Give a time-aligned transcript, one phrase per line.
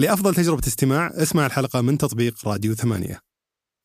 [0.00, 3.20] لأفضل تجربة استماع اسمع الحلقة من تطبيق راديو ثمانية.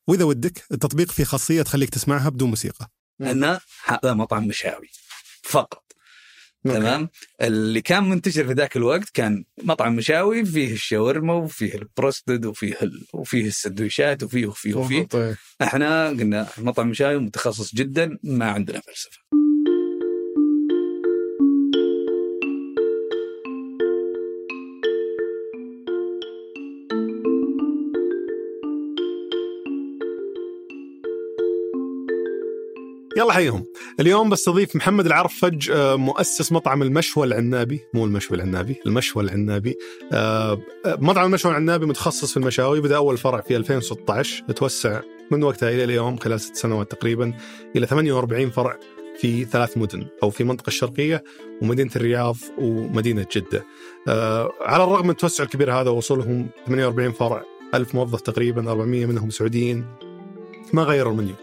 [0.08, 2.90] وإذا ودك التطبيق فيه خاصية تخليك تسمعها بدون موسيقى.
[3.20, 4.88] أن هذا مطعم مشاوي.
[5.42, 5.82] فقط.
[6.64, 7.08] تمام؟
[7.40, 13.06] اللي كان منتشر في ذاك الوقت كان مطعم مشاوي فيه الشاورما وفيه البروستد وفيه ال...
[13.12, 15.02] وفيه السندويشات وفيه وفيه وفيه.
[15.02, 15.36] طيب.
[15.62, 19.45] إحنا قلنا مطعم مشاوي متخصص جدا ما عندنا فلسفة.
[33.16, 33.64] يلا حيهم
[34.00, 39.76] اليوم بستضيف محمد العرفج آه، مؤسس مطعم المشوى العنابي مو المشوى العنابي المشوى العنابي
[40.12, 45.70] آه، مطعم المشوى العنابي متخصص في المشاوي بدأ أول فرع في 2016 توسع من وقتها
[45.70, 47.34] إلى اليوم خلال ست سنوات تقريبا
[47.76, 48.78] إلى 48 فرع
[49.18, 51.24] في ثلاث مدن أو في المنطقة الشرقية
[51.62, 53.64] ومدينة الرياض ومدينة جدة.
[54.08, 57.42] آه، على الرغم من التوسع الكبير هذا ووصولهم 48 فرع
[57.74, 59.86] 1000 موظف تقريبا 400 منهم سعوديين
[60.72, 61.34] ما غيروا المنيو.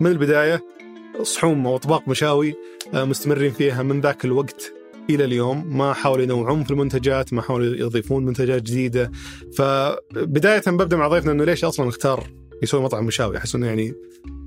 [0.00, 0.77] من البداية
[1.22, 2.54] صحوم وأطباق مشاوي
[2.94, 4.72] آه، مستمرين فيها من ذاك الوقت
[5.10, 5.78] إلى اليوم.
[5.78, 9.10] ما حاولوا ينوعون في المنتجات ما حاولوا يضيفون منتجات جديدة.
[9.56, 12.30] فبداية ببدأ مع ضيفنا إنه ليش أصلا اختار
[12.62, 13.94] يسوي مطعم مشاوي؟ أحس إنه يعني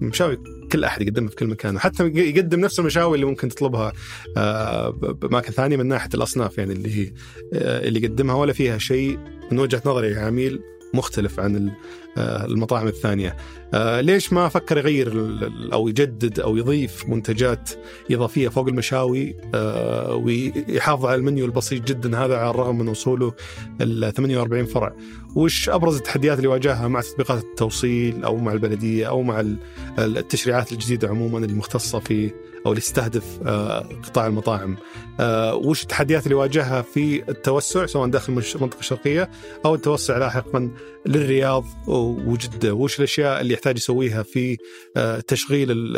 [0.01, 0.37] مشاوي
[0.71, 3.93] كل أحد يقدمها في كل مكان وحتى يقدم نفس المشاوي اللي ممكن تطلبها
[4.37, 7.13] آه، بأماكن ثانية من ناحية الأصناف يعني اللي هي
[7.53, 9.19] آه، اللي يقدمها ولا فيها شيء
[9.51, 10.59] من وجهة نظري كعميل
[10.93, 11.71] مختلف عن
[12.17, 13.35] آه، المطاعم الثانية.
[13.73, 15.37] آه، ليش ما فكر يغير
[15.73, 17.69] أو يجدد أو يضيف منتجات
[18.11, 23.33] إضافية فوق المشاوي آه، ويحافظ على المنيو البسيط جدا هذا على الرغم من وصوله
[23.81, 24.93] ال 48 فرع.
[25.35, 29.57] وش أبرز التحديات اللي واجهها مع تطبيقات التوصيل أو مع البلدية أو مع ال-
[29.99, 32.31] التشريعات الجديدة عموما المختصة في
[32.65, 34.77] أو اللي تستهدف آه، قطاع المطاعم.
[35.19, 39.31] آه، وش التحديات اللي واجهها في التوسع سواء داخل المنطقة الشرقيه
[39.65, 40.71] أو التوسع لاحقا
[41.05, 44.57] للرياض وجدة، وش الأشياء اللي يحتاج يسويها في
[44.97, 45.97] آه، تشغيل ال-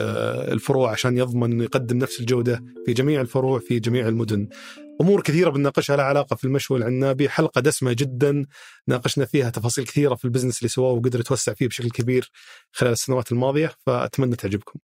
[0.54, 4.48] الفروع عشان يضمن يقدم نفس الجودة في جميع الفروع في جميع المدن.
[5.02, 8.46] أمور كثيرة بنناقشها لها علاقة في المشوى العنابي، حلقة دسمة جدا
[8.88, 12.32] ناقشنا فيها تفاصيل كثيرة في البزنس اللي سواه وقدر يتوسع فيه بشكل كبير
[12.72, 14.80] خلال السنوات الماضية فأتمنى تعجبكم.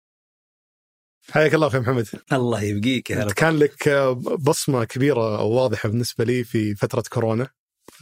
[1.30, 2.06] حياك الله أخي محمد.
[2.32, 3.32] الله يبقيك يا رب.
[3.32, 3.88] كان لك
[4.38, 7.48] بصمة كبيرة أو واضحة بالنسبة لي في فترة كورونا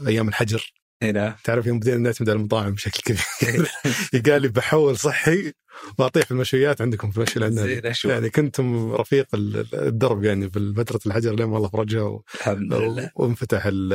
[0.06, 0.72] أيام الحجر.
[1.02, 3.02] هنا تعرف يوم بدينا نعتمد على المطاعم بشكل
[3.40, 3.68] كبير.
[4.32, 5.52] قال لي بحول صحي
[5.98, 11.34] وأطيح في المشويات عندكم في المشي العنابي يعني كنتم رفيق ال- الدرب يعني بالفترة الحجر
[11.34, 13.10] لين الله فرجها و- الحمد لله.
[13.14, 13.92] وانفتح ال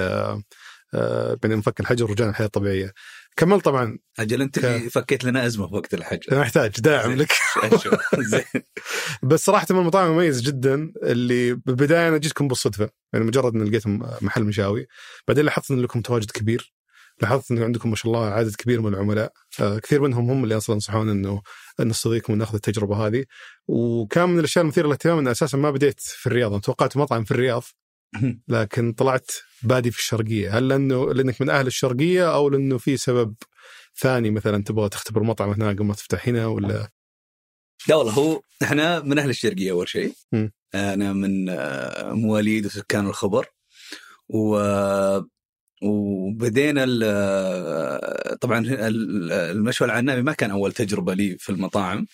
[0.93, 2.93] آه، يعني انفك الحجر ورجعنا الحياة الطبيعية.
[3.37, 3.97] كمل طبعا.
[4.19, 6.19] أجل أنت ك- فكيت لنا أزمة في وقت الحج.
[6.31, 7.13] أنا أحتاج داعم.
[7.13, 7.31] لك.
[9.23, 12.89] بس صراحة من المطاعم المميز جدا اللي بالبداية أنا جيتكم بالصدفة.
[13.13, 14.87] يعني مجرد إن لقيتم محل مشاوي.
[15.27, 16.73] بعدين لاحظت إن لكم تواجد كبير.
[17.21, 19.31] لاحظت انه عندكم ما شاء الله عدد كبير من العملاء.
[19.61, 21.41] آه، كثير منهم هم اللي أصلا نصحونا إنه
[21.79, 23.23] نستضيفكم وناخذ التجربة هذه.
[23.67, 26.51] وكان من الأشياء المثيرة للاهتمام إن أساسا ما بديت في الرياض.
[26.51, 27.63] أنا توقعت مطعم في الرياض.
[28.47, 29.31] لكن طلعت
[29.63, 30.57] بادي في الشرقية.
[30.57, 33.35] هل لأنه لأنك من أهل الشرقية أو لأنه في سبب
[33.99, 36.89] ثاني مثلا تبغى تختبر مطعم هناك قبل ما تفتح هنا ولا؟
[37.89, 40.13] لا والله هو إحنا من أهل الشرقية أول شيء.
[40.75, 43.45] أنا من آه، مواليد وسكان الخبر.
[44.29, 44.57] و
[45.83, 52.05] وبدينا ال- طبعا ال- المشوى العنابي ما كان أول تجربة لي في المطاعم.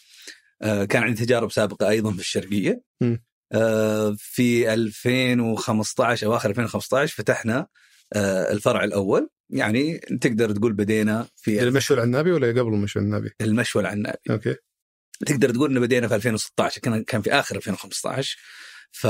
[0.62, 2.82] آه، كان عندي تجارب سابقة أيضا في الشرقية.
[3.02, 3.24] مم.
[3.52, 7.68] آه، في 2015 اواخر 2015 فتحنا
[8.14, 13.82] آه، الفرع الأول يعني تقدر تقول بدينا في المشوى العنابي ولا قبل المشوى العنابي؟ المشوى
[13.82, 14.56] العنابي okay
[15.26, 18.38] تقدر تقول إنه بدينا في 2016 كان كان في آخر 2015
[18.92, 19.08] ف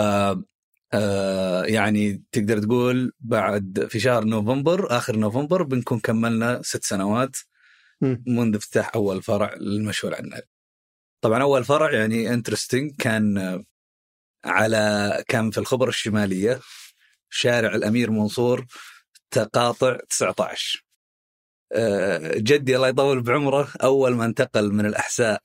[0.94, 7.36] آه، يعني تقدر تقول بعد في شهر نوفمبر آخر نوفمبر بنكون كملنا ست سنوات.
[8.28, 10.48] منذ افتتاح أول فرع للمشوى العنابي.
[11.22, 13.64] طبعا أول فرع يعني interesting كان
[14.46, 16.60] على كان في الخبر الشمالية.
[17.30, 18.66] شارع الأمير منصور
[19.32, 20.84] تقاطع 19
[21.76, 25.42] آه، جدي الله يطول بعمره أول ما انتقل من الأحساء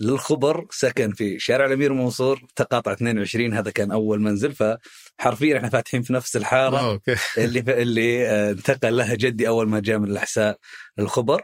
[0.00, 4.52] للخبر سكن في شارع الأمير منصور تقاطع 22 هذا كان أول منزل.
[4.52, 6.90] فحرفيا إحنا فاتحين في نفس الحارة.
[6.90, 7.16] okay.
[7.38, 10.58] اللي اللي آه، انتقل لها جدي أول ما جاء من الأحساء
[10.98, 11.42] للخبر.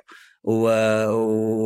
[0.53, 1.09] و-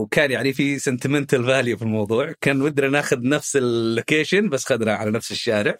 [0.03, 2.33] وكان يعني في sentimental value في الموضوع.
[2.41, 5.79] كان ودنا ناخذ نفس ال location بس خذنا على نفس الشارع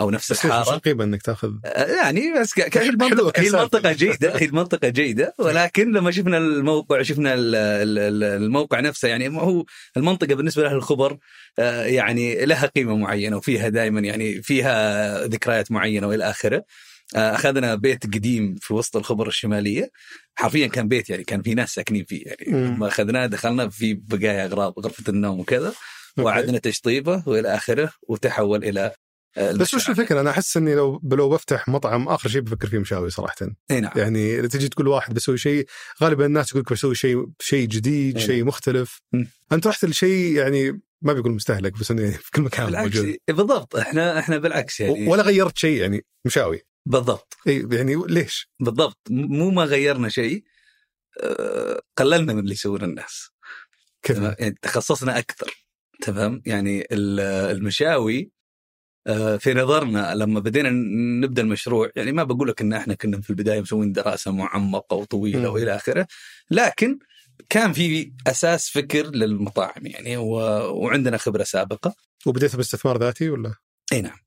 [0.00, 0.72] أو نفس الحارة.
[0.74, 1.52] عقيبه إنك تأخذ.
[1.64, 3.58] آه، يعني بس ك- كان هي المنطقة هي كسالفة.
[3.58, 5.34] المنطقة جيدة هي المنطقة جيدة.
[5.38, 9.64] ولكن لما شفنا الموقع شفنا ال- ال- ال- الموقع نفسه يعني هو
[9.96, 11.18] المنطقة بالنسبة لأهل الخبر
[11.58, 16.56] آه، يعني لها قيمة معينة وفيها دائما يعني فيها ذكريات معينة وإلى آخره.
[16.56, 16.64] آه،
[17.14, 19.90] أخذنا بيت قديم في وسط الخبر الشمالية
[20.34, 22.66] حرفيا كان بيت يعني كان في ناس ساكنين فيه يعني.
[22.66, 25.72] لما أخذناه دخلنا في بقايا أغراض غرفة النوم وكذا.
[26.18, 28.92] وعدنا تشطيبه وإلى آخره وتحول إلى
[29.36, 29.90] آه، بس وش.
[29.90, 33.36] الفكرة؟ أنا أحس إني لو لو بفتح مطعم آخر شيء بفكر فيه مشاوي صراحة
[33.70, 35.66] إي نعم يعني إذا تجي تقول واحد بسوي شيء
[36.02, 38.18] غالبا الناس يقول لك بسوي شيء شيء جديد.
[38.18, 39.28] شيء مختلف مم.
[39.52, 43.16] أنت رحت لشيء يعني ما بيقول مستهلك بس إنه يعني في كل مكان بالعكس موجود
[43.28, 48.98] بالضبط إحنا إحنا بالعكس يعني ولا غيرت شيء يعني مشاوي بالضبط اي يعني ليش؟ بالضبط
[49.10, 50.44] مو ما غيرنا شيء
[51.22, 53.30] آه، قللنا من اللي يسوونه الناس
[54.02, 55.66] كيف؟ يعني تخصصنا أكثر
[56.00, 57.20] تمام يعني ال-
[57.56, 58.30] المشاوي
[59.06, 60.70] آه، في نظرنا لما بدينا
[61.26, 65.38] نبدأ المشروع يعني ما بقول لك إن إحنا كنا في البداية مسوين دراسة معمقة وطويلة.
[65.50, 66.06] وإلى آخره
[66.50, 66.98] لكن
[67.48, 70.32] كان في أساس فكر للمطاعم يعني و...
[70.82, 71.94] وعندنا خبرة سابقة
[72.26, 73.54] وبديت باستثمار ذاتي ولا؟
[73.92, 74.18] إي نعم.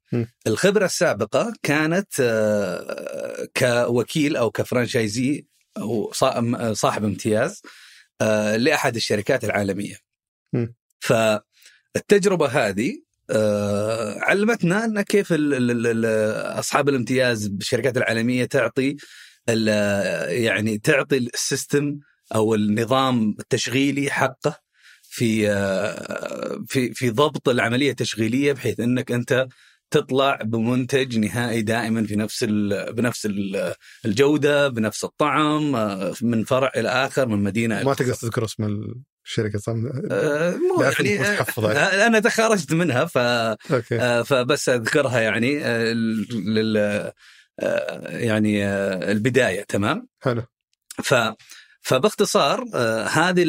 [0.47, 5.45] الخبرة السابقة كانت آه، كوكيل أو كفرانشايزي
[5.77, 7.61] أو صا- صاحب امتياز
[8.21, 9.95] آه، لأحد الشركات العالمية.
[10.99, 15.33] فالتجربة هذه آه، علمتنا أن كيف
[16.59, 18.95] أصحاب الامتياز بالشركات العالمية تعطي
[20.27, 21.99] يعني تعطي السيستم
[22.35, 24.59] أو النظام التشغيلي حقه
[25.15, 25.47] في
[26.67, 29.47] في في ضبط العملية التشغيلية بحيث إنك أنت
[29.91, 33.73] تطلع بمنتج نهائي دائما في نفس ال بنفس ال-
[34.05, 35.71] الجودة بنفس الطعم
[36.21, 38.93] من فرع إلى آخر من مدينة ما تقدر تذكر اسم
[39.25, 39.73] الشركة صح؟
[40.11, 40.55] آه،
[41.73, 41.79] يعني.
[41.79, 43.17] آه، أنا تخرجت منها ف
[43.99, 45.93] آه، فبس أذكرها يعني آه،
[46.33, 47.11] لل
[48.05, 48.65] يعني
[49.11, 50.43] البداية تمام حلو
[51.03, 51.13] ف
[51.85, 53.43] فباختصار آه، هذه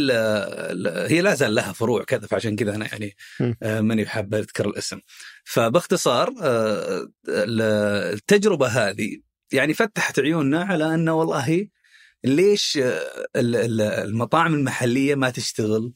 [1.09, 3.17] هي لا زال لها فروع كذا فعشان كذا أنا يعني.
[3.63, 5.01] آه، ماني حاب أذكر الاسم.
[5.45, 7.63] فباختصار آه، ال-
[8.15, 9.19] التجربة هذه
[9.53, 11.69] يعني فتحت عيوننا على انه والله
[12.25, 12.77] ليش
[13.37, 15.93] ال- ال- المطاعم المحلية ما تشتغل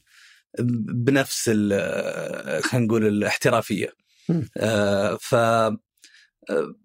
[0.93, 3.93] بنفس خلينا نقول الاحترافية.
[5.19, 5.35] ف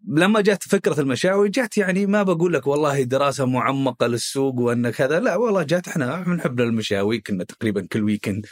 [0.09, 5.21] لما جت فكرة المشاوي جت يعني ما بقول لك والله دراسة معمقة للسوق وأن كذا
[5.21, 8.47] لا والله جت إحنا نحب المشاوي كنا تقريبا كل ويكند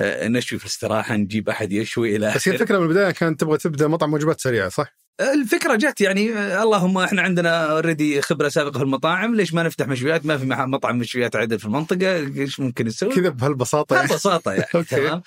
[0.00, 2.62] آه، نشوي في الاستراحة نجيب أحد يشوي إلى بس هي آخره.
[2.62, 6.32] الفكرة من البداية كانت تبغى تبدأ مطعم وجبات سريعة صح؟ الفكرة جت يعني
[6.62, 10.98] اللهم إحنا عندنا already خبرة سابقة في المطاعم ليش ما نفتح مشويات ما في مطعم
[10.98, 14.08] مشويات عدل في المنطقة إيش ممكن نسوي كذا بهالبساطة يعني.
[14.08, 14.84] ببساطه يعني.
[14.90, 15.22] تمام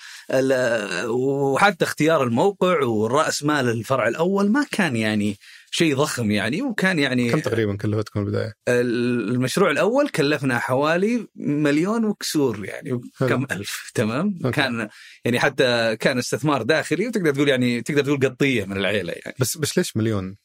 [1.08, 5.38] وحتى اختيار الموقع والرأس مال الفرع الأول ما كان يعني
[5.74, 12.64] شيء ضخم يعني وكان يعني كم تقريبا كلفتكم البداية؟ المشروع الأول كلفنا حوالي مليون وكسور
[12.64, 13.00] يعني.
[13.18, 14.56] كم ألف تمام okay.
[14.56, 14.88] كان
[15.24, 19.56] يعني حتى كان استثمار داخلي وتقدر تقول يعني تقدر تقول قطية من العيلة يعني بس
[19.56, 20.36] بس ليش مليون؟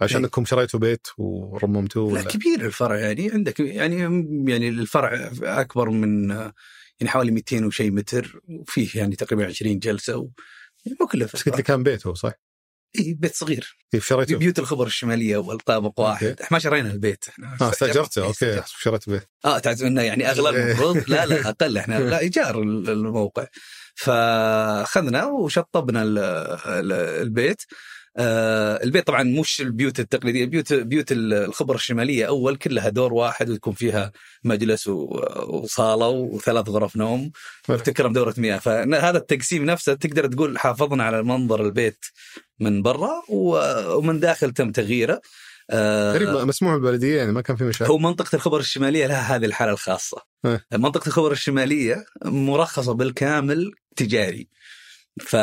[0.00, 0.24] عشان إيه.
[0.24, 3.96] أنكم شريتوا بيت ورممتوه لا؟ كبير الفرع يعني عندك يعني
[4.50, 10.28] يعني الفرع أكبر من يعني حوالي 200 وشيء متر وفيه يعني تقريبا 20 جلسة و...
[10.86, 12.32] يعني مكلف بس قلت لي كان بيت هو صح؟
[12.98, 13.76] اي بيت صغير.
[13.92, 16.26] كيف شريته؟ بيوت الخبر الشمالية والطابق واحد.
[16.26, 16.42] okay.
[16.42, 17.24] إحنا ما شرينا البيت.
[17.28, 18.22] إحنا آه استأجرته.
[18.22, 18.62] إيه، okay.
[18.66, 20.64] شريته بيت آه إنه يعني اغلى إيه.
[20.66, 21.78] المفروض لا لا أقل.
[21.78, 23.46] إحنا لا إيجار ال- الموقع.
[23.94, 26.18] فأخذنا وشطبنا ال-
[26.66, 26.92] ال-
[27.22, 27.62] البيت.
[28.16, 33.72] آه البيت طبعا مش البيوت التقليدية بيوت بيوت الخبر الشمالية أول كلها دور واحد ويكون
[33.72, 34.12] فيها
[34.44, 37.32] مجلس وصالة وثلاث غرف نوم.
[37.68, 38.58] وتكرم دورة مياه.
[38.58, 42.04] فهذا التقسيم نفسه تقدر تقول حافظنا على منظر البيت
[42.60, 45.20] من برا ومن داخل تم تغييره.
[45.70, 47.90] آه، غريب مسموع بالبلديه يعني ما كان في مشاكل.
[47.90, 50.22] هو منطقة الخبر الشمالية لها هذه الحالة الخاصة.
[50.44, 50.64] إيه.
[50.72, 54.48] منطقة الخبر الشمالية مرخصة بالكامل تجاري.
[55.20, 55.36] ف...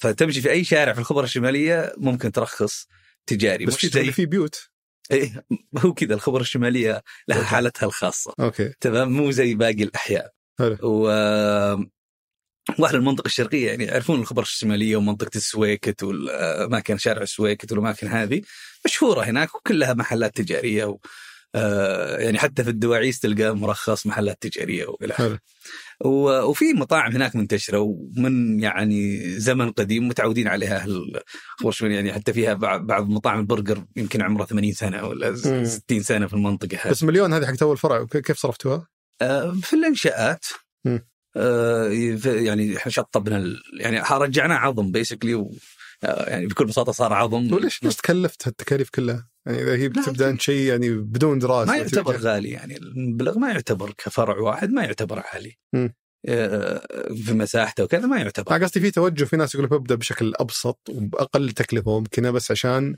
[0.00, 2.86] فتمشي في أي شارع في الخبر الشمالية ممكن ترخص
[3.26, 4.70] تجاري بس مش في زي تقول في بيوت.
[5.10, 5.46] إيه
[5.78, 8.34] هو كذا الخبر الشمالية لها حالتها الخاصة.
[8.40, 8.72] okay.
[8.80, 10.32] تمام؟ مو زي باقي الأحياء.
[10.58, 10.78] حلو.
[10.82, 11.08] و
[12.78, 18.42] وأهل المنطقة الشرقية يعني يعرفون الخبر الشمالية ومنطقة السويكت والاماكن شارع السويكت والأماكن هذه
[18.84, 20.98] مشهورة هناك وكلها محلات تجارية و
[21.54, 25.38] آه، يعني حتى في الدواعيس تلقى مرخص محلات تجارية وإلى.
[26.04, 31.20] و- وفي مطاعم هناك منتشرة ومن يعني زمن قديم متعودين عليها أهل
[31.92, 35.64] يعني حتى فيها بعض مطاعم البرجر يمكن عمرها 80 سنة ولا مم.
[35.64, 38.86] 60 سنة في المنطقة هذه بس مليون هذه حقت اول فرع كيف صرفتوها؟
[39.22, 40.44] آه، في الإنشاءات.
[41.36, 41.88] آه،
[42.24, 45.46] يعني إحنا شطبنا ال- يعني رجعناه عظم بيسكلي
[46.02, 50.40] يعني بكل بساطة صار عظم وليش ليش تكلفت هالتكاليف كلها؟ يعني إذا هي بتبدأ انت
[50.40, 54.84] شيء يعني بدون دراسة ما يعتبر تبدأ- غالي يعني المبلغ ما يعتبر كفرع واحد ما
[54.84, 55.58] يعتبر عالي.
[56.28, 56.86] آه،
[57.24, 58.56] في مساحته وكذا ما يعتبر.
[58.56, 62.96] أنا قصدي في توجه في ناس يقول ببدا بشكل أبسط وبأقل تكلفة ممكنة بس عشان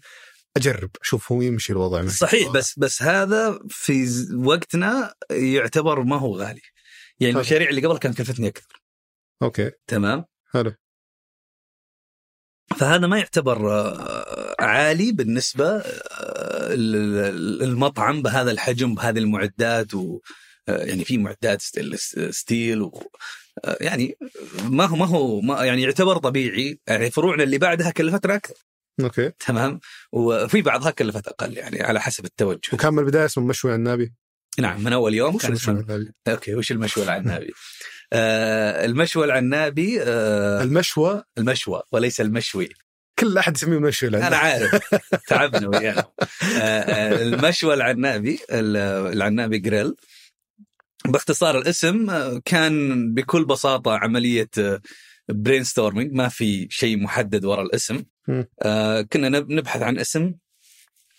[0.57, 2.09] أجرب أشوف هو يمشي الوضع معي.
[2.11, 6.61] صحيح بس بس هذا في وقتنا يعتبر ما هو غالي.
[7.21, 7.41] يعني حلو.
[7.41, 8.83] المشاريع اللي قبل كانت كلفتني أكثر.
[9.43, 9.71] أوكي.
[9.87, 10.73] تمام؟ حلو.
[12.77, 15.83] فهذا ما يعتبر آه، عالي بالنسبة
[16.75, 20.21] للمطعم بهذا الحجم بهذه المعدات و
[20.69, 21.63] آه، يعني في معدات
[22.31, 23.03] steel و
[23.65, 24.17] آه، يعني
[24.65, 26.81] ما هو ما هو ما يعني يعتبر طبيعي.
[26.87, 28.55] يعني فروعنا اللي بعدها كلفتنا أكثر.
[29.01, 29.31] okay.
[29.47, 29.81] تمام؟
[30.13, 32.61] وفي بعضها كلفت أقل يعني على حسب التوجه.
[32.73, 34.13] وكان من البدايه اسمه مشوي العنابي
[34.59, 37.53] نعم من أول يوم وش كان اسمه العنابي؟ okay وش المشوى العنابي؟
[38.13, 42.69] آه المشوى العنابي آه المشوى؟ المشوى وليس المشوي.
[43.19, 44.81] كل أحد يسميه العنابي أنا عارف.
[45.29, 45.97] تعبنا وياهم
[46.43, 48.77] آه، آه، المشوى العنابي ال-
[49.13, 49.95] العنابي جريل
[51.07, 54.51] باختصار الاسم آه، كان بكل بساطة عملية
[55.29, 58.05] brainstorming ما في شيء محدد وراء الاسم.
[58.63, 60.35] آه، كنا نب- نبحث عن اسم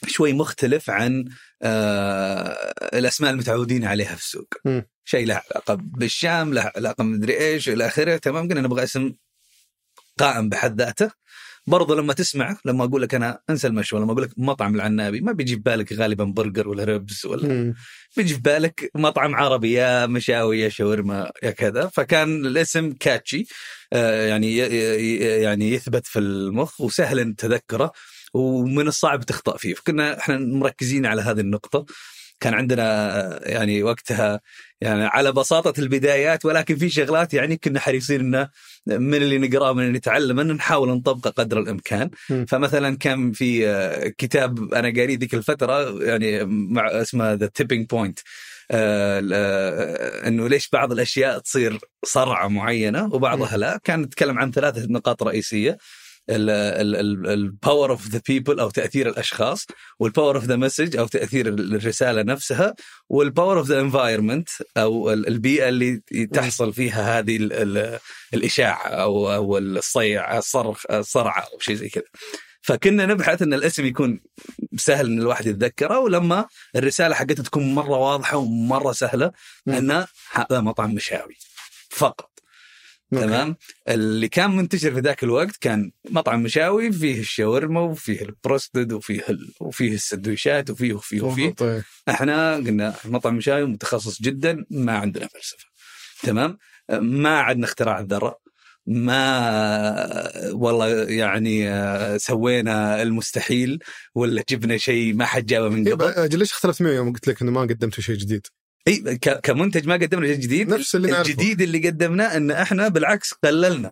[0.08, 1.26] شوي مختلف عن
[1.62, 4.48] آه، الأسماء المتعودين عليها في السوق.
[5.06, 8.18] شيء له علاقة بالشام له علاقة مدري إيش إلى آخره.
[8.18, 9.14] تمام قلنا نبغى اسم
[10.20, 11.12] قائم بحد ذاته.
[11.68, 15.32] برضو لما تسمع لما أقول لك أنا أنسى المشوى لما أقول لك مطعم العنابي ما
[15.32, 17.74] بيجي في بالك غالبا برجر ولا ربس ولا مم.
[18.18, 21.88] بيجي في بالك مطعم عربي يا مشاوي يا شاورما يا كذا.
[21.88, 23.46] فكان الاسم كاتشي
[23.94, 24.58] آه، يعني
[25.44, 27.92] يعني يثبت في المخ وسهل تذكره
[28.34, 29.74] ومن الصعب تخطأ فيه.
[29.74, 31.86] فكنا إحنا مركزين على هذه النقطة.
[32.40, 34.42] كان عندنا يعني وقتها
[34.82, 38.50] يعني على بساطة البدايات ولكن في شغلات يعني كنا حريصين إنه
[38.88, 42.10] من اللي نقراه من اللي نتعلم انه نحاول نطبقه قدر الإمكان.
[42.30, 42.46] مم.
[42.46, 48.20] فمثلا كان في كتاب أنا قاريه ذيك الفترة يعني مع اسمه The Tipping Point
[50.28, 53.80] إنه ليش بعض الأشياء تصير صرعة معينة وبعضها لا.
[53.84, 55.78] كان يتكلم عن ثلاثة نقاط رئيسية.
[56.30, 59.66] ال power of the people أو تأثير الأشخاص
[60.00, 62.74] وال power of the message أو تأثير الرسالة نفسها
[63.10, 66.02] وال power of the environment أو ال- البيئة اللي
[66.34, 68.00] تحصل فيها هذه ال- ال-
[68.34, 72.04] الإشاعة أو أو الصيع الصرخ الصرعة أو شيء زي كذا
[72.62, 74.20] فكنا نبحث إن الاسم يكون
[74.78, 76.46] سهل إن الواحد يتذكره ولما
[76.76, 79.32] الرسالة حقته تكون مرة واضحة ومرة سهلة.
[79.68, 81.36] انه هذا مطعم مشاوي
[81.90, 82.39] فقط.
[83.12, 83.56] تمام؟
[83.90, 89.54] اللي كان منتشر في ذاك الوقت كان مطعم مشاوي فيه الشاورما وفيه البروستد وفيه ال...
[89.62, 91.50] وفيه السندويشات وفيه وفيه وفيه.
[91.50, 91.84] طيب.
[92.10, 95.66] إحنا قلنا مطعم مشاوي متخصص جدا ما عندنا فلسفة.
[96.24, 96.58] تمام؟
[97.02, 98.40] ما عندنا اختراع الذرة.
[98.86, 103.80] ما والله يعني آه، سوينا المستحيل
[104.16, 106.06] ولا جبنا شيء ما حد جابه من إيه قبل.
[106.06, 108.48] أجل ليش اختلفت معي يوم قلت لك إنه ما قدمت شيء جديد؟
[108.90, 113.34] إي كمنتج ما قدمنا شيء جديد نفس اللي نعرفه الجديد اللي قدمناه إن إحنا بالعكس
[113.44, 113.92] قللنا.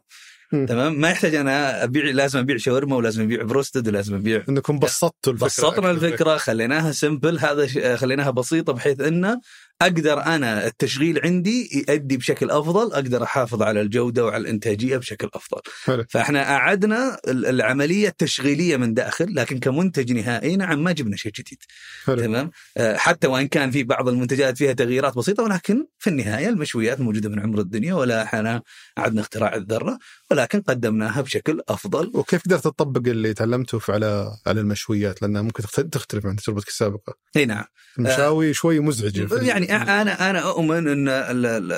[0.51, 5.33] تمام ما يحتاج أنا أبيع لازم أبيع شاورما ولازم أبيع بروستد ولازم أبيع إنكم بسطتوا
[5.33, 5.91] الفكرة بسطنا.
[5.95, 9.41] الفكرة خليناها simple هذا ش- خليناها بسيطة بحيث انه
[9.81, 15.61] أقدر أنا التشغيل عندي يؤدي بشكل أفضل أقدر أحافظ على الجودة وعلى الإنتاجية بشكل أفضل.
[15.83, 16.05] حلو.
[16.09, 21.57] فإحنا أعدنا ال- العملية التشغيلية من داخل لكن كمنتج نهائي نعم ما جبنا شيء جديد.
[22.05, 22.21] حلو.
[22.21, 27.01] تمام؟ آه، حتى وإن كان في بعض المنتجات فيها تغييرات بسيطة ولكن في النهاية المشويات
[27.01, 28.61] موجودة من عمر الدنيا ولا إحنا
[28.97, 29.99] عدنا اختراع الذرة.
[30.31, 32.11] ولكن قدمناها بشكل أفضل.
[32.13, 37.13] وكيف قدرت تطبق اللي تعلمته على على المشويات؟ لأنها ممكن تخت- تختلف عن تجربتك السابقة.
[37.37, 37.63] إي نعم.
[37.99, 41.71] المشاوي شوي مزعجة يعني أنا أنا أؤمن إن ال- ال-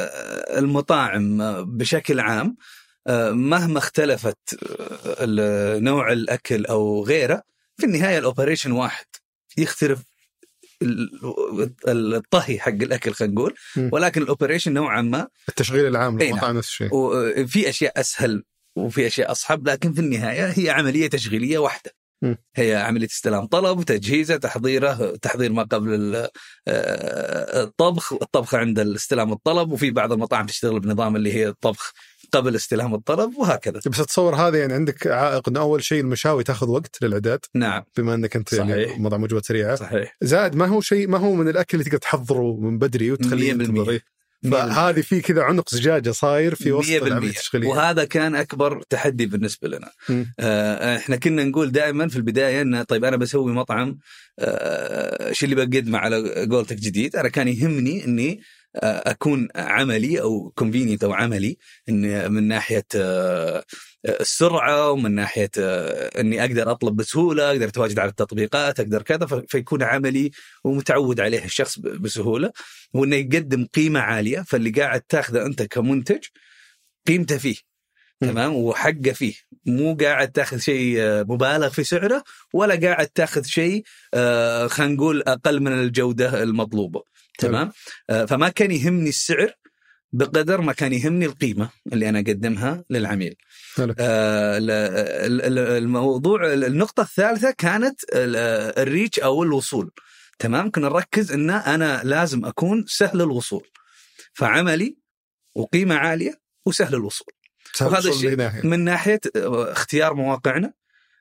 [0.57, 1.37] المطاعم
[1.77, 2.57] بشكل عام
[3.07, 4.37] آه، مهما اختلفت
[5.19, 7.43] آه، نوع الأكل أو غيره
[7.77, 9.05] في النهاية ال operation واحد.
[9.57, 9.99] يختلف
[11.87, 13.55] الطهي حق الأكل خلينا نقول.
[13.91, 16.33] ولكن ال operation نوعا ما التشغيل العام إي نعم.
[16.33, 18.43] للمطاعم نفس الشيء وفي أشياء أسهل
[18.75, 22.35] وفي أشياء أصعب لكن في النهاية هي عملية تشغيلية واحدة م.
[22.55, 26.15] هي عملية استلام طلب تجهيزة تحضيره تحضير ما قبل
[26.67, 31.93] آه، الطبخ الطبخ عند استلام الطلب وفي بعض المطاعم تشتغل بنظام اللي هي الطبخ
[32.31, 36.69] قبل استلام الطلب وهكذا بس اتصور هذا يعني عندك عائق إنه أول شيء المشاوي تاخذ
[36.69, 38.99] وقت للإعداد نعم بما إنك أنت يعني صحيح.
[38.99, 42.57] مطعم وجبات سريعه صحيح زائد ما هو شيء ما هو من الأكل اللي تقدر تحضره
[42.59, 43.55] من بدري وتخليه 100%.
[43.55, 43.99] ينتظر.
[43.99, 43.99] 100%.
[44.43, 49.25] فهذه في كذا عنق زجاجة صاير في وسط 100% العملية التشغيلية وهذا كان أكبر تحدي
[49.25, 49.91] بالنسبة لنا.
[50.39, 53.97] آه، إحنا كنا نقول دائما في البداية إن طيب أنا بسوي مطعم
[54.39, 58.39] آه، شو اللي بقدمه على قولتك جديد أنا كان يهمني إني آه،
[58.75, 61.57] أكون عملي أو كونفينينت أو عملي
[61.89, 62.85] إن من ناحية
[64.05, 65.51] السرعة ومن ناحية
[66.19, 70.31] إني أقدر أطلب بسهولة أقدر أتواجد على التطبيقات أقدر كذا فيكون عملي
[70.63, 72.51] ومتعود عليه الشخص بسهولة.
[72.93, 76.23] وإنه يقدم قيمة عالية فاللي قاعد تاخذه أنت كمنتج
[77.07, 77.55] قيمته فيه.
[78.21, 79.33] تمام؟ وحقه فيه.
[79.65, 82.23] مو قاعد تاخذ شيء مبالغ في سعره
[82.53, 83.83] ولا قاعد تاخذ شيء
[84.67, 87.03] خلينا نقول أقل من الجودة المطلوبة.
[87.47, 87.71] تمام.
[88.09, 89.51] آه، فما كان يهمني السعر
[90.11, 93.35] بقدر ما كان يهمني القيمة اللي أنا أقدمها للعميل.
[93.99, 98.35] آه، ال- ال- ال- الموضوع النقطة الثالثة كانت ال-
[98.81, 99.91] الريتش أو الوصول.
[100.39, 103.67] تمام؟ كنا نركز إن أنا لازم أكون سهل الوصول.
[104.33, 104.97] فعملي
[105.55, 107.33] وقيمة عالية وسهل الوصول.
[107.73, 108.65] سهل وهذا الشيء.
[108.65, 109.19] من ناحية.
[109.35, 110.73] اختيار مواقعنا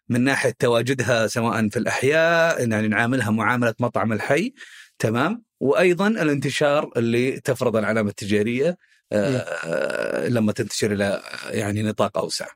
[0.08, 4.52] من ناحية تواجدها سواء في الأحياء يعني نعاملها معاملة مطعم الحي.
[4.98, 8.76] تمام؟ وأيضا الانتشار اللي تفرض العلامة التجارية
[9.12, 12.46] آه، آه، لما تنتشر إلى يعني نطاق أوسع.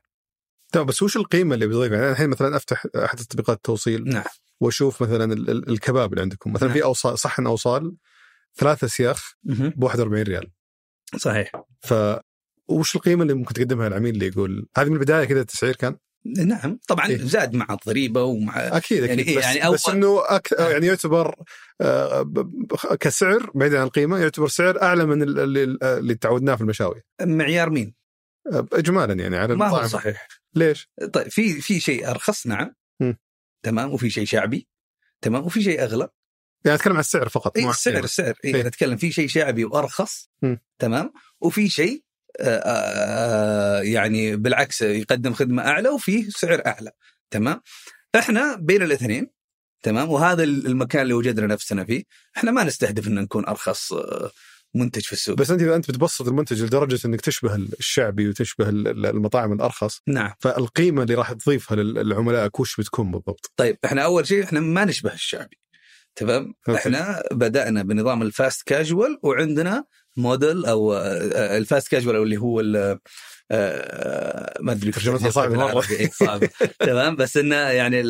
[0.71, 4.23] طيب بس وش القيمة اللي بيضيفها؟ يعني الحين مثلا أفتح أحد تطبيقات التوصيل نعم
[4.59, 6.77] وأشوف مثلا ال- ال- الكباب اللي عندكم مثلا نعم.
[6.77, 7.95] في اوصال صحن أوصال
[8.55, 10.51] ثلاثة سياخ ب 41 ريال
[11.17, 11.93] صحيح ف
[12.67, 16.79] وش القيمة اللي ممكن تقدمها للعميل اللي يقول هذه من البداية كذا التسعير كان؟ نعم
[16.87, 17.17] طبعا إيه.
[17.17, 20.51] زاد مع الضريبة ومع أكيد أكيد يعني إيه، بس, يعني يعني بس أول- إنه أك...
[20.59, 21.35] يعني يعتبر
[21.81, 22.31] آه،
[22.99, 27.69] كسعر بعيدا عن القيمة يعتبر سعر أعلى من ال- اللي, اللي تعودناه في المشاوي معيار
[27.69, 27.93] مين؟
[28.53, 33.17] آه، اجمالا يعني على ما هو صحيح ليش؟ طيب في في شيء أرخص نعم مم.
[33.63, 34.67] تمام وفي شيء شعبي
[35.21, 36.09] تمام وفي شيء أغلى
[36.65, 38.03] يعني أتكلم عن السعر فقط عن السعر.
[38.03, 38.55] السعر إيه.
[38.55, 38.63] إيه.
[38.63, 40.59] نتكلم في شيء شعبي وأرخص مم.
[40.79, 42.03] تمام وفي شيء آه، آه،
[43.93, 46.91] يعني بالعكس يقدم خدمة أعلى وفيه سعر أعلى.
[47.31, 47.61] تمام؟
[48.15, 49.27] إحنا بين الاثنين
[49.83, 52.03] تمام؟ وهذا المكان اللي وجدنا نفسنا فيه.
[52.37, 54.31] إحنا ما نستهدف إن نكون أرخص آه،
[54.75, 55.37] منتج في السوق.
[55.37, 60.33] بس أنت إذا أنت بتبسط المنتج لدرجة إنك تشبه الشعبي وتشبه ال- المطاعم الأرخص نعم.
[60.39, 64.85] فالقيمة اللي راح تضيفها لل- لعملائك وش بتكون بالضبط؟ طيب إحنا أول شيء إحنا ما
[64.85, 65.57] نشبه الشعبي.
[66.15, 66.53] تمام.
[66.69, 69.85] إحنا بدأنا بنظام ال fast casual وعندنا
[70.17, 72.59] موديل أو آه، ال fast casual أو اللي هو
[73.51, 75.47] آه، ما أدري ترجمتها مرة.
[75.47, 75.95] بالعربي.
[75.99, 76.09] إيه،
[76.79, 78.01] تمام بس إنه يعني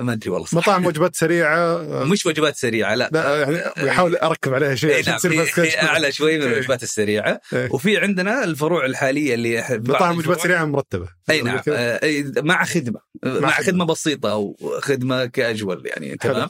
[0.00, 0.54] ما أدري والله صح.
[0.54, 1.78] مطاعم وجبات سريعة
[2.12, 5.76] مش وجبات سريعة لا لا يعني بحاول أركب عليها شيء إيه عشان نعم تصير كاجوال.
[5.76, 6.52] أعلى شوي من إيه.
[6.52, 7.68] الوجبات السريعة إيه.
[7.72, 12.00] وفي عندنا الفروع الحالية اللي مطاعم وجبات سريعة مرتبة أي نعم؟ آه،
[12.36, 13.50] مع خدمة مع خدمة.
[13.50, 16.16] خدمة بسيطة أو خدمة كأجوال يعني.
[16.16, 16.48] تمام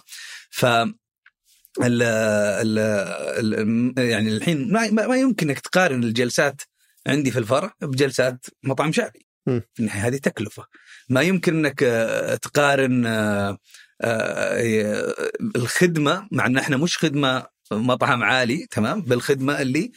[0.51, 6.63] ف ال ال ال يعني الحين ما, ما يمكن إنك تقارن الجلسات
[7.07, 9.27] عندي في الفرع بجلسات مطعم شعبي.
[9.75, 10.67] في هذه تكلفة
[11.09, 13.59] ما يمكن انك آه، تقارن آه،
[14.01, 15.15] آه،
[15.57, 19.93] الخدمة مع ان إحنا مش خدمة مطعم عالي تمام؟ بالخدمه اللي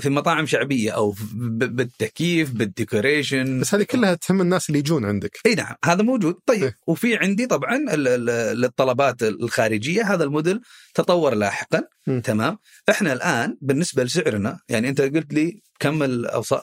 [0.00, 3.60] في مطاعم شعبية أو بالتكييف بال decoration.
[3.60, 5.38] بس هذه كلها تهم الناس اللي يجون عندك.
[5.46, 6.34] إي نعم هذا موجود.
[6.46, 6.76] طيب إيه.
[6.86, 10.60] وفي عندي طبعا الطلبات الخارجية هذا الموديل
[10.94, 12.20] تطور لاحقا مم.
[12.20, 12.58] تمام؟
[12.90, 16.62] إحنا الآن بالنسبة لسعرنا يعني أنت قلت لي كم الاوصال ب-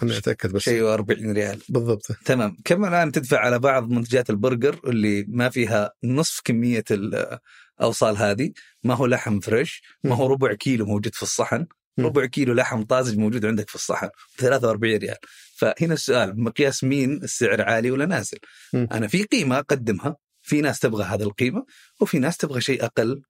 [0.00, 0.62] خليني أتأكد بس.
[0.62, 1.60] شيء 40 ريال.
[1.68, 2.06] بالضبط.
[2.24, 2.56] تمام.
[2.64, 8.52] كم الآن تدفع على بعض منتجات البرجر اللي ما فيها نصف كمية الأوصال هذه؟
[8.82, 11.66] ما هو لحم fresh ما هو ربع كيلو موجود في الصحن.
[11.98, 15.16] ربع كيلو لحم طازج موجود عندك في الصحن 43 ريال.
[15.56, 18.38] فهنا السؤال بمقياس مين؟ السعر عالي ولا نازل.
[18.74, 21.64] أنا في قيمة أقدمها في ناس تبغى هذه القيمة
[22.00, 23.22] وفي ناس تبغى شيء أقل.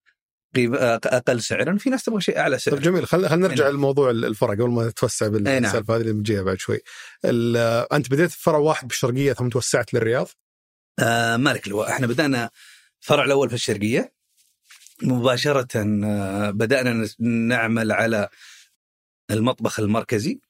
[0.56, 3.74] أقل سعرا في ناس تبغى شيء أعلى طيب سعرا جميل خلينا خل نرجع نعم.
[3.74, 5.60] لموضوع الفرع قبل ما نتوسع أي نعم.
[5.60, 6.80] بالسالفة هذه اللي بنجيها بعد شوي.
[7.92, 10.28] أنت بديت فرع واحد بالشرقية ثم توسعت للرياض
[10.98, 12.50] آه مالك اللواء إحنا بدأنا
[13.00, 14.14] فرع الأول في الشرقية
[15.02, 15.68] مباشرة
[16.04, 18.28] آه، بدأنا نعمل على
[19.30, 20.40] المطبخ المركزي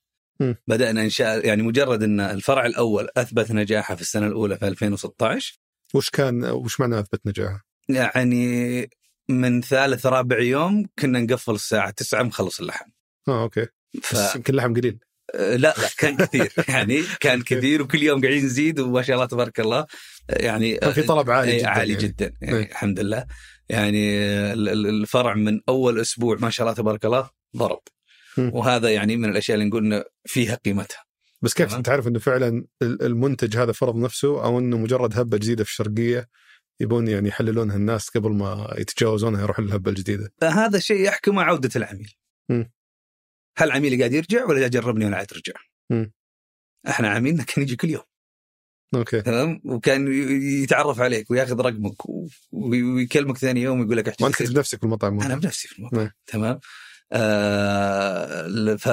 [0.40, 0.54] م.
[0.66, 5.58] بدأنا انشاء يعني مجرد إن الفرع الأول أثبت نجاحه في السنة الأولى في 2016
[5.94, 8.90] وش كان وش معنى أثبت نجاحه؟ يعني
[9.28, 12.84] من ثالث رابع يوم كنا نقفل الساعة 9 مخلص اللحم.
[13.28, 13.66] آه أوكي.
[14.02, 14.34] ف...
[14.36, 14.98] يمكن لحم قليل.
[15.34, 16.52] آه، لا لا كان كثير.
[16.68, 19.86] يعني كان كثير وكل يوم قاعدين نزيد وما شاء الله تبارك الله.
[20.28, 22.02] يعني كان في طلب عالي إيه، جدا عالي يعني.
[22.04, 22.32] جدا.
[22.42, 22.70] يعني إيه.
[22.70, 23.26] الحمد لله.
[23.68, 24.18] يعني
[24.52, 27.80] ال- ال- الفرع من أول أسبوع ما شاء الله تبارك الله ضرب.
[28.38, 31.04] وهذا يعني من الأشياء اللي نقول فيها قيمتها.
[31.42, 31.74] بس كيف.
[31.74, 35.70] أنت عارف إنه فعلا ال- المنتج هذا فرض نفسه أو إنه مجرد هبة جديدة في
[35.70, 36.28] الشرقية
[36.80, 40.32] يبون يعني يحللونها الناس قبل ما يتجاوزونها يروحون للهبة الجديدة.
[40.42, 42.14] هذا الشيء يحكم عودة العميل
[42.48, 42.72] مم.
[43.58, 45.54] هل عميلي قاعد يرجع ولا جربني وأنا ترجع
[45.90, 46.12] مم.
[46.88, 48.02] إحنا عميلنا كان يجي كل يوم
[48.94, 50.12] أوكي تمام وكان
[50.62, 52.02] يتعرف عليك وياخذ رقمك
[52.52, 54.36] ويكلمك ثاني يوم ويقول لك احجز وأنت.
[54.36, 56.10] كنت بنفسك في المطعم أنا بنفسي في الموضوع نعم.
[56.26, 56.60] تمام
[57.12, 58.88] آه ف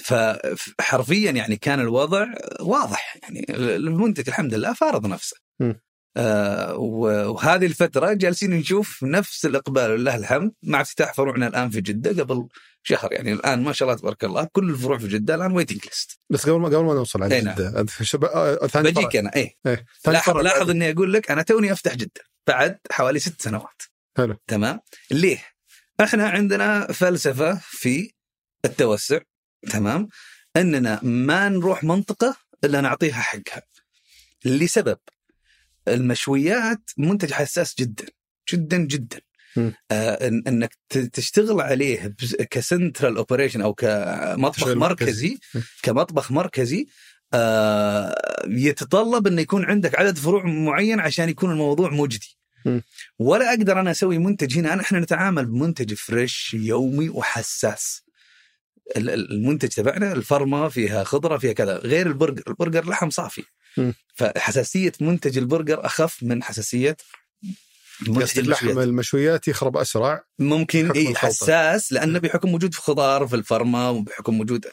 [0.00, 2.26] فحرفيا يعني كان الوضع
[2.60, 5.80] واضح يعني المنتج الحمد لله فارض نفسه مم.
[6.16, 12.22] آه وهذه الفترة جالسين نشوف نفس الإقبال ولله الحمد مع افتتاح فروعنا الآن في جدة
[12.22, 12.48] قبل
[12.82, 13.12] شهر.
[13.12, 16.48] يعني الآن ما شاء الله تبارك الله كل الفروع في جدة الآن waiting list بس
[16.48, 17.54] قبل ما قبل ما نوصل على إي نعم.
[17.54, 18.24] جده شب...
[18.24, 19.56] آه، ثاني بجيك أنا إيه.
[19.66, 19.86] إيه.
[20.02, 23.82] ثاني لاحظ لاحظ إني أقول لك أنا توني أفتح جدة بعد حوالي ست سنوات.
[24.16, 24.36] حلو.
[24.46, 25.44] تمام؟ ليه؟
[26.00, 28.10] إحنا عندنا فلسفة في
[28.64, 29.18] التوسع
[29.70, 30.08] تمام؟
[30.56, 33.62] إننا ما نروح منطقة إلا نعطيها حقها.
[34.44, 34.98] لسبب.
[35.88, 38.04] المشويات منتج حساس جدا
[38.52, 39.20] جدا جدا.
[39.90, 40.74] آه إن- إنك
[41.12, 42.14] تشتغل عليه
[42.50, 45.38] ك central operation أو كمطبخ مركزي.
[45.82, 46.86] كمطبخ مركزي
[47.34, 48.14] آه
[48.48, 52.38] يتطلب إنه يكون عندك عدد فروع معين عشان يكون الموضوع مجدي.
[53.18, 58.02] ولا أقدر أنا أسوي منتج هنا إحنا نتعامل بمنتج fresh يومي وحساس
[58.96, 63.42] ال- ال- المنتج تبعنا الفرمه فيها خضرة فيها كذا غير البرجر البرجر لحم صافي
[64.14, 66.96] فحساسية منتج البرجر أخف من حساسية
[68.08, 69.48] منتج قصدك لحم المشويات.
[69.48, 71.14] يخرب أسرع ممكن إيه.
[71.14, 74.66] حساس لأنه بحكم وجود خضار في الفرمة وبحكم وجود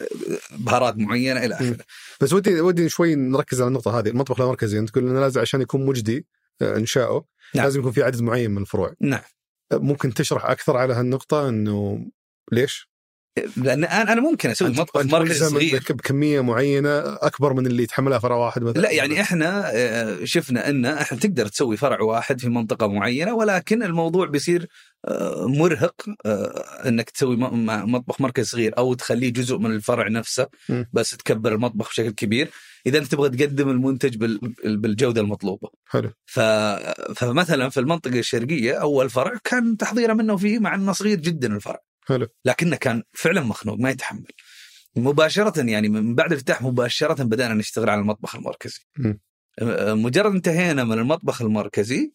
[0.52, 1.56] بهارات معينة إلى.
[1.56, 1.78] آخره
[2.22, 5.62] بس ودي ودي شوي نركز على النقطة هذه المطبخ المركزي انت تقول إنه لازم عشان
[5.62, 6.28] يكون مجدي
[6.62, 7.66] آه، إنشاؤه نعم.
[7.66, 9.22] لازم يكون في عدد معين من الفروع نعم
[9.72, 12.06] آه، ممكن تشرح أكثر على هالنقطة إنه
[12.52, 12.89] ليش؟
[13.58, 15.80] لأن أنا ممكن أسوي مطبخ ملزم صغير.
[15.80, 18.82] بك- بكمية معينة أكبر من اللي يتحملها فرع واحد مثلا.
[18.82, 23.84] لا يعني إحنا آه، شفنا إن إحنا تقدر تسوي فرع واحد في منطقة معينة ولكن
[23.84, 24.68] الموضوع بيصير
[25.08, 30.48] آه، مرهق آه، إنك تسوي مطبخ مركز صغير أو تخليه جزء من الفرع نفسه.
[30.94, 32.50] بس تكبر المطبخ بشكل كبير.
[32.86, 35.70] إذا أنت تبغى تقدم المنتج بال- بالجودة المطلوبة.
[35.86, 36.10] حلو.
[36.26, 36.40] ف...
[37.16, 41.80] فمثلا في المنطقة الشرقية أول فرع كان تحضيره منه فيه مع إنه صغير جدا الفرع.
[42.10, 42.28] حلو.
[42.46, 44.32] لكنه كان فعلا مخنوق ما يتحمل.
[44.96, 48.80] مباشرة يعني من بعد الافتتاح مباشرة بدأنا نشتغل على المطبخ المركزي.
[49.60, 52.12] آه، مجرد انتهينا من المطبخ المركزي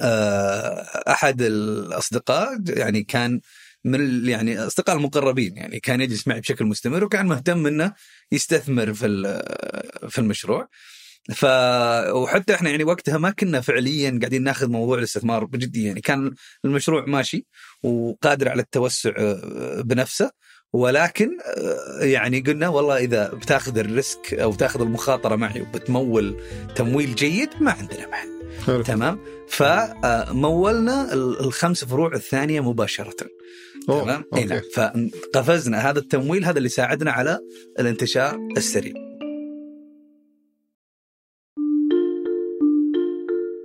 [0.00, 3.40] آه، أحد الأصدقاء يعني كان
[3.84, 7.92] من يعني أصدقاء المقربين يعني كان يجلس معي بشكل مستمر وكان مهتم إنه
[8.32, 9.06] يستثمر في
[10.08, 10.68] في المشروع.
[11.32, 11.44] ف
[12.14, 17.04] وحتى إحنا يعني وقتها ما كنا فعليا قاعدين ناخذ موضوع الاستثمار بجدية يعني كان المشروع
[17.04, 17.46] ماشي
[17.84, 20.30] وقادر على التوسع آه، بنفسه.
[20.72, 21.28] ولكن
[22.00, 26.36] آه، يعني قلنا والله إذا بتاخذ الريسك أو تاخذ المخاطرة معي وبتمول
[26.76, 28.34] تمويل جيد ما عندنا مانع
[28.66, 28.82] حلو.
[28.82, 29.18] تمام؟
[29.48, 33.14] فمولنا ال- الخمس فروع الثانية مباشرة.
[33.88, 34.60] أوه، تمام؟ نعم.
[34.74, 35.90] فقفزنا.
[35.90, 37.38] هذا التمويل هذا اللي ساعدنا على
[37.80, 38.92] الانتشار السريع.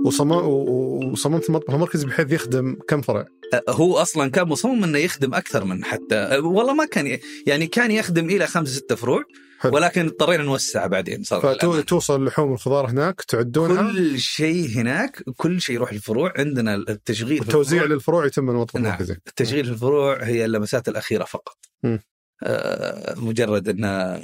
[0.09, 0.31] وصم...
[0.31, 3.25] و- وصممت المطبخ المركزي بحيث يخدم كم فرع؟
[3.69, 8.29] هو أصلا كان مصمم إنه يخدم أكثر من حتى والله ما كان يعني كان يخدم
[8.29, 9.23] إلى خمسة ستة فروع
[9.59, 9.75] حلو.
[9.75, 11.81] ولكن اضطرينا نوسع بعدين صار للأمانة.
[11.81, 17.83] فتوصل اللحوم والخضار هناك تعدونها كل شيء هناك كل شيء يروح للفروع عندنا التشغيل الفروع-
[17.85, 18.85] للفروع يتم من المطبخ نعم.
[18.85, 21.99] المركزي التشغيل في الفروع هي اللمسات الأخيرة فقط مم.
[22.43, 24.21] آه، مجرد إن آه،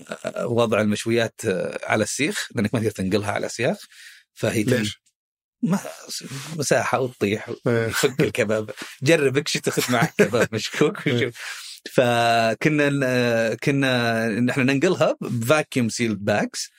[0.47, 1.41] وضع المشويات
[1.83, 3.77] على السيخ لأنك ما تقدر تنقلها على سياخ
[4.33, 5.01] فهي ليش؟
[5.63, 5.79] ما
[6.55, 7.87] مساحة وتطيح إيه.
[7.87, 8.69] فك الكباب.
[9.03, 11.33] جرب اكش تاخذ معك كباب مشكوك وشوف
[11.93, 16.69] فكنا كنا نحن ننقلها ب vacuum seal bags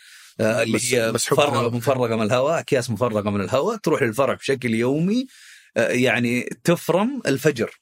[0.41, 1.77] اللي هي مفرغه.
[1.77, 5.27] مفرغة من الهواء أكياس مفرغة من الهواء تروح للفرع بشكل يومي
[5.77, 7.81] آه، يعني تفرم الفجر.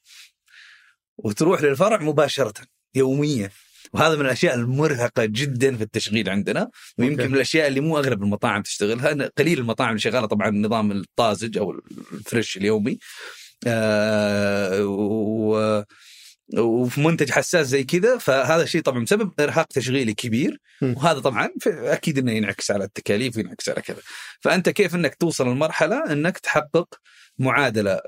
[1.17, 2.53] وتروح للفرع مباشرة
[2.95, 3.49] يوميا.
[3.93, 7.29] وهذا من الأشياء المرهقة جدا في التشغيل عندنا ويمكن أوكي.
[7.29, 11.71] من الأشياء اللي مو أغلب المطاعم تشتغلها قليل المطاعم اللي شغالة طبعا النظام الطازج أو
[12.13, 12.97] ال fresh اليومي
[13.67, 15.83] آه و
[16.57, 20.59] وفي منتج حساس زي كذا فهذا الشيء طبعا بسبب إرهاق تشغيلي كبير.
[20.81, 23.97] وهذا طبعا أكيد إنه ينعكس على التكاليف وينعكس على كذا
[24.41, 26.87] فأنت كيف إنك توصل لمرحله إنك تحقق
[27.39, 28.01] معادلة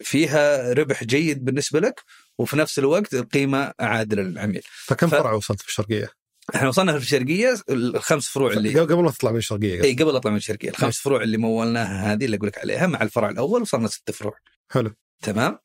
[0.00, 2.00] فيها ربح جيد بالنسبة لك
[2.40, 4.62] وفي نفس الوقت القيمة عادله للعميل.
[4.86, 6.10] فكم ف- فرع وصلت في الشرقية؟
[6.54, 9.82] إحنا وصلنا في الشرقية الخمس فروع اللي قبل ما تطلع من الشرقية.
[9.84, 10.68] اي قبل اطلع من الشرقية.
[10.68, 14.34] الخمس فروع اللي مولناها هذه اللي أقول لك عليها مع الفرع الأول وصلنا ست فروع.
[14.70, 14.94] حلو.
[15.22, 15.58] تمام؟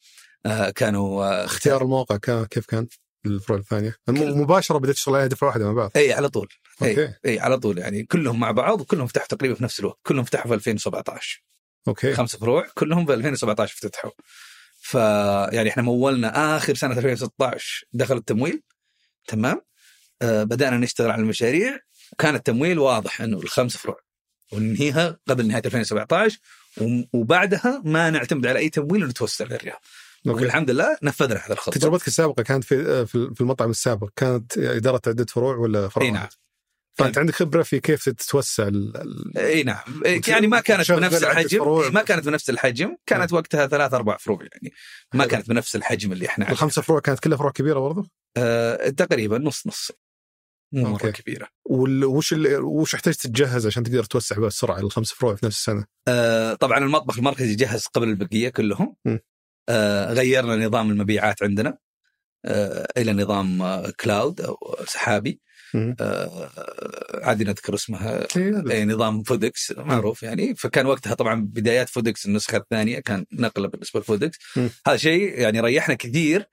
[0.45, 2.87] آه كانوا آه اختيار الموقع كان كيف كان؟
[3.25, 6.47] الفروع الثانية؟ مباشرة بديت تشتغل عليها دفعة واحدة مع بعض؟ اي على طول.
[6.83, 7.13] اي أوكي.
[7.25, 7.77] اي على طول.
[7.77, 9.99] يعني كلهم مع بعض وكلهم فتحوا تقريبا في نفس الوقت.
[10.03, 11.43] كلهم فتحوا في 2017
[11.87, 12.13] أوكي.
[12.13, 14.11] خمس فروع كلهم في 2017 افتتحوا.
[14.85, 18.61] فيعني إحنا مولنا آخر سنة 2016 دخل التمويل
[19.27, 19.61] تمام؟
[20.21, 21.79] آه بدأنا نشتغل على المشاريع
[22.13, 23.99] وكان التمويل واضح إنه الخمس فروع
[24.53, 26.37] وننهيها قبل نهاية 2017
[26.81, 29.79] وم- وبعدها ما نعتمد على أي تمويل ونتوسع للرياض.
[30.25, 35.01] والحمد لله نفذنا هذا الخطه تجربتك السابقة كانت في في في المطعم السابق كانت إدارة
[35.07, 36.27] عدة فروع ولا فرع إي نعم؟
[36.97, 38.71] فأنت عندك خبرة في كيف تتوسع.
[39.37, 39.83] إي نعم
[40.27, 41.93] يعني ما كانت بنفس الحجم.
[41.93, 44.73] ما كانت بنفس الحجم كانت وقتها ثلاث أربع فروع يعني
[45.13, 45.31] ما حلو.
[45.31, 46.51] كانت بنفس الحجم اللي إحنا.
[46.51, 49.91] الخمسة فروع كانت كلها فروع كبيرة برضه آه تقريبا نص نص
[50.71, 51.09] مو مرة.
[51.09, 51.47] كبيرة.
[51.65, 52.61] وش ال...
[52.61, 57.17] وش احتاج تتجهز عشان تقدر توسع بسرعة الخمس فروع في نفس السنة؟ آه طبعا المطبخ
[57.17, 59.17] المركزي جهز قبل البقية كلهم م.
[59.69, 61.77] آه غيرنا نظام المبيعات عندنا
[62.45, 65.41] آه إلى نظام آه cloud أو سحابي.
[65.75, 66.49] آه
[67.23, 68.63] عادي نذكر اسمها إيه،.
[68.71, 73.99] أي نظام فودكس معروف يعني فكان وقتها طبعا بدايات فودكس النسخة الثانية كان نقله بالنسبة
[73.99, 74.37] لفودكس.
[74.87, 76.45] هذا شيء يعني ريحنا كثير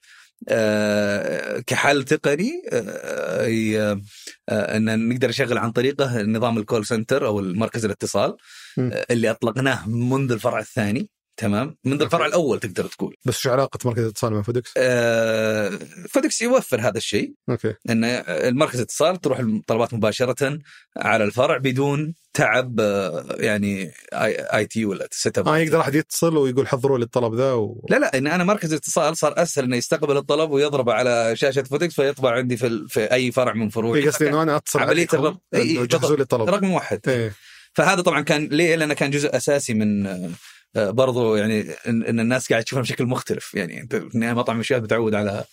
[0.48, 4.00] آه كحل تقني آه
[4.48, 8.36] آه أن نقدر نشغل عن طريقه نظام ال call center أو المركز الاتصال
[8.76, 8.90] م.
[8.92, 11.10] آه اللي أطلقناه منذ الفرع الثاني
[11.42, 13.16] تمام؟ منذ الفرع الأول تقدر تقول.
[13.24, 15.78] بس شو علاقة مركز الاتصال مع فودكس؟ آه
[16.10, 17.32] فودكس يوفر هذا الشيء.
[17.50, 17.74] أوكي.
[17.90, 20.58] إن المركز اتصال تروح الطلبات مباشرة
[20.96, 26.68] على الفرع بدون تعب آه، يعني اي, IT ولا setup آه يقدر أحد يتصل ويقول
[26.68, 27.86] حضروا لي الطلب ذا و...
[27.90, 31.94] لا لا إن أنا مركز اتصال صار أسهل إنه يستقبل الطلب ويضربه على شاشة فودكس
[31.94, 34.00] فيطبع عندي في, ال- في أي فرع من فروعي.
[34.00, 35.42] إيه قصدي إنه أنا أتصل عملية عليكم الربط.
[35.54, 36.48] إيه، إيه، جهزوا لي الطلب.
[36.48, 37.00] رقم واحد.
[37.08, 37.32] إيه.
[37.74, 40.30] فهذا طبعا كان ليه؟ لأنه كان جزء أساسي من آه،
[40.74, 43.54] برضو يعني ان, الناس قاعد تشوفها بشكل مختلف.
[43.54, 45.44] يعني أنت في النهاية مطعم مشويات متعود على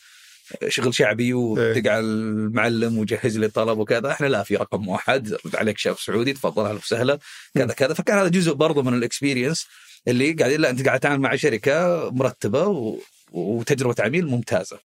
[0.67, 4.11] شغل شعبي وتقع المعلم وجهز لي الطلب وكذا.
[4.11, 5.33] إحنا لا في رقم واحد.
[5.45, 7.19] رد عليك شيف سعودي تفضل أهلا وسهلا.
[7.55, 7.93] كذا كذا.
[7.93, 9.67] فكان هذا جزء برضو من الاكسبيرينس
[10.07, 12.99] اللي قاعدين لا أنت قاعد تتعامل مع شركة مرتبة و...
[13.31, 14.88] وتجربة عميل ممتازة.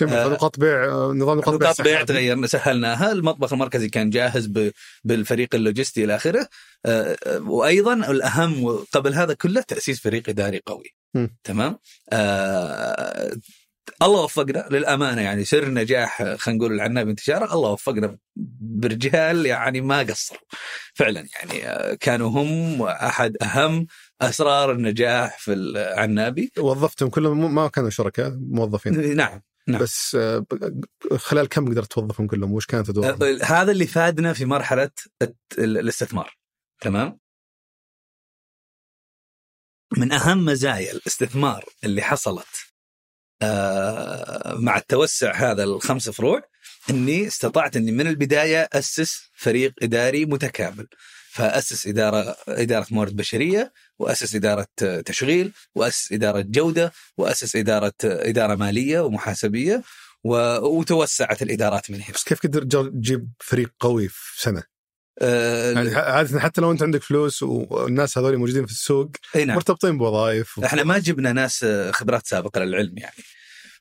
[0.00, 2.02] جميل آه، بيع نظام نقاط بيع نقاط بيع.
[2.02, 3.12] تغيرنا سهلناها.
[3.12, 4.70] المطبخ المركزي كان جاهز ب...
[5.04, 6.48] بالفريق اللوجستي إلى آخره.
[6.86, 10.94] آه، آه، وأيضا الأهم قبل هذا كله تأسيس فريق إداري قوي.
[11.14, 11.36] مم.
[11.44, 11.78] تمام؟
[12.12, 13.32] آه
[14.02, 18.16] الله وفقنا للأمانة يعني سر نجاح خلينا نقول العنابي انتشاره الله وفقنا
[18.60, 20.40] برجال يعني ما قصروا.
[20.94, 23.86] فعلا يعني كانوا هم أحد أهم
[24.20, 26.52] أسرار النجاح في العنابي.
[26.58, 29.16] وظفتهم كلهم ما كانوا شركاء موظفين.
[29.16, 29.40] نعم.
[29.70, 29.82] نعم.
[29.82, 30.44] بس آه،
[31.16, 34.90] خلال كم قدرت توظفهم كلهم وش كانت أدوارهم؟ أه، هذا اللي فادنا في مرحلة
[35.58, 36.36] الاستثمار
[36.80, 37.18] تمام
[39.96, 42.70] من أهم مزايا الاستثمار اللي حصلت
[43.42, 46.42] آه، مع التوسع هذا الخمس فروع
[46.90, 50.86] إني استطعت إني من البداية أسس فريق إداري متكامل
[51.30, 54.66] فأسس اداره إدارة موارد بشرية وأسس إدارة
[55.04, 59.82] تشغيل وأسس إدارة جودة وأسس إدارة إدارة مالية ومحاسبية
[60.24, 62.14] و- وتوسعت الإدارات من هنا.
[62.14, 64.62] بس كيف قدر جر- تجيب فريق قوي في سنة؟
[65.22, 69.48] آه، يعني عاده حتى لو أنت عندك فلوس والناس هذول موجودين في السوق نعم.
[69.48, 70.58] مرتبطين بوظائف.
[70.58, 70.64] و...
[70.64, 73.14] إحنا ما جبنا ناس خبرات سابقة للعلم يعني.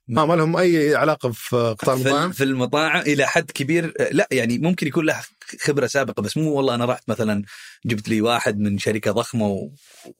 [0.09, 4.57] ما ما لهم أي علاقة في قطاع المطاعم؟ في المطاعم إلى حد كبير لا يعني
[4.57, 5.21] ممكن يكون له
[5.61, 7.43] خبرة سابقة بس مو والله أنا رحت مثلا
[7.85, 9.69] جبت لي واحد من شركة ضخمة و...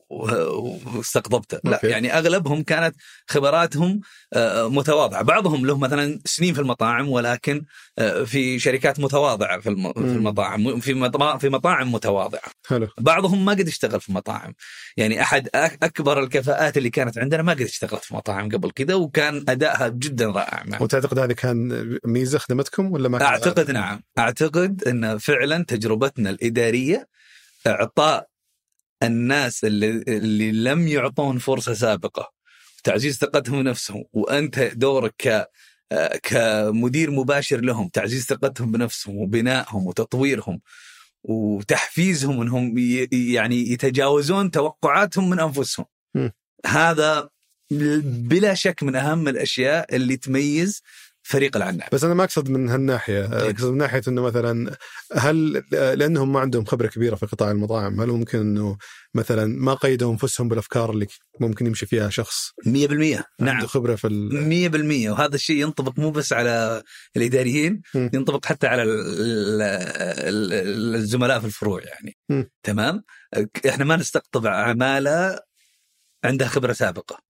[0.10, 1.80] و- واستقطبته لا.
[1.84, 2.95] يعني أغلبهم كانت
[3.28, 4.02] خبراتهم
[4.34, 5.21] آه، متواضعة.
[5.21, 7.65] بعضهم له مثلا سنين في المطاعم ولكن
[7.99, 9.69] آه، في شركات متواضعة في.
[9.69, 12.52] المطاعم في في مطاعم متواضعة.
[12.67, 12.88] حلو.
[12.97, 14.54] بعضهم ما قد اشتغل في مطاعم.
[14.97, 19.45] يعني أحد أكبر الكفاءات اللي كانت عندنا ما قد اشتغلت في مطاعم قبل كذا وكان
[19.85, 20.83] ادائها جدا رائع معه.
[20.83, 27.07] وتعتقد هذه كان ميزة خدمتكم ولا ما كان أعتقد نعم أعتقد أن فعلا تجربتنا الإدارية
[27.67, 28.27] إعطاء
[29.03, 32.31] الناس اللي, اللي لم يعطون فرصة سابقة
[32.83, 35.49] تعزيز ثقتهم بنفسهم وأنت دورك ك
[36.23, 40.61] كمدير مباشر لهم تعزيز ثقتهم بنفسهم وبنائهم وتطويرهم
[41.23, 42.77] وتحفيزهم إنهم
[43.11, 46.29] يعني يتجاوزون توقعاتهم من أنفسهم م.
[46.65, 47.29] هذا
[48.03, 50.82] بلا شك من أهم الأشياء اللي تميز
[51.21, 51.88] فريق العناب.
[51.91, 53.25] بس أنا ما أقصد من هالناحية.
[53.25, 53.55] طيب.
[53.55, 54.77] اقصد من ناحية إنه مثلا
[55.13, 58.77] هل لأنهم ما عندهم خبرة كبيرة في قطاع المطاعم هل ممكن إنه
[59.13, 61.08] مثلا ما قيدوا أنفسهم بالأفكار اللي
[61.39, 65.10] ممكن يمشي فيها شخص؟ 100% نعم عنده خبرة في ال...
[65.10, 66.84] 100% وهذا الشيء ينطبق مو بس على
[67.17, 68.10] الإداريين م.
[68.13, 72.17] ينطبق حتى على ال- ال- ال- الزملاء في الفروع يعني.
[72.29, 72.43] م.
[72.63, 73.03] تمام؟
[73.69, 75.39] إحنا ما نستقطب عمالة
[76.23, 77.28] عندها خبرة سابقة.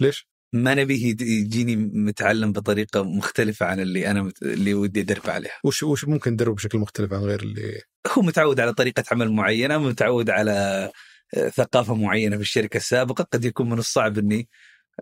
[0.00, 4.42] ليش؟ ما نبيه يجيني متعلم بطريقة مختلفة عن اللي أنا مت...
[4.42, 5.58] اللي ودي أدرب عليها.
[5.64, 9.78] وش وش ممكن تدرب بشكل مختلف عن غير اللي هو متعود على طريقة عمل معينة
[9.78, 10.90] متعود على
[11.36, 14.48] آه، ثقافة معينة في الشركة السابقة قد يكون من الصعب إني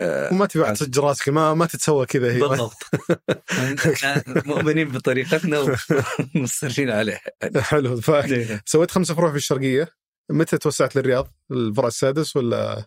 [0.01, 2.41] آه، وما تبي واحد تسج راسك ما ما تتسوى كذا هي.
[2.41, 2.83] بالضبط.
[4.47, 5.77] مؤمنين بطريقتنا
[6.35, 7.21] ومصرين عليها.
[7.57, 9.89] حلو فسويت خمسة فروع في الشرقية.
[10.31, 12.87] متى توسعت للرياض؟ الفرع السادس ولا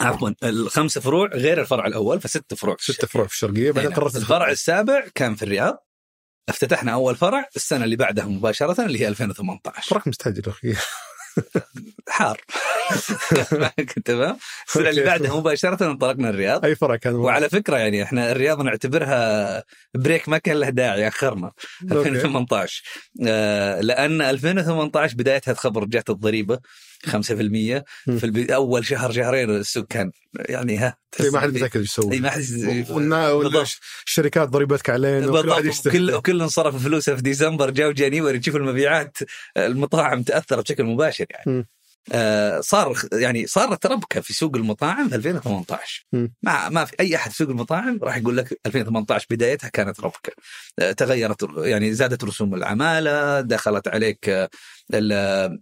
[0.00, 2.76] عفوا الخمسه فروع غير الفرع الأول فست فروع.
[2.80, 3.92] ست فروع في الشرقية بعدين.
[3.92, 5.86] قررت الفرع السابع كان في الرياض.
[6.48, 10.74] افتتحنا أول فرع السنة اللي بعدها مباشرة اللي هي 2018 فرق مستعجل أخي.
[12.08, 12.40] حار.
[14.04, 15.04] تمام؟ السنة اللي.
[15.04, 16.64] بعدها مباشرة انطلقنا الرياض.
[16.64, 19.64] أي فرع كان؟ وعلى فكرة يعني إحنا الرياض نعتبرها
[19.94, 21.52] break ما كان له داعي اخرنا
[21.92, 22.08] أوكي.
[22.08, 22.82] 2018
[23.26, 26.58] آه لأن 2018 بدايتها تخبر جات الضريبة.
[27.06, 28.50] 5% في الب...
[28.50, 30.10] أول شهر شهرين السوق كان
[30.48, 32.40] يعني ها إي ما حد متأكد إيش يسوي إي ما حد.
[34.04, 35.86] والشركات ضريبتك علينا بالضبط.
[35.86, 39.16] وكل وكل انصرف فلوسه في ديسمبر جاء جانيوري تشوف المبيعات
[39.56, 41.68] المطاعم تأثرت بشكل مباشر يعني.
[42.12, 46.34] آه صار يعني صارت ربكه في سوق المطاعم في 2018 مم.
[46.42, 50.32] ما ما في أي أحد في سوق المطاعم راح يقول لك 2018 بدايتها كانت ربكة.
[50.78, 54.48] آه تغيرت يعني زادت رسوم العمالة دخلت عليك آه،
[54.94, 55.60] ال-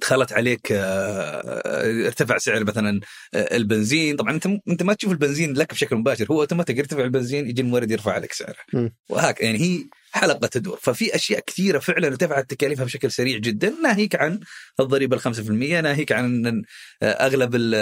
[0.00, 3.00] دخلت عليك آه، ارتفع سعر مثلا
[3.34, 4.16] آه، البنزين.
[4.16, 6.26] طبعا أنت أنت ما تشوف البنزين لك بشكل مباشر.
[6.30, 8.56] هو أوتوماتيك يرتفع البنزين يجي المورد يرفع عليك سعره.
[8.72, 8.94] مم.
[9.08, 10.78] وهك يعني هي حلقة تدور.
[10.82, 13.74] ففي أشياء كثيرة فعلا ارتفعت تكاليفها بشكل سريع جدا.
[13.82, 14.40] ناهيك عن
[14.80, 16.62] الضريبة ال 5% ناهيك عن إن
[17.02, 17.74] أغلب ال-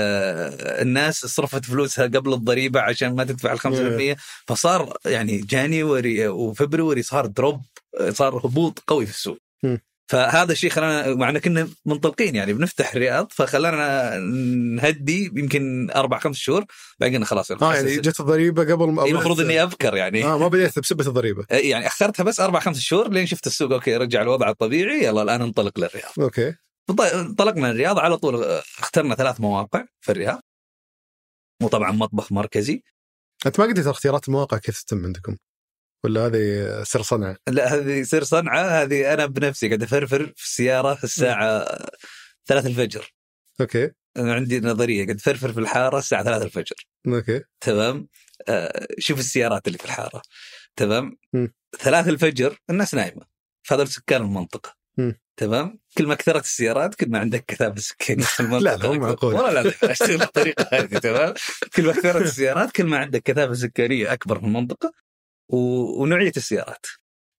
[0.82, 7.26] الناس صرفت فلوسها قبل الضريبة عشان ما تدفع ال 5% فصار يعني جانيوري وفبروري صار
[7.26, 7.62] دروب
[8.10, 9.38] صار هبوط قوي في السوق.
[10.10, 14.18] فهذا الشيء خلانا مع إن كنا منطلقين يعني بنفتح الرياض فخلانا
[14.76, 16.64] نهدي يمكن أربع خمس شهور
[17.00, 20.24] بعدين خلاص آه يعني جت الضريبة قبل ما المفروض إني أبكر يعني.
[20.24, 21.46] آه ما بديت بسبة الضريبة.
[21.50, 25.42] يعني أخرتها بس أربع خمس شهور لين شفت السوق أوكي رجع الوضع الطبيعي يلا الآن
[25.42, 26.12] انطلق للرياض.
[26.20, 26.54] أوكي.
[26.90, 28.44] انط- انطلقنا الرياض على طول
[28.78, 30.40] اخترنا ثلاث مواقع في الرياض.
[31.62, 32.82] وطبعا مطبخ مركزي.
[33.46, 35.36] أنت ما قلت اختيارات المواقع كيف تتم عندكم؟
[36.04, 38.62] ولا هذه سر صنعه؟ لا هذه سر صنعة.
[38.82, 41.64] هذه أنا بنفسي قاعد أفرفر في السيارة الساعة
[42.46, 43.14] 3 الفجر.
[43.60, 43.90] أوكي.
[44.16, 46.86] أنا عندي نظرية قاعد أفرفر في الحارة الساعة 3 الفجر.
[47.08, 47.42] أوكي.
[47.60, 48.08] تمام؟
[48.48, 50.22] آه شوف السيارات اللي في الحارة.
[50.76, 51.52] تمام؟ مم.
[51.78, 53.26] ثلاث الفجر الناس نايمة.
[53.62, 54.76] فهذول سكان المنطقة.
[55.36, 58.76] تمام؟ كل ما كثرت السيارات كل ما عندك كثافة سكانيه في المنطقة.
[58.76, 59.34] لا، مو معقول.
[59.34, 61.34] والله لا اشتغل بالطريقة هذه تمام؟
[61.76, 64.92] كل ما كثرت السيارات كل ما عندك كثافة سكانية أكبر في المنطقة.
[65.52, 66.86] ونوعية السيارات.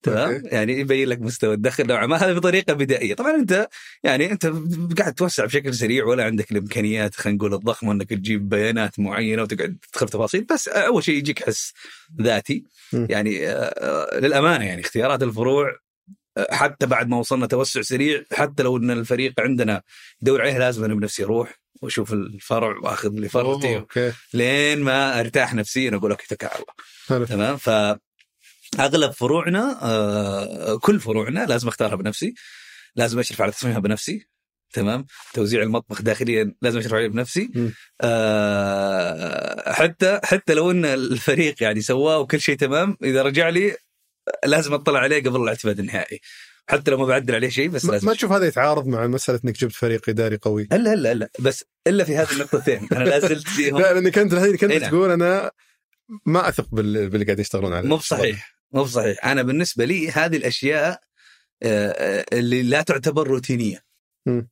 [0.04, 0.43] تمام.
[0.45, 2.17] يعني يبين لك مستوى الدخل نوعا ما.
[2.17, 3.13] هذه بطريقة بدائية.
[3.13, 3.67] طبعا أنت
[4.04, 4.52] يعني أنت
[5.00, 6.06] قاعد توسع بشكل سريع.
[6.06, 10.43] ولا عندك الإمكانيات خلينا نقول الضخمه أنك تجيب بيانات معينة وتقعد تدخل تفاصيل.
[10.43, 11.74] بس أول شيء يجيك حس
[12.21, 12.63] ذاتي.
[12.93, 15.78] يعني آه، آه، للأمانة يعني اختيارات الفروع
[16.38, 19.82] آه، حتى بعد ما وصلنا توسع سريع حتى لو إن الفريق عندنا
[20.21, 21.61] يدور عليه لازم أنا بنفسي أروح.
[21.82, 24.13] واشوف الفرع واخذ لي أوه، فرتي أوكي.
[24.34, 26.36] لين ما ارتاح نفسيا أقول أوكي
[27.08, 27.26] حلو.
[27.26, 27.70] تمام؟ ف
[28.80, 32.34] أغلب فروعنا آه، كل فروعنا لازم أختارها بنفسي.
[32.96, 34.28] لازم أشرف على تصميمها بنفسي.
[34.74, 37.52] تمام؟ توزيع المطبخ داخليا لازم أشرف عليه بنفسي.
[38.02, 43.76] آه حتى حتى لو إن الفريق يعني سواه وكل شيء تمام إذا رجع لي
[44.46, 46.20] لازم أطلع عليه قبل الاعتماد النهائي.
[46.72, 48.08] حتى لو ما بعدل عليه شيء بس ما, لازم.
[48.08, 51.64] ما تشوف هذا يتعارض مع مسألة إنك جبت فريق إداري قوي؟ هلا هلا هلا بس
[51.88, 53.78] إلا في هذه النقطتين أنا لا زلت فيهم.
[53.80, 54.90] لا لأنك انت الحين كنت إي نعم.
[54.90, 55.52] تقول أنا
[56.26, 57.90] ما أثق بال- باللي قاعد يشتغلون عليه.
[57.90, 58.56] مو بصحيح.
[58.72, 59.26] مو بصحيح.
[59.26, 61.02] أنا بالنسبة لي هذه الأشياء
[61.64, 63.84] آه، آه، اللي لا تعتبر روتينية.
[64.26, 64.50] مم.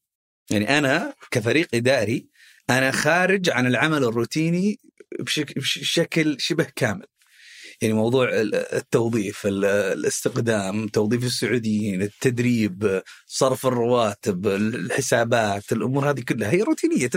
[0.52, 2.28] يعني أنا كفريق إداري
[2.70, 4.80] أنا خارج عن العمل الروتيني
[5.20, 7.06] بشك- بشكل شبه كامل.
[7.82, 16.52] يعني موضوع ال- التوظيف ال- الاستقدام توظيف السعوديين التدريب صرف الرواتب الحسابات الأمور هذه كلها
[16.52, 17.08] هي روتينية.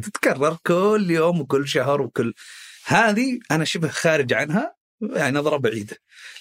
[0.00, 2.34] تتكرر كل يوم وكل شهر وكل
[2.86, 5.96] هذه أنا شبه خارج عنها يعني نظرة بعيدة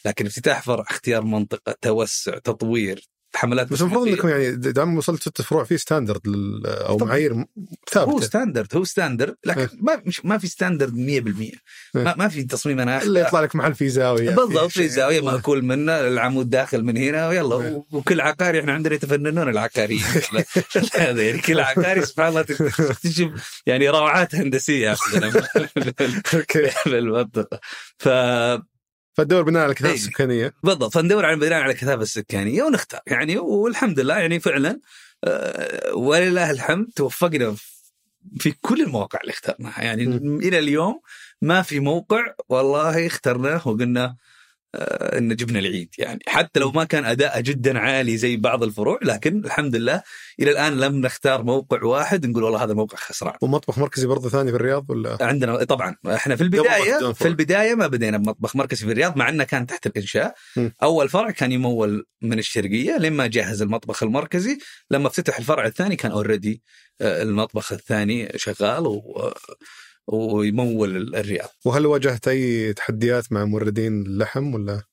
[0.06, 4.08] لكن افتتاح فرع اختيار منطقة توسع تطوير حملات بس المفروض.
[4.08, 6.22] إنكم يعني دام وصلت ست فروع في standard
[6.66, 6.98] أو.
[6.98, 7.46] معايير هو
[7.92, 9.70] ثابتة standard هو standard لكن إيه.
[9.82, 10.94] ما مش ما في standard
[11.54, 11.58] 100%
[11.94, 14.88] ما, ما في تصميم أنا إلا يطلع لك محل في زاويه بالضبط في.
[14.88, 17.84] زاويه مأكول منه العمود داخل من هنا ويلا إيه.
[17.92, 20.04] وكل عقاري إحنا عندنا يتفننون العقاريين
[20.96, 24.94] هذا يعني كل عقاري سبحان الله تكتشف يعني روعات هندسية
[26.84, 27.60] في المنطقة
[27.98, 28.10] ف
[29.20, 29.98] فالدور بناء على الكثافه إيه.
[29.98, 34.80] السكانية بالضبط فندور على بناء على الكثافه السكانيه ونختار يعني والحمد لله يعني فعلا
[35.24, 37.56] آه، ولله الحمد توفقنا
[38.40, 40.38] في كل المواقع اللي اخترناها يعني م.
[40.38, 41.02] إلى اليوم
[41.42, 44.16] ما في موقع والله اخترناه وقلنا
[44.76, 46.20] إن جبنا العيد يعني.
[46.28, 50.04] حتى لو ما كان اداءه جدا عالي زي بعض الفروع لكن الحمد لله
[50.40, 53.34] إلى الآن لم نختار موقع واحد نقول والله هذا موقع خسران.
[53.42, 55.96] ومطبخ مركزي برضه ثاني في الرياض ولا؟ عندنا طبعا.
[56.08, 57.28] إحنا في البداية في.
[57.28, 60.36] البداية ما بدينا بمطبخ مركزي في الرياض مع إنه كان تحت الإنشاء.
[60.58, 60.70] م.
[60.84, 64.58] أول فرع كان يمول من الشرقية لما جهز المطبخ المركزي.
[64.92, 66.62] لما افتتح الفرع الثاني كان اوريدي
[67.02, 69.34] المطبخ الثاني شغال و
[70.14, 74.84] ويمول الرياض وهل واجهت أي تحديات مع موردين اللحم ولا؟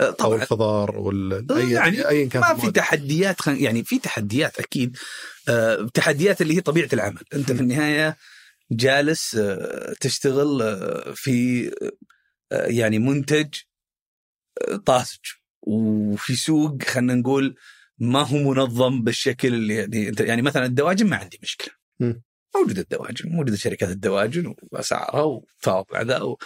[0.00, 0.42] أو طبعا.
[0.42, 3.56] الخضار وال آه، اي يعني ايا كان ما في تحديات خن...
[3.56, 4.96] يعني في تحديات أكيد.
[5.48, 7.22] آه، تحديات اللي هي طبيعة العمل.
[7.34, 8.16] أنت في النهاية
[8.70, 10.62] جالس آه، تشتغل
[11.14, 11.70] في
[12.52, 13.54] يعني منتج
[14.84, 15.18] طازج.
[15.62, 17.56] وفي سوق خلينا نقول
[17.98, 21.74] ما هو منظم بالشكل اللي يعني يعني مثلا الدواجن ما عندي مشكلة.
[22.00, 22.22] مم.
[22.60, 26.38] موجوده الدواجن موجوده شركات الدواجن واسعارها وتفاوض مع ذا و...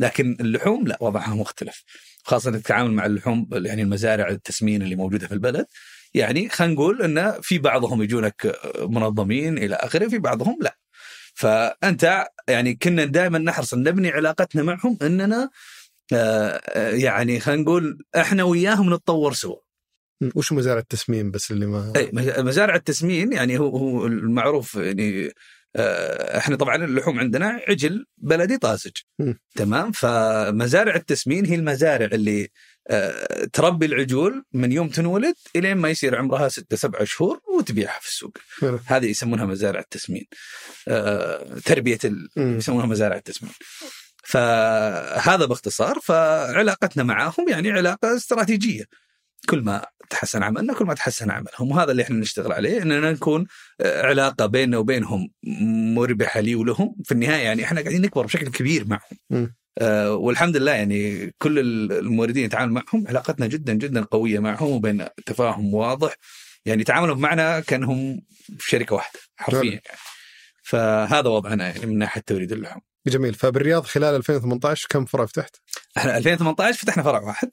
[0.00, 1.84] لكن اللحوم لا وضعها مختلف
[2.24, 5.66] خاصة تتعامل مع اللحوم يعني المزارع التسمين اللي موجودة في البلد
[6.14, 10.78] يعني خلينا نقول إن في بعضهم يجونك منظمين إلى آخره في بعضهم لا
[11.34, 15.50] فأنت يعني كنا دائما نحرص أن نبني علاقتنا معهم إننا
[16.12, 19.56] آه، آه، يعني خلينا نقول إحنا وياهم نتطور سوا.
[20.34, 25.30] وش مزارع التسمين بس اللي ما اي مز- مزارع التسمين يعني هو هو المعروف يعني
[25.78, 29.38] آه، إحنا طبعا اللحوم عندنا عجل بلدي طازج مم.
[29.54, 32.48] تمام؟ فمزارع التسمين هي المزارع اللي
[32.90, 38.08] آه، تربي العجول من يوم تنولد إلين ما يصير عمرها ستة سبعة شهور وتبيعها في
[38.08, 38.38] السوق.
[38.60, 38.80] حلو.
[38.86, 40.24] هذه يسمونها مزارع التسمين.
[40.88, 42.28] آه، تربية ال...
[42.36, 43.52] يسمونها مزارع التسمين.
[44.24, 48.84] فهذا باختصار فعلاقتنا معاهم يعني علاقة استراتيجية.
[49.48, 51.70] كل ما تحسن عملنا كل ما تحسن عملهم.
[51.70, 53.46] وهذا اللي إحنا نشتغل عليه إننا نكون
[53.80, 55.30] آه، علاقة بيننا وبينهم
[55.94, 56.96] مربحة لي ولهم.
[57.04, 59.52] في النهاية يعني إحنا قاعدين نكبر بشكل كبير معهم.
[59.78, 61.58] آه والحمد لله يعني كل
[61.92, 66.14] الموردين نتعامل معهم علاقتنا جدا جدا قوية معهم وبين تفاهم واضح.
[66.66, 68.22] يعني تعاملهم معنا كأنهم
[68.58, 69.82] شركة واحدة حرفيا يعني.
[70.62, 73.34] فهذا وضعنا يعني من ناحية توريد اللحوم جميل.
[73.34, 75.56] فبالرياض خلال 2018 كم فرع فتحت؟
[75.96, 77.50] إحنا 2018 فتحنا فرع واحد.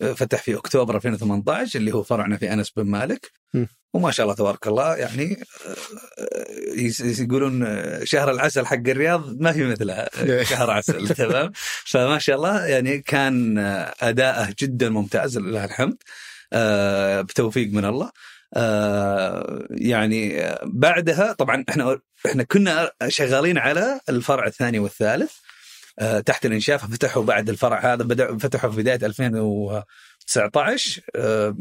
[0.00, 3.30] فتح في أكتوبر 2018 اللي هو فرعنا في أنس بن مالك.
[3.54, 3.64] م.
[3.94, 9.64] وما شاء الله تبارك الله يعني آه، يقولون آه، شهر العسل حق الرياض ما في
[9.64, 11.52] مثله آه، شهر عسل تمام؟
[11.84, 13.58] فما شاء الله يعني كان
[14.00, 15.96] أداءه جدا ممتاز لله الحمد
[17.24, 18.10] بتوفيق من الله.
[18.54, 25.32] آه، يعني بعدها طبعا إحنا إحنا كنا شغالين على الفرع الثاني والثالث.
[26.26, 31.56] تحت الانشاء ففتحوا بعد الفرع هذا بدا فتحوا في بداية 2019 آه،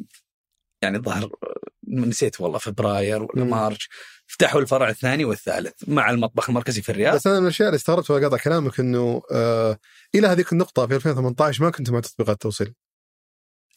[0.82, 1.56] يعني الظاهر آه،
[1.88, 3.44] نسيت والله فبراير ولا.
[3.44, 3.90] مارش
[4.28, 8.12] فتحوا الفرع الثاني والثالث مع المطبخ المركزي في الرياض بس أنا من الأشياء اللي استغربت
[8.12, 9.80] قاطع كلامك إنه آه
[10.16, 12.74] إلى هذيك النقطة في 2018 ما كنت مع تطبيقات التوصيل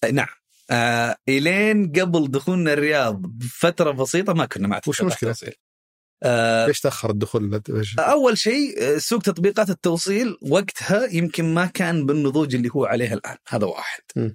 [0.05, 0.29] آه، نعم
[0.71, 5.55] آه إلين قبل دخولنا الرياض بفترة بسيطة ما كنا مع وش؟ التوصيل.
[6.23, 7.61] آه ليش تأخر الدخول؟
[7.99, 13.37] أول شيء آه، سوق تطبيقات التوصيل وقتها يمكن ما كان بالنضوج اللي هو عليه الآن.
[13.49, 14.01] هذا واحد.
[14.17, 14.31] م.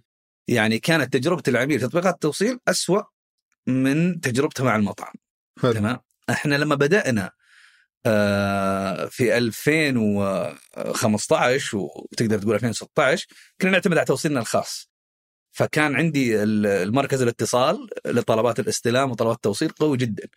[0.47, 3.01] يعني كانت تجربة العميل في تطبيقات التوصيل أسوأ
[3.67, 5.13] من تجربته مع المطعم.
[5.61, 5.97] تمام؟
[6.29, 7.31] إحنا لما بدأنا
[8.05, 13.27] آه، في 2015 وتقدر تقول 2016
[13.61, 14.89] كنا نعتمد على توصيلنا الخاص.
[15.51, 20.27] فكان عندي ال- المركز الاتصال لطلبات الاستلام وطلبات التوصيل قوي جدا.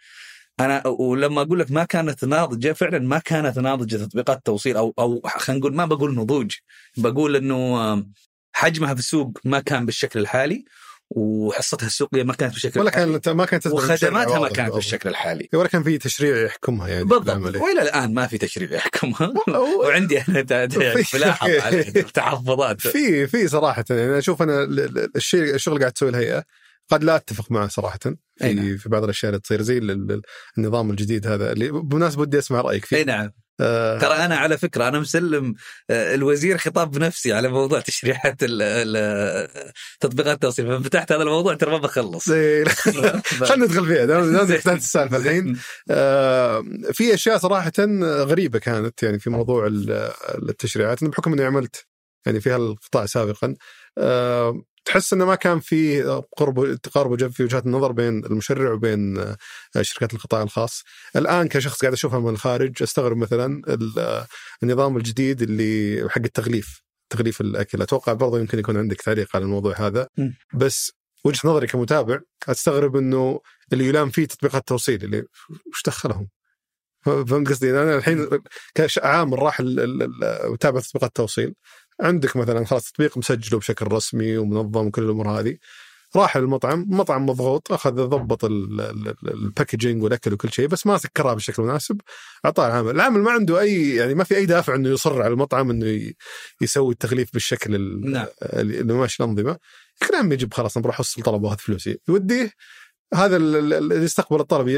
[0.61, 5.20] أنا ولما أقول لك ما كانت ناضجه فعلا ما كانت ناضجة تطبيقات التوصيل أو أو
[5.26, 6.54] خلينا نقول ما بقول نضوج.
[6.96, 8.04] بقول إنه
[8.52, 10.64] حجمها في السوق ما كان بالشكل الحالي
[11.11, 13.18] وحصتها السوقية ما كانت بالشكل ولا الحالي.
[13.18, 14.74] كان ما كانت وخدماتها ما كانت.
[14.74, 15.48] بالشكل الحالي.
[15.54, 17.24] ولا كان في تشريع يحكمها يعني بالضبط.
[17.26, 17.56] بالعمل.
[17.56, 19.32] وإلى الآن ما في تشريع يحكمها.
[19.84, 21.84] وعندي أنا يعني ملاحظ على
[22.14, 26.44] تحفظات في في صراحة يعني أشوف أنا ال- ال- الشيء الشغل اللي قاعد تسوي الهيئة.
[26.91, 27.99] قد لا أتفق معه صراحة.
[28.43, 28.64] أي نعم.
[28.64, 30.22] في في بعض الأشياء اللي تصير زي ال- ال-
[30.59, 33.30] النظام الجديد هذا اللي بالمناسبة ودي أسمع رأيك أي فيه نعم.
[33.61, 35.55] آه ترى أنا على فكرة أنا مسلم
[35.91, 38.41] آه، الوزير خطاب بنفسي على موضوع تشريحات
[40.01, 42.28] تطبيقات التوصيل ففتحت هذا الموضوع ترى ما بخلص.
[43.49, 44.05] خلينا ندخل فيها.
[44.05, 45.59] دام فتحت السالفة الحين.
[45.91, 47.72] آه، في أشياء صراحة
[48.03, 50.11] غريبة كانت يعني في موضوع ال-
[50.49, 51.05] التشريعات.
[51.05, 51.86] بحكم إني عملت
[52.26, 53.55] يعني في هالقطاع سابقا
[53.99, 56.03] آه، تحس إنه ما كان في
[56.36, 59.36] قرب تقارب وجه في وجهات النظر بين المشرع وبين آه،
[59.82, 60.82] شركات القطاع الخاص.
[61.16, 64.24] الآن كشخص قاعد أشوفها من الخارج أستغرب مثلا ال-
[64.62, 69.74] النظام الجديد اللي حق التغليف تغليف الأكل أتوقع برضه يمكن يكون عندك تعليق على الموضوع
[69.78, 70.09] هذا.
[70.55, 70.93] بس
[71.24, 73.41] وجهة نظري كمتابع أستغرب إنه
[73.72, 75.24] اللي يلام فيه تطبيقات التوصيل اللي
[75.72, 76.28] وش دخلهم؟
[77.05, 78.28] فهمت قصدي أنا الحين
[78.74, 79.61] كعامل راح
[80.45, 81.55] متابع تطبيقات التوصيل
[82.01, 85.57] عندك مثلا خلاص تطبيق مسجله بشكل رسمي ومنظم وكل الأمور هذه.
[86.16, 90.98] راح المطعم مطعم مضغوط أخذ ضبط ال- ال- ال- الباكجينج والأكل وكل شيء بس ما
[90.98, 92.01] سكرها بشكل مناسب.
[92.44, 95.70] أعطاه العامل، العامل ما عنده أي يعني ما في أي دافع إنه يصر على المطعم
[95.70, 96.12] إنه
[96.61, 98.26] يسوي التغليف بالشكل ال- نعم.
[98.42, 99.59] اللي ماشي الأنظمة.
[100.03, 101.98] يقول عم يجيب خلاص بروح اوصل طلب وأخذ فلوسي.
[102.09, 102.51] يوديه
[103.14, 104.68] هذا ال- ال- اللي يستقبل الطلب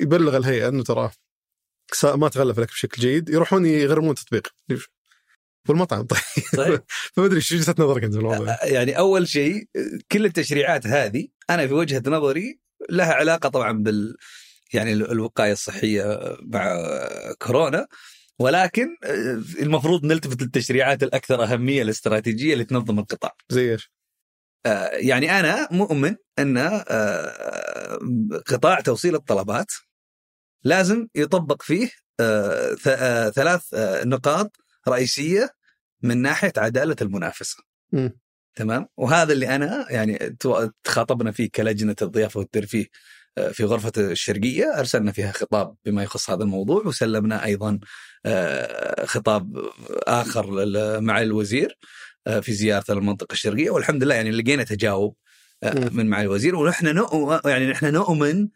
[0.00, 1.10] يبلغ الهيئة إنه ترى
[2.04, 4.48] ما تغلف لك بشكل جيد يروحون يغرمون تطبيق.
[5.68, 6.20] والمطعم طيب
[6.56, 6.82] طيب
[7.14, 9.64] فما أدري إيش وجهه نظرك أنت الموضوع يعني أول شيء
[10.12, 14.16] كل التشريعات هذه أنا في وجهة نظري لها علاقة طبعا بال
[14.74, 16.76] يعني الوقاية الصحية مع
[17.38, 17.86] كورونا
[18.38, 18.86] ولكن
[19.60, 23.32] المفروض نلتفت للتشريعات الأكثر أهمية الاستراتيجية اللي تنظم القطاع.
[23.48, 23.92] زي إيش؟
[24.92, 26.58] يعني أنا مؤمن أن
[28.46, 29.66] قطاع توصيل الطلبات
[30.64, 31.90] لازم يطبق فيه
[33.34, 34.56] ثلاث نقاط
[34.88, 35.50] رئيسية
[36.02, 37.56] من ناحية عدالة المنافسة.
[37.92, 38.08] م.
[38.54, 40.36] تمام؟ وهذا اللي أنا يعني
[40.84, 42.86] تخاطبنا فيه كلجنة الضيافة والترفيه
[43.52, 47.80] في غرفة الشرقية أرسلنا فيها خطاب بما يخص هذا الموضوع وسلمنا أيضا
[49.04, 49.70] خطاب
[50.06, 50.66] آخر
[51.00, 51.78] مع الوزير
[52.26, 55.16] آه، في زيارته للمنطقه الشرقية والحمد لله يعني لقينا تجاوب
[55.62, 57.40] آه، من معالي الوزير ونحن نؤ...
[57.48, 58.48] يعني نحن نؤمن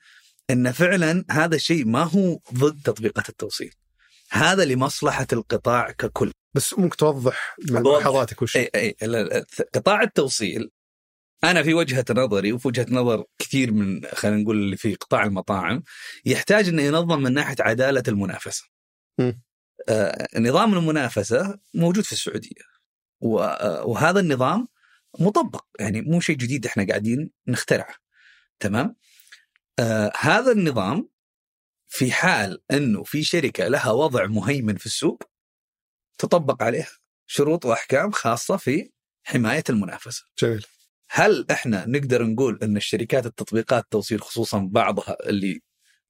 [0.51, 3.75] إن فعلا هذا الشيء ما هو ضد تطبيقات التوصيل
[4.35, 6.33] هذا لمصلحة القطاع ككل.
[6.55, 8.97] بس ممكن توضح ملاحظاتك وش؟ اي اي
[9.75, 10.71] قطاع التوصيل
[11.45, 15.83] أنا في وجهة نظري وفي وجهة نظر كثير من خلينا نقول اللي في قطاع المطاعم
[16.25, 18.65] يحتاج إنه ينظم من ناحية عدالة المنافسة.
[19.89, 22.63] آه نظام المنافسة موجود في السعودية.
[23.21, 24.69] وهذا النظام
[25.21, 27.95] مطبق يعني مو شيء جديد إحنا قاعدين نخترعه.
[28.61, 28.97] تمام؟
[29.79, 31.09] آه هذا النظام
[31.95, 35.23] في حال إنه في شركة لها وضع مهيمن في السوق
[36.19, 36.91] تطبق عليها
[37.27, 38.91] شروط وأحكام خاصة في
[39.25, 40.25] حماية المنافسة.
[40.39, 40.67] جميل.
[41.11, 45.61] هل إحنا نقدر نقول إن الشركات التطبيقات التوصيل خصوصا بعضها اللي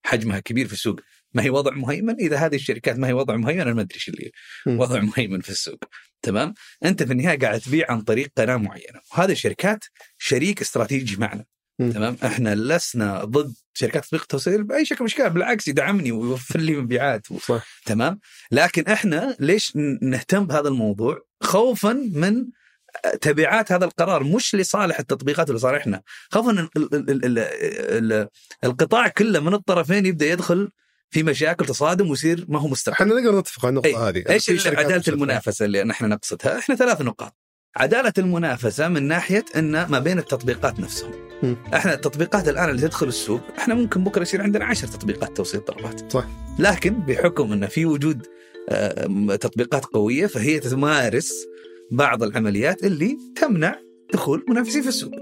[0.04, 1.00] حجمها كبير في السوق
[1.32, 4.08] ما هي وضع مهيمن؟ إذا هذه الشركات ما هي وضع مهيمن أنا ما أدري إيش
[4.08, 4.32] اللي
[4.66, 5.84] وضع مهيمن في السوق.
[6.22, 6.54] تمام؟
[6.84, 9.84] أنت في النهاية قاعد تبيع عن طريق قناة معينة وهذه الشركات
[10.18, 11.44] شريك استراتيجي معنا.
[11.78, 11.90] م.
[11.90, 16.76] تمام؟ إحنا لسنا ضد شركات تطبيق التوصيل بأي شكل من الأشكال بالعكس يدعمني ويوفر لي
[16.76, 17.38] مبيعات و...
[17.38, 17.66] صح.
[17.86, 18.20] تمام؟
[18.50, 19.72] لكن إحنا ليش
[20.02, 22.44] نهتم بهذا الموضوع؟ خوفا من
[23.20, 28.28] تبعات هذا القرار مش لصالح التطبيقات ولصالحنا خوفا إن
[28.64, 30.70] القطاع كله من الطرفين يبدأ يدخل
[31.10, 32.92] في مشاكل تصادم ويصير ما هو مستقر.
[32.92, 33.94] إحنا نقدر نتفق على النقطة أي.
[33.94, 34.24] هذه.
[34.30, 37.36] إيش عدالة المنافسة اللي نحن نقصدها؟ إحنا ثلاث نقاط.
[37.76, 41.33] عدالة المنافسة من ناحية إن ما بين التطبيقات نفسهم.
[41.44, 41.56] م.
[41.74, 46.12] إحنا التطبيقات الآن اللي تدخل السوق إحنا ممكن بكرة يصير عندنا عشر تطبيقات توصيل طلبات.
[46.12, 46.28] صح.
[46.58, 48.26] لكن بحكم إن في وجود
[49.40, 51.46] تطبيقات قوية فهي تمارس
[51.90, 53.78] بعض العمليات اللي تمنع
[54.12, 55.12] دخول منافسين في السوق.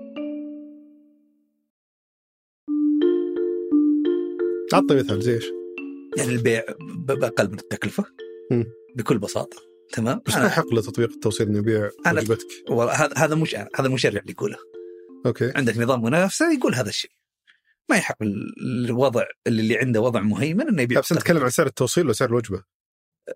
[4.75, 5.45] اعطي مثال زي إيش؟
[6.17, 6.63] يعني البيع
[7.09, 8.05] باقل من التكلفة.
[8.51, 8.65] م.
[8.97, 9.57] بكل بساطة.
[9.93, 12.47] تمام؟ بس ما يحق لتطبيق التوصيل إنه يبيع وجبتك.
[12.71, 14.57] هذا هذا مش هذا اللي يقوله
[15.27, 15.53] أوكي.
[15.57, 17.11] عندك نظام منافسة يقول هذا الشيء.
[17.91, 18.17] ما يحق
[18.63, 22.63] الوضع اللي عنده وضع مهيمن إنه يبيع بس نتكلم عن سعر التوصيل ولا سعر الوجبة؟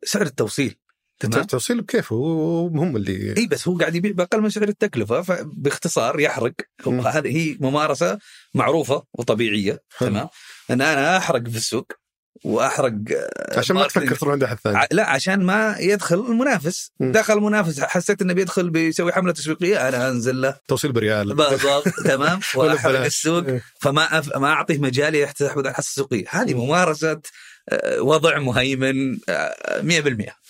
[0.05, 0.75] سعر التوصيل.
[1.19, 1.41] تمام.
[1.41, 6.21] التوصيل بكيف؟ هو هم اللي إي بس هو قاعد يبيع بأقل من سعر التكلفة فباختصار
[6.21, 6.53] يحرق.
[6.87, 8.19] هذه هي ممارسة
[8.55, 9.83] معروفة وطبيعية.
[10.01, 10.29] تمام.
[10.71, 11.93] إن أنا أحرق في السوق
[12.45, 12.93] وأحرق
[13.57, 14.87] عشان ما تفكر تروح عند أحد ثاني.
[14.93, 16.91] لا عشان ما يدخل المنافس.
[17.01, 17.13] م.
[17.13, 20.57] دخل المنافس حسيت إنه بيدخل بيسوي حملة تسويقيه أنا أنزل له.
[20.69, 21.35] توصيل بريال.
[21.35, 22.41] بالضبط تمام.
[22.55, 23.45] وأحرق السوق.
[23.81, 24.37] فما أف...
[24.37, 27.21] ما أعطيه مجال يستحوذ على الحصه السوقيه هذه ممارسة
[27.99, 29.21] وضع مهيمن 100%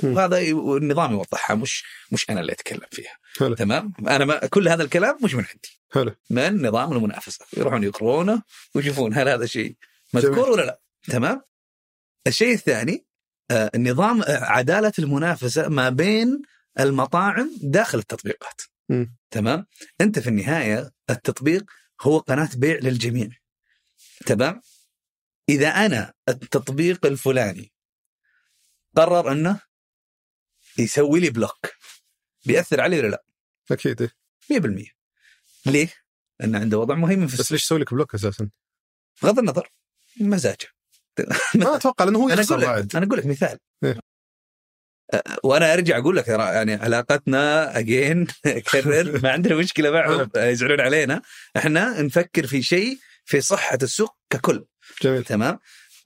[0.04, 1.56] وهذا النظام يوضحها.
[1.56, 3.16] مش مش أنا اللي أتكلم فيها.
[3.38, 3.54] حلو.
[3.54, 3.92] تمام.
[4.08, 5.78] أنا ما كل هذا الكلام مش من عندي.
[5.92, 6.14] حلو.
[6.30, 7.44] من نظام المنافسة.
[7.56, 8.42] يروحون يقرونه
[8.74, 9.74] ويشوفون هل هذا شيء
[10.14, 10.80] مذكور ولا لا.
[11.08, 11.42] تمام.
[12.26, 13.06] الشيء الثاني
[13.50, 16.42] آه نظام عدالة المنافسة ما بين
[16.80, 19.06] المطاعم داخل التطبيقات م.
[19.30, 19.66] تمام
[20.00, 21.64] أنت في النهاية التطبيق
[22.00, 23.28] هو قناة بيع للجميع
[24.26, 24.60] تمام
[25.48, 27.72] إذا أنا التطبيق الفلاني
[28.96, 29.60] قرر أنه
[30.78, 31.66] يسوي لي block
[32.46, 33.24] بيأثر علي ولا لا؟
[33.70, 34.10] أكيد
[34.52, 34.90] 100%
[35.66, 35.94] ليه؟
[36.40, 38.50] لأنه عنده وضع مهيمن في بس ليش يسوي لك block أساسا؟
[39.22, 39.72] بغض النظر
[40.20, 40.66] مزاجه
[41.54, 43.58] ما أتوقع لأنه هو يخسر بعد أنا أقول لك مثال.
[43.84, 43.98] إيه.
[45.44, 48.26] وأنا أرجع أقول لك ترى يعني علاقتنا اجين
[48.72, 51.22] كرر ما عندنا مشكلة معهم يزعلون علينا.
[51.56, 54.64] إحنا نفكر في شيء في صحة السوق ككل.
[55.02, 55.24] جميل.
[55.24, 55.58] تمام؟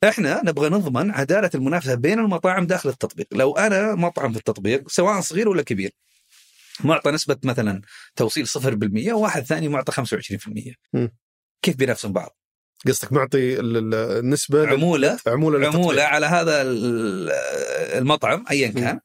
[0.04, 3.26] إحنا نبغى نضمن عدالة المنافسة بين المطاعم داخل التطبيق.
[3.32, 5.90] لو أنا مطعم في التطبيق سواء صغير ولا كبير
[6.84, 7.82] معطى نسبة مثلا
[8.16, 11.08] توصيل 0% وواحد ثاني معطى 25% م.
[11.62, 12.39] كيف بينافسون بعض؟
[12.88, 15.80] قصدك معطي ال- ال- النسبة عمولة عمولة للتطبيق.
[15.80, 17.30] عمولة على هذا ال-
[17.98, 19.00] المطعم ايا كان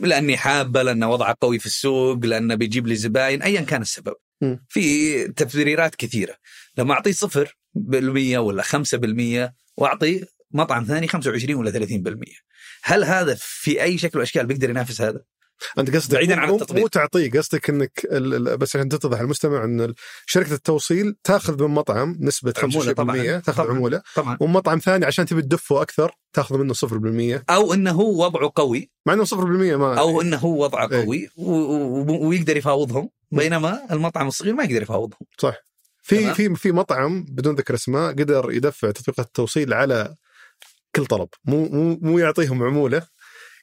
[0.00, 4.56] لأني حابة لأنه وضعه قوي في السوق لأنه بيجيب لي زباين ايا كان السبب م.
[4.68, 6.34] في تبريرات كثيرة
[6.78, 12.42] لما اعطيه صفر بالمية ولا خمسة بالمية وأعطي مطعم ثاني 25 ولا 30%
[12.82, 15.20] هل هذا في أي شكل واشكال بيقدر ينافس هذا؟
[15.78, 16.82] أنت قصدك بعيداً عن التطبيق.
[16.82, 18.06] مو تعطيه قصدك إنك
[18.58, 19.94] بس عشان تتضح المستمع إن
[20.26, 23.40] شركة التوصيل تأخذ من مطعم نسبة 25% عمولة طبعاً.
[23.40, 23.76] تأخذ طبعاً.
[23.76, 28.52] عمولة طبعا ومطعم ثاني عشان تبي تدفه أكثر تأخذ منه 0% أو إنه هو وضعه
[28.54, 31.04] قوي مع إنه 0% ما أو إنه هو وضعه إيه.
[31.04, 31.28] قوي
[32.26, 35.54] ويقدر يفاوضهم بينما المطعم الصغير ما يقدر يفاوضهم صح
[36.02, 36.34] في.
[36.34, 40.14] في في مطعم بدون ذكر أسماء قدر يدفع تطبيقات التوصيل على
[40.96, 43.02] كل طلب مو مو مو يعطيهم عمولة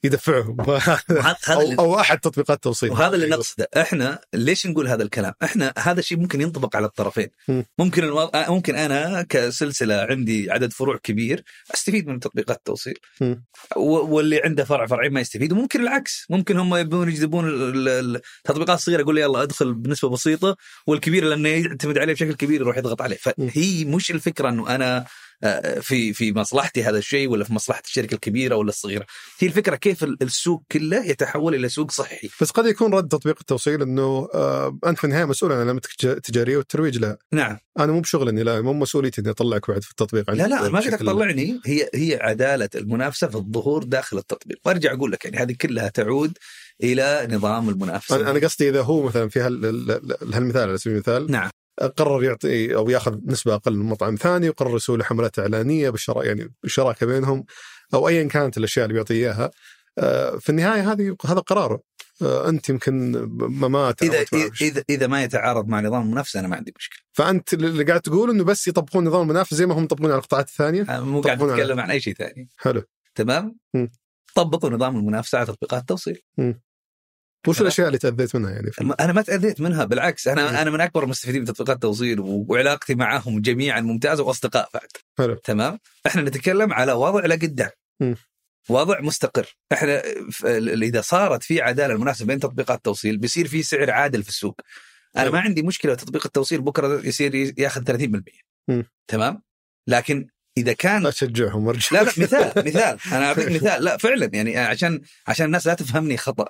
[0.05, 0.61] يدفعهم.
[1.09, 3.67] هذا أو, أو أحد تطبيقات التوصيل وهذا اللي نقصده.
[3.77, 7.27] إحنا ليش نقول هذا الكلام؟ إحنا هذا الشيء ممكن ينطبق على الطرفين.
[7.47, 7.65] مم.
[7.79, 8.31] ممكن ألو...
[8.35, 11.43] ممكن أنا كسلسلة عندي عدد فروع كبير
[11.73, 12.97] أستفيد من تطبيقات التوصيل.
[13.75, 13.81] و...
[14.15, 15.51] واللي عنده فرع فرعين ما يستفيد.
[15.51, 16.25] وممكن العكس.
[16.29, 21.23] ممكن هم يبون يجذبون ال- ال- التطبيقات الصغيرة يقول لي يلا أدخل بنسبة بسيطة والكبير
[21.23, 23.17] لأنه يعتمد عليه بشكل كبير يروح يضغط عليه.
[23.17, 25.05] فهي مش الفكرة إنه أنا آه،
[25.81, 29.05] في في مصلحتي هذا الشيء ولا في مصلحة الشركة الكبيرة ولا الصغيرة.
[29.39, 32.29] هي الفكرة كيف ال- السوق كله يتحول إلى سوق صحي.
[32.41, 36.05] بس قد يكون رد تطبيق التوصيل إنه آه أنت في النهاية مسؤول عن علامتك التج-
[36.05, 36.97] التجارية والترويج.
[36.97, 37.57] لها نعم.
[37.79, 40.31] أنا مو بشغل اني لا مو مسؤوليتي إني أطلعك بعد في التطبيق.
[40.31, 44.57] لا لا ما قلت تطلعني هي هي عدالة المنافسة في الظهور داخل التطبيق.
[44.65, 46.37] وأرجع أقول لك يعني هذه كلها تعود
[46.83, 48.31] إلى نظام المنافسة.
[48.31, 51.31] أنا قصدي إذا هو مثلا في هال- ال- ال- هالمثال على سبيل المثال.
[51.31, 51.49] نعم.
[51.97, 56.25] قرر يعطي أو ياخذ نسبة أقل من مطعم ثاني وقرر يسوي له حملات إعلانية بالشراء
[56.25, 57.45] يعني بالشراكه بينهم
[57.93, 59.51] أو ايا كانت الأشياء اللي بيعطي إياها.
[59.97, 61.81] آه، في النهاية هذه هذا قراره
[62.21, 64.25] آه، أنت يمكن ما ما اذا
[64.61, 66.99] اذا اذا ما يتعارض مع نظام المنافسة أنا ما عندي مشكلة.
[67.13, 70.47] فأنت اللي قاعد تقول إنه بس يطبقون نظام المنافسة زي ما هم يطبقون على القطاعات
[70.47, 72.49] الثانية؟ مو قاعد أتكلم عن أي شيء ثاني.
[72.57, 72.83] حلو.
[73.15, 73.91] تمام؟ مم.
[74.35, 76.21] طبقوا نظام المنافسة على تطبيقات التوصيل.
[77.49, 77.61] وش.
[77.61, 80.27] الأشياء اللي تأذيت منها يعني في أنا ما تأذيت منها بالعكس.
[80.27, 84.87] أنا أنا من أكبر المستفيدين من تطبيقات التوصيل وعلاقتي معهم جميعا ممتازة وأصدقاء بعد
[85.17, 87.69] حلو تمام إحنا نتكلم على وضع لقدام.
[88.69, 90.01] وضع مستقر إحنا
[90.83, 94.61] إذا صارت في عدالة المنافسه بين تطبيقات التوصيل بيصير في سعر عادل في السوق
[95.15, 95.31] أنا حلو.
[95.33, 98.21] ما عندي مشكلة تطبيق التوصيل بكرة يصير ياخذ 30%
[98.67, 98.85] مم.
[99.07, 99.41] تمام
[99.87, 100.27] لكن
[100.57, 102.97] إذا كان اشجعهم وارجع لا لا مثال مثال.
[103.13, 103.83] أنا أعطيك مثال.
[103.83, 104.29] لا فعلا.
[104.33, 106.45] يعني عشان عشان الناس لا تفهمني خطأ.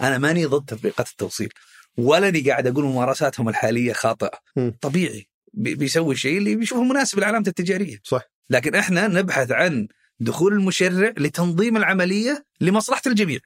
[0.00, 1.48] أنا ماني ضد تطبيقات التوصيل.
[1.96, 4.38] ولا اني قاعد أقول ممارساتهم الحالية خاطئة.
[4.80, 5.28] طبيعي.
[5.52, 7.98] بي- بيسوي الشيء اللي بيشوفه مناسب لعلامته التجارية.
[8.04, 8.22] صح.
[8.50, 9.88] لكن إحنا نبحث عن
[10.20, 13.38] دخول المشرع لتنظيم العملية لمصلحة الجميع.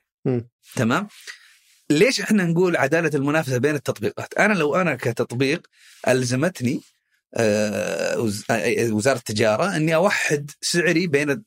[0.76, 1.08] تمام؟
[1.90, 5.66] ليش إحنا نقول عدالة المنافسة بين التطبيقات؟ أنا لو أنا كتطبيق
[6.08, 6.80] ألزمتني
[8.92, 11.44] وزارة التجارة إني أوحد سعري بين ال-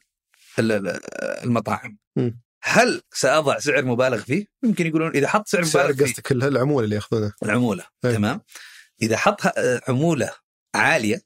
[0.59, 0.99] ال-
[1.43, 2.39] المطاعم مم.
[2.63, 6.85] هل سأضع سعر مبالغ فيه؟ يمكن يقولون إذا حط سعر مبالغ فيه قصدك ال- العمولة
[6.85, 8.11] اللي يأخذونها العمولة إيه.
[8.11, 8.41] تمام
[9.01, 9.41] إذا حط
[9.87, 10.31] عمولة
[10.75, 11.21] عالية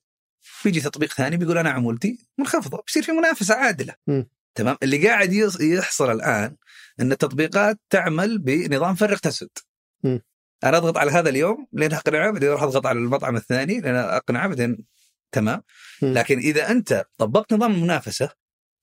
[0.65, 4.29] بيجي تطبيق ثاني بيقول أنا عمولتي منخفضة بيصير في منافسة عادلة مم.
[4.55, 6.55] تمام اللي قاعد يحصل الآن
[6.99, 9.49] إن التطبيقات تعمل بنظام فرق تسد
[10.03, 10.21] مم.
[10.63, 14.47] أنا أضغط على هذا اليوم لين اقنعه بعدين أروح أضغط على المطعم الثاني لين أقنعه
[14.47, 14.85] بعدين
[15.31, 15.63] تمام.
[16.01, 18.29] لكن إذا أنت طبقت نظام المنافسة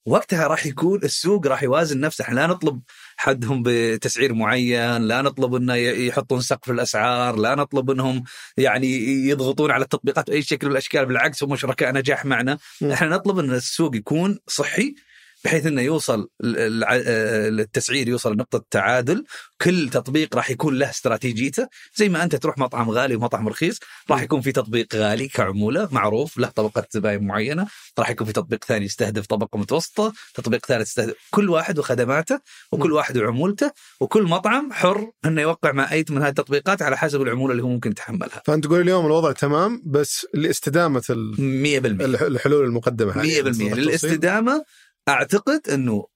[0.06, 2.80] وقتها راح يكون السوق راح يوازن نفسه إحنا لا نطلب
[3.16, 8.24] حدهم بتسعير معين لا نطلب إنه يحطون سقف الاسعار لا نطلب إنهم
[8.56, 8.88] يعني
[9.28, 12.58] يضغطون على التطبيقات بأي شكل من الأشكال بالعكس هم شركاء نجاح معنا.
[12.92, 14.94] إحنا نطلب إن السوق يكون صحي
[15.44, 19.24] بحيث إنه يوصل الع- آه، التسعير يوصل لنقطة تعادل.
[19.62, 21.68] كل تطبيق راح يكون له استراتيجيته.
[21.96, 23.78] زي ما أنت تروح مطعم غالي ومطعم رخيص
[24.10, 27.66] راح يكون في تطبيق غالي كعمولة معروف له طبقة زباين معينة.
[27.98, 32.40] راح يكون في تطبيق ثاني يستهدف طبقة متوسطة تطبيق ثالث يستهدف كل واحد وخدماته
[32.72, 33.70] وكل واحد وعمولته
[34.00, 37.68] وكل مطعم حر إنه يوقع مع أي من هذه التطبيقات على حسب العمولة اللي هو
[37.68, 38.42] ممكن يتحملها.
[38.44, 43.40] فأنت تقول اليوم الوضع تمام بس لاستدامة ال- 100% الح- الحلول المقدمة 100% حالياً.
[43.40, 43.76] التوصيل.
[43.78, 44.64] للاستدامة
[45.08, 46.06] أعتقد إنه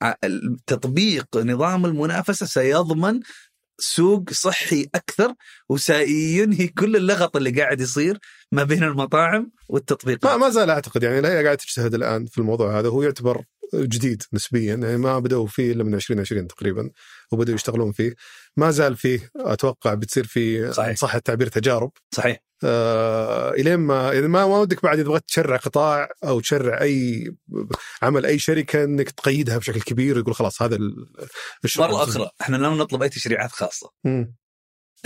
[0.67, 3.21] تطبيق نظام المنافسة سيضمن
[3.79, 5.35] سوق صحي أكثر
[5.69, 8.19] وسينهي كل اللغط اللي قاعد يصير
[8.53, 10.41] ما بين المطاعم ما والتطبيقات.
[10.41, 12.89] ما زال أعتقد يعني هي قاعدة تجتهد الآن في الموضوع هذا.
[12.89, 16.91] هو يعتبر جديد نسبيا يعني ما بدأوا فيه إلا من 2020 تقريبا
[17.33, 18.15] وبدأوا يشتغلون فيه.
[18.57, 20.97] ما زال فيه أتوقع بتصير فيه صحيح.
[20.97, 21.93] صح التعبير تجارب.
[22.15, 22.52] صحيح.
[22.65, 27.31] إلين ما يعني ما ما ودك بعد إذا بغيت تشرع قطاع أو تشرع أي
[28.03, 31.07] عمل أي شركة إنك تقيدها بشكل كبير ويقول خلاص هذا ال-
[31.65, 33.91] الشغل مرة أخرى إحنا لم نطلب أي تشريعات خاصة.
[34.05, 34.35] مم.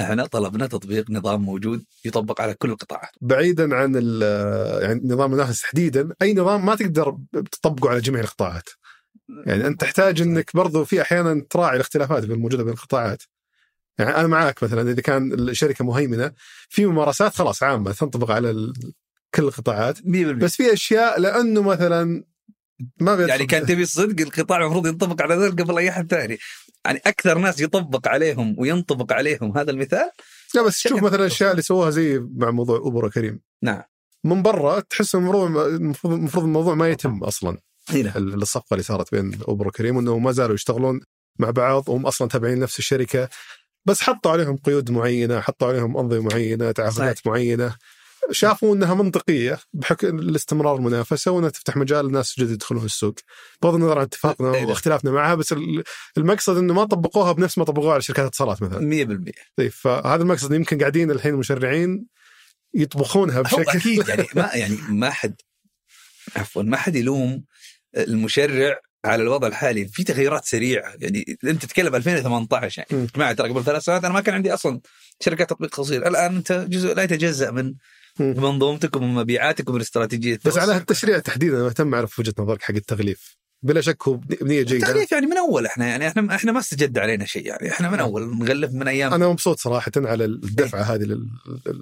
[0.00, 3.10] إحنا طلبنا تطبيق نظام موجود يطبق على كل القطاعات.
[3.20, 3.94] بعيدا عن
[4.82, 7.18] يعني نظام المنافسه تحديدا أي نظام ما تقدر
[7.52, 8.68] تطبقه على جميع القطاعات.
[9.46, 13.22] يعني أنت تحتاج إنك برضو في أحيانا تراعي الاختلافات الموجوده بين القطاعات.
[13.98, 16.32] يعني أنا معاك مثلا إذا كان الشركة مهيمنة
[16.68, 18.72] في ممارسات خلاص عامة تنطبق على ال-
[19.34, 19.98] كل القطاعات.
[19.98, 22.24] 100% بس في أشياء لأنه مثلا
[23.00, 26.38] ما بيدخل يعني كان تبي الصدق القطاع المفروض ينطبق على ذلك قبل أي احد ثاني.
[26.84, 30.10] يعني أكثر ناس يطبق عليهم وينطبق عليهم هذا المثال؟
[30.54, 33.82] لا بس شوف مثلا الأشياء اللي سووها زي مع موضوع اوبر كريم نعم.
[34.24, 35.56] من برا تحس المفروض
[36.12, 37.58] المفروض الموضوع ما يتم أصلا.
[37.90, 41.00] هنا ال- الصفقة اللي صارت بين اوبر وكريم وانه ما زالوا يشتغلون
[41.38, 43.28] مع بعض وهم أصلا تابعين نفس الشركة.
[43.86, 47.26] بس حطوا عليهم قيود معينة حطوا عليهم أنظمة معينة تعهدات صحيح.
[47.26, 47.76] معينة
[48.30, 53.14] شافوا إنها منطقية بحكم الاستمرار المنافسة وإنها تفتح مجال لناس جدد يدخلون السوق
[53.62, 54.66] بغض النظر عن اتفاقنا إيه.
[54.66, 55.84] واختلافنا معها بس ال-
[56.18, 58.80] المقصد إنه ما طبقوها بنفس ما طبقوها على شركات الاتصالات مثلا
[59.28, 62.06] 100% طيب فهذا المقصد يمكن قاعدين الحين المشرعين
[62.74, 65.34] يطبخونها بشكل أكيد يعني ما يعني ما حد
[66.36, 67.44] عفوا ما حد يلوم
[67.96, 73.06] المشرع على الوضع الحالي في تغيرات سريعة يعني أنت تتكلم 2018 يعني م.
[73.16, 74.80] جماعة ترى قبل ثلاث سنوات أنا ما كان عندي أصلا
[75.20, 77.74] شركات تطبيق قصير الآن أنت جزء لا يتجزأ من.
[78.20, 82.74] منظومتك ومن مبيعاتك ومن استراتيجيه بس على التشريع تحديدا أنا مهتم أعرف وجهة نظرك حق
[82.74, 83.36] التغليف
[83.66, 84.86] بلا شك هو بني- بنية جيدة.
[84.86, 87.70] التغليف يعني من أول إحنا يعني إحنا إحنا ما استجد علينا شيء يعني.
[87.70, 89.14] إحنا من أول نغلف من أيام.
[89.14, 91.28] أنا مبسوط صراحة على الدفعة هذه لل...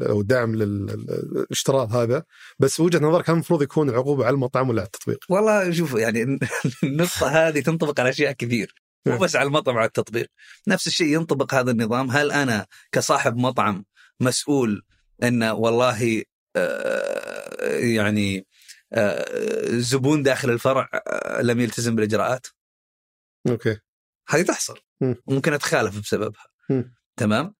[0.03, 2.23] أو الدعم للاشتراط هذا.
[2.59, 6.23] بس وجهة نظرك هل المفروض يكون العقوبه على المطعم ولا على التطبيق؟ والله شوف يعني
[6.85, 8.75] النقطة هذه تنطبق على أشياء كثير.
[9.07, 9.23] مو نعم.
[9.23, 10.27] بس على المطعم على التطبيق.
[10.69, 12.11] نفس الشيء ينطبق هذا النظام.
[12.11, 13.85] هل أنا كصاحب مطعم
[14.21, 14.83] مسؤول
[15.23, 16.23] أن والله
[16.57, 18.47] آه، يعني
[19.71, 22.47] زبون داخل الفرع آه، لم يلتزم بالإجراءات.
[23.49, 23.79] أوكي.
[24.29, 24.79] هذه تحصل.
[25.01, 25.17] مم.
[25.27, 26.45] ممكن أتخالف بسببها.
[27.17, 27.55] تمام؟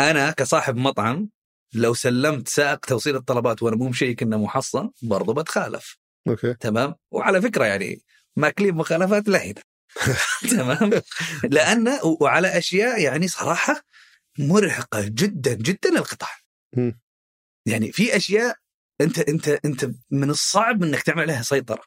[0.00, 1.28] أنا كصاحب مطعم
[1.74, 5.98] لو سلمت سائق توصيل الطلبات وأنا مو مشيّك انه محصن برضو بتخالف.
[6.28, 6.54] أوكي.
[6.54, 8.02] تمام؟ وعلى فكرة يعني
[8.36, 9.62] ماكلين مخالفات لهنا
[10.56, 11.02] تمام؟
[11.44, 13.82] لأن وعلى أشياء يعني صراحة
[14.38, 16.36] مرهقة جدا جدا للقطاع.
[17.66, 18.56] يعني في أشياء
[19.00, 21.82] أنت أنت أنت من الصعب إنك تعمل عليها سيطرة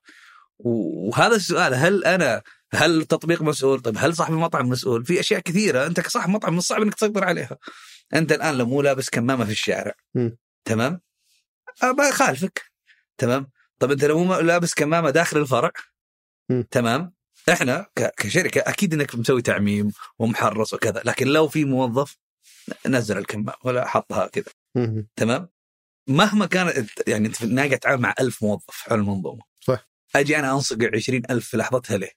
[0.59, 2.41] وهذا السؤال هل أنا
[2.74, 6.57] هل التطبيق مسؤول؟ طيب هل صاحب المطعم مسؤول؟ في أشياء كثيرة أنت كصاحب مطعم من
[6.59, 7.57] الصعب إنك تسيطر عليها.
[8.14, 10.38] أنت الآن لو مو لابس كمامة في الشارع مم.
[10.66, 11.01] تمام؟
[11.82, 12.61] ابى اخالفك
[13.18, 13.47] تمام؟
[13.80, 15.72] طب أنت لو مو لابس كمامة داخل الفرع
[16.49, 16.68] مم.
[16.72, 17.14] تمام؟
[17.49, 17.88] إحنا
[18.18, 22.18] كشركة أكيد إنك مسوي تعميم ومحرص وكذا، لكن لو في موظف
[22.88, 24.51] نزل الكمامة ولا حطها كذا.
[25.16, 25.49] تمام؟
[26.08, 29.89] مهما كانت يعني انت في النهايه تتعامل مع ألف موظف على المنظومة صح.
[30.16, 32.12] أجي أنا انصقع 20000 في لحظتها ليه؟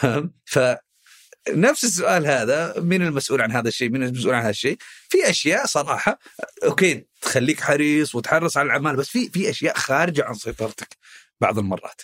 [0.00, 4.76] تمام؟ فنفس السؤال هذا مين المسؤول عن هذا الشيء؟ مين المسؤول عن هذا الشيء؟
[5.08, 6.18] في أشياء صراحة
[6.64, 10.96] أوكي تخليك حريص وتحرص على الأعمال بس في في أشياء خارجه عن سيطرتك
[11.40, 12.02] بعض المرات.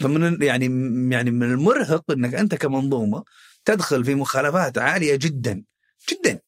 [0.00, 0.64] فمن يعني
[1.14, 3.24] يعني من المرهق إنك أنت كمنظومة
[3.64, 5.64] تدخل في مخالفات عالية جدا
[6.10, 6.40] جدا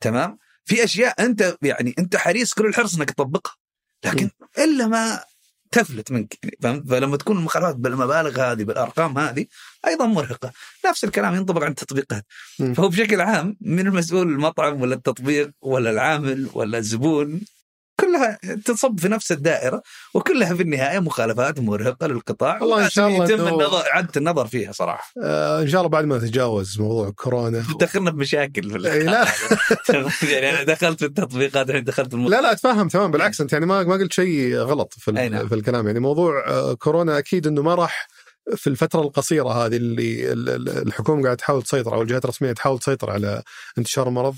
[0.00, 3.56] تمام؟ في أشياء أنت يعني أنت حريص كل الحرص إنك تطبقها
[4.04, 5.24] لكن إلا ما
[5.70, 9.46] تفلت منك فهمت؟ فلما تكون المخالفات بالمبالغ هذه بالأرقام هذه
[9.86, 10.52] أيضا مرهقة
[10.86, 12.26] نفس الكلام ينطبق على التطبيقات.
[12.74, 17.40] فهو بشكل عام من المسؤول المطعم ولا التطبيق ولا العامل ولا الزبون
[18.00, 19.82] كلها تصب في نفس الدائرة
[20.14, 24.72] وكلها في النهاية مخالفات مرهقة للقطاع والله إن شاء الله يتم النظر اعاده النظر فيها
[24.72, 25.12] صراحة.
[25.24, 27.64] آه إن شاء الله بعد ما نتجاوز موضوع كورونا.
[27.80, 28.94] دخلنا بمشاكل في لا.
[30.32, 32.28] يعني أنا دخلت في التطبيقات الحين دخلت في الم...
[32.28, 35.48] لا لا اتفهم تمام بالعكس أنت يعني ما ما قلت شيء غلط في, نعم.
[35.48, 35.86] في الكلام.
[35.86, 38.08] يعني موضوع آه، كورونا أكيد إنه ما راح
[38.56, 42.78] في الفترة القصيرة هذه اللي ال- ال- الحكومة قاعدة تحاول تسيطر أو الجهات الرسمية تحاول
[42.78, 43.42] تسيطر على
[43.78, 44.34] انتشار المرض.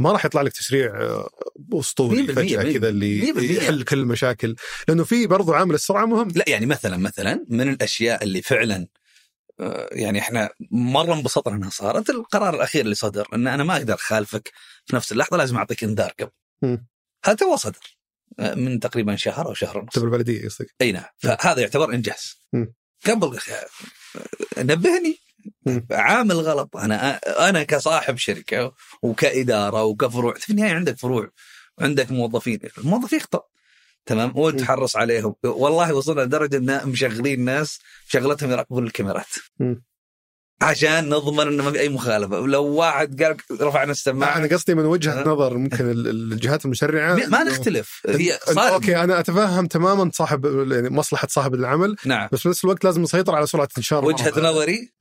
[0.00, 1.30] ما راح يطلع لك تشريع آه،
[1.72, 3.38] اسطوري 100% فجأة كذا اللي 100%.
[3.38, 4.56] يحل كل المشاكل
[4.88, 8.86] لأنه في برضو عامل السرعة مهم لا يعني مثلا مثلا من الأشياء اللي فعلا
[9.60, 13.94] آه، يعني إحنا مرة انبسطنا انها صارت القرار الأخير اللي صدر إن أنا ما أقدر
[13.94, 14.52] أخالفك
[14.86, 16.30] في نفس اللحظة لازم أعطيك إنذار قبل.
[17.24, 17.96] هذا تو صدر
[18.38, 22.40] آه، من تقريبا شهر أو شهر ونص البلديه قصدك أي نعم فهذا يعتبر إنجاز.
[23.06, 23.38] قبل
[24.58, 25.29] نبهني.
[25.92, 26.76] عامل غلط.
[26.76, 27.16] أنا
[27.48, 28.72] أنا كصاحب شركة
[29.02, 31.30] وكإدارة وكفروع في النهاية عندك فروع
[31.80, 32.60] عندك موظفين.
[32.78, 33.42] الموظف يخطأ.
[34.06, 37.78] تمام؟ وتحرص عليهم والله وصلنا لدرجة إن مشغلين ناس
[38.08, 39.26] شغلتهم يراقبون الكاميرات.
[40.62, 42.40] عشان نضمن إنه ما في أي مخالفة.
[42.40, 44.36] ولو واحد قال رفعنا السماعة.
[44.36, 45.28] أنا قصدي من وجهة أه.
[45.28, 48.02] نظر ممكن ال- ال- الجهات المشرعة ما نختلف.
[48.08, 51.96] هي صار أوكي أنا أتفهم تماما صاحب يعني مصلحة صاحب العمل.
[52.04, 52.28] نعم.
[52.32, 54.40] بس في نفس الوقت لازم نسيطر على سرعة انتشار وجهة.
[54.40, 54.92] نظري.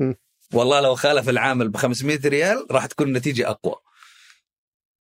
[0.54, 3.76] والله لو خالف العامل ب 500 ريال راح تكون النتيجة أقوى.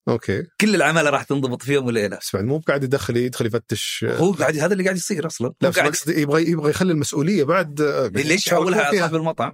[0.08, 0.42] أوكي.
[0.60, 4.04] كل العماله راح تنضبط في يوم وليله بس بعد مو قاعد يدخل يدخل يفتش.
[4.08, 5.52] هو قاعد هذا اللي قاعد يصير أصلا.
[5.60, 7.82] لا بس قاعد يبغى يبغى يخلي المسؤولية بعد.
[8.14, 9.52] ليش يحولها على صاحب المطعم؟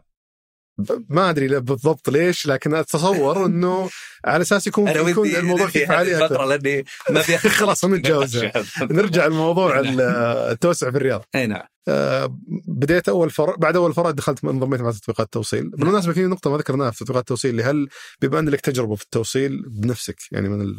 [1.09, 3.91] ما أدري بالضبط ليش لكن أتصور إنه
[4.25, 6.45] على أساس يكون أنا يكون الموضوع في فعاليه الفترة.
[6.45, 8.53] لأني ما في خلاص نتجاوزها
[8.83, 10.01] نرجع لموضوع ال-
[10.51, 11.25] التوسع في الرياض.
[11.35, 11.63] أي نعم.
[11.89, 15.71] آه، بديت أول فرع بعد أول فرع دخلت انضميت مع تطبيقات التوصيل.
[15.71, 17.89] بالمناسبة في نقطة ما ذكرناها في تطبيقات التوصيل اللي هل
[18.23, 20.77] بما ان لك تجربة في التوصيل بنفسك يعني من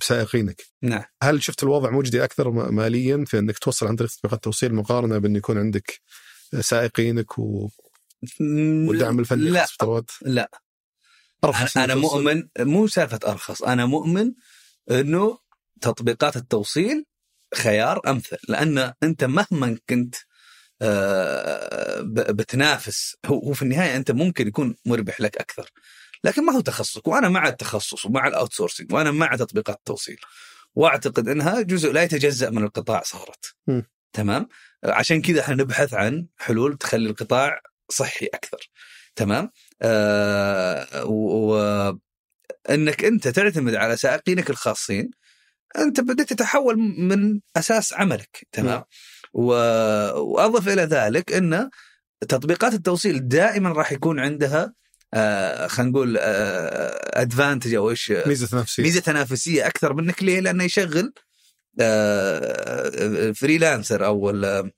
[0.00, 1.02] بسائقينك نعم.
[1.22, 5.36] هل شفت الوضع مجدي أكثر ماليا في أنك توصل عن طريق تطبيقات التوصيل مقارنة بأن
[5.36, 6.00] يكون عندك
[6.60, 7.68] سائقينك و-
[8.88, 9.66] والدعم الفني لا؟
[10.22, 10.50] لا
[11.44, 14.32] أرخص أنا؟ مؤمن مو سالفة أرخص أنا مؤمن
[14.90, 15.38] إنه
[15.80, 17.04] تطبيقات التوصيل
[17.54, 20.14] خيار أمثل لأن أنت مهما كنت
[20.82, 25.70] آه، بتنافس هو هو في النهاية أنت ممكن يكون مربح لك أكثر
[26.24, 30.20] لكن ما هو تخصصك وأنا مع التخصص ومع ال outsourcing وأنا مع تطبيقات التوصيل
[30.74, 33.82] وأعتقد أنها جزء لا يتجزأ من القطاع صارت م.
[34.12, 34.48] تمام
[34.84, 37.60] عشان كذا إحنا نبحث عن حلول تخلي القطاع
[37.90, 38.70] صحي أكثر.
[39.16, 39.50] تمام؟
[39.82, 41.98] آه و و-
[42.70, 45.10] إنك أنت تعتمد على سائقينك الخاصين
[45.78, 48.46] أنت بديت تتحول من أساس عملك.
[48.52, 48.84] تمام؟
[49.32, 49.52] و...
[50.20, 51.70] وأضف إلى ذلك إن
[52.28, 54.72] تطبيقات التوصيل دائما راح يكون عندها
[55.14, 61.12] آه خلينا نقول advantage أو إيش؟ ميزة نفسيه ميزة تنافسية أكثر منك ليه؟ لأنه يشغل
[61.80, 64.70] آه، freelancer أو ال-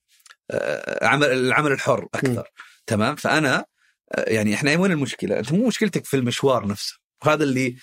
[0.51, 2.49] آه، عمل العمل الحر أكثر.
[2.87, 3.65] تمام فأنا
[4.15, 7.77] آه، يعني إحنا وين المشكلة؟ أنت مو مشكلتك في المشوار نفسه وهذا اللي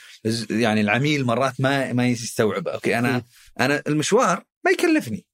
[0.49, 3.21] يعني العميل مرات ما ما يستوعبه أوكي أنا م.
[3.59, 5.25] أنا المشوار ما يكلفني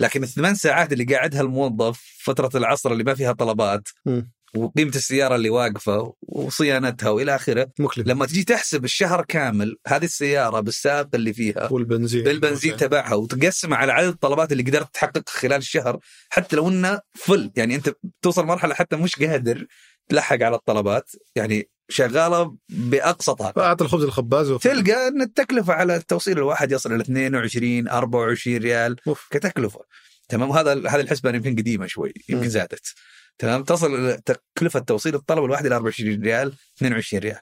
[0.00, 4.22] لكن الثمان ساعات اللي قاعدها الموظف فترة العصر اللي ما فيها طلبات م.
[4.56, 7.70] وقيمة السيارة اللي واقفة وصيانتها وإلى آخره.
[7.78, 8.06] مكلف.
[8.06, 12.24] لما تجي تحسب الشهر كامل هذه السيارة بالسائق اللي فيها والبنزين.
[12.24, 17.50] بالبنزين تبعها وتقسمها على عدد الطلبات اللي قدرت تحقق خلال الشهر حتى لو إنه فل
[17.56, 19.66] يعني أنت توصل مرحلة حتى مش قادر
[20.08, 23.52] تلحق على الطلبات يعني شغالة بأقصى طاقة.
[23.52, 28.96] فأعطي الخبز الخباز وف- تلقى إن التكلفة على التوصيل الواحد يصل إلى 22 24 ريال
[29.08, 29.26] أوف.
[29.30, 29.80] كتكلفة.
[30.28, 32.48] تمام؟ هذا هذه الحسبة يمكن قديمة شوي يمكن.
[32.48, 32.94] زادت.
[33.38, 34.18] تمام؟ تصل
[34.54, 37.40] تكلفه توصيل الطلب الواحد إلى 24 ريال 22 ريال.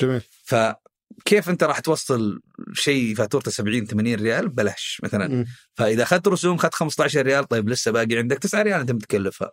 [0.00, 0.20] جميل.
[0.44, 2.40] فكيف أنت راح توصل
[2.72, 5.28] شيء فاتورته 70 80 ريال؟ بلاش مثلا.
[5.28, 5.44] م.
[5.74, 9.50] فإذا أخذت رسوم أخذت 15 ريال طيب لسه باقي عندك 9 ريال أنت متكلفها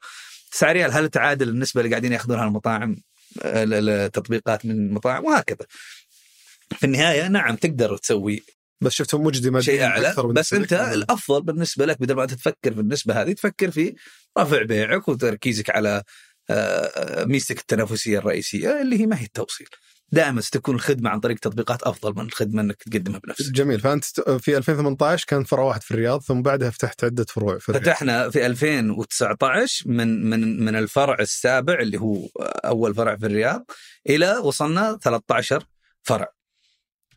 [0.51, 2.95] 9 ريال هل تعادل النسبة اللي قاعدين يأخذونها المطاعم
[3.41, 5.65] آه، ال- التطبيقات من المطاعم؟ وهكذا.
[6.77, 8.43] في النهاية نعم تقدر تسوي
[8.83, 10.53] بس شفته مجدي ماديا شيء أعلى بس.
[10.53, 13.95] أنت الأفضل بالنسبة لك بدل ما أنت تفكر في النسبة هذه تفكر في
[14.37, 16.03] رفع بيعك وتركيزك على
[16.49, 19.67] آه، ميزتك التنافسية الرئيسية اللي هي ما هي التوصيل.
[20.11, 23.51] دائما ستكون الخدمة عن طريق تطبيقات أفضل من الخدمة إنك تقدمها بنفسك.
[23.51, 23.79] جميل.
[23.79, 24.03] فأنت
[24.39, 27.83] في 2018 كان فرع واحد في الرياض ثم بعدها فتحت عدة فروع في الرياض.
[27.83, 32.27] فتحنا في 2019 من من من الفرع السابع اللي هو
[32.65, 33.65] أول فرع في الرياض
[34.09, 35.63] إلى وصلنا 13
[36.03, 36.27] فرع.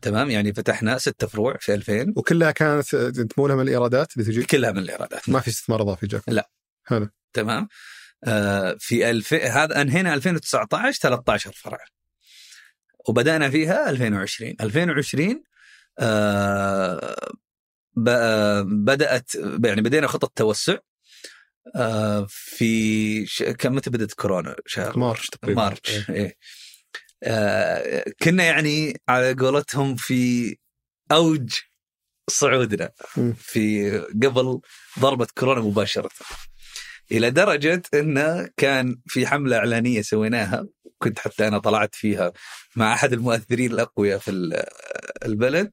[0.01, 4.71] تمام؟ يعني فتحنا ست فروع في 2000 وكلها كانت تمولها من الإيرادات اللي تجي كلها
[4.71, 5.29] من الإيرادات.
[5.29, 6.49] ما في استثمار إضافي جاك لا.
[6.85, 7.09] حلو.
[7.33, 7.67] تمام؟
[8.23, 9.33] آه في ألف...
[9.33, 11.79] هذا انهينا 2019 13 فرع
[13.09, 15.43] وبدأنا فيها 2020 2020
[15.99, 17.15] آه
[17.95, 18.09] ب...
[18.85, 19.31] بدأت
[19.65, 20.77] يعني بدينا خطه توسع
[21.75, 23.43] آه في ش...
[23.43, 25.63] كم متى بدأت كورونا؟ شهر مارش تقريبا.
[25.63, 26.35] مارش إيه.
[27.23, 30.55] آه كنا يعني على قولتهم في
[31.11, 31.53] أوج
[32.29, 32.91] صعودنا.
[33.37, 33.89] في
[34.23, 34.59] قبل
[34.99, 36.09] ضربة كورونا مباشرة
[37.11, 42.33] إلى درجة انه كان في حملة إعلانية سويناها كنت حتى أنا طلعت فيها
[42.75, 44.63] مع أحد المؤثرين الأقوياء في ال-
[45.25, 45.71] البلد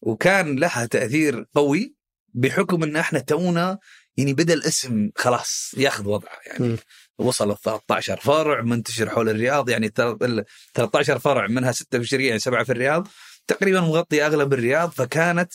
[0.00, 1.94] وكان لها تأثير قوي
[2.34, 3.78] بحكم إن إحنا تونا
[4.16, 6.76] يعني بدأ الاسم خلاص ياخذ وضعه يعني.
[7.18, 10.44] وصل ال 13 فرع منتشر حول الرياض يعني تل- ال
[10.74, 13.08] 13 فرع منها ستة في الشرقيه يعني سبعة في الرياض
[13.46, 15.52] تقريبا مغطي أغلب الرياض فكانت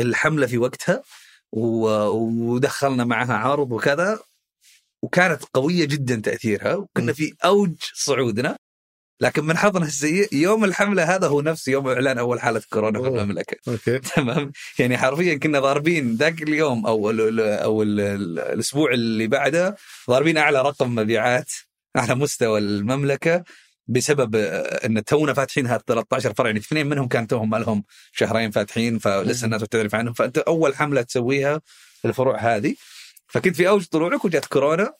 [0.00, 1.02] الحملة في وقتها
[1.52, 4.18] ودخلنا معها عرض وكذا
[5.02, 8.56] وكانت قوية جدا تأثيرها وكنا في أوج صعودنا
[9.20, 13.08] لكن من حظنا السيء يوم الحملة هذا هو نفس يوم إعلان أول حالة كورونا في.
[13.08, 13.56] المملكة.
[13.68, 13.98] أوكي.
[14.16, 19.26] تمام؟ يعني حرفيا كنا ضاربين ذاك اليوم أو ال ال أو ال ال الأسبوع اللي
[19.26, 19.76] بعده
[20.10, 21.52] ضاربين أعلى رقم مبيعات
[21.96, 23.44] على مستوى المملكة
[23.86, 24.36] بسبب
[24.84, 26.46] إن تونا فاتحين هذا 13 فرع.
[26.46, 30.14] يعني اثنين منهم كان توهم لهم شهرين فاتحين فلسه الناس تعرف عنهم.
[30.14, 31.60] فأنت أول حملة تسويها
[32.02, 32.74] في الفروع هذه.
[33.26, 34.92] فكنت في أوج طلوعك وجت كورونا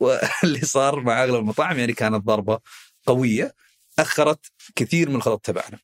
[0.00, 2.58] واللي صار مع أغلب المطاعم يعني كانت ضربة
[3.08, 3.54] قوية
[3.98, 4.46] أخرت
[4.76, 5.78] كثير من الخطط تبعنا.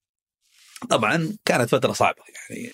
[0.91, 2.73] طبعا كانت فترة صعبة يعني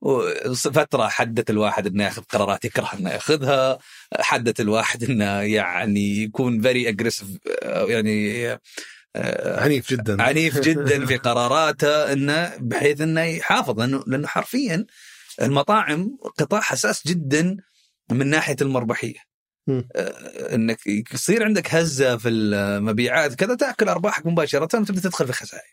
[0.00, 3.78] وفتره حدت الواحد إنه ياخذ قرارات يكره إنه ياخذها
[4.20, 7.28] حدت الواحد إنه يعني يكون very aggressive
[7.62, 8.48] يعني
[9.16, 14.86] آه، عنيف جدا عنيف جدا في قراراته إنه بحيث إنه يحافظ لأنه لأنه حرفيا
[15.42, 17.56] المطاعم قطاع حساس جدا
[18.10, 19.18] من ناحية المربحية.
[19.18, 19.33] آه،
[20.54, 20.78] إنك
[21.14, 25.72] يصير عندك هزة في المبيعات كذا تأكل أرباحك مباشرة وتبدأ تدخل في خسائر.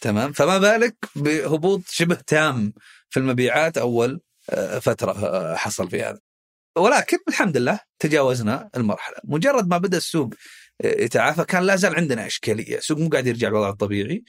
[0.00, 2.72] تمام؟ فما بالك بهبوط شبه تام
[3.10, 4.20] في المبيعات أول
[4.50, 6.18] آه، فترة آه، حصل في هذا.
[6.76, 9.16] ولكن الحمد لله تجاوزنا المرحلة.
[9.24, 10.34] مجرد ما بدأ السوق
[10.84, 12.78] آه، يتعافى كان لا زال عندنا إشكالية.
[12.78, 14.24] السوق مو قاعد يرجع للوضع الطبيعي.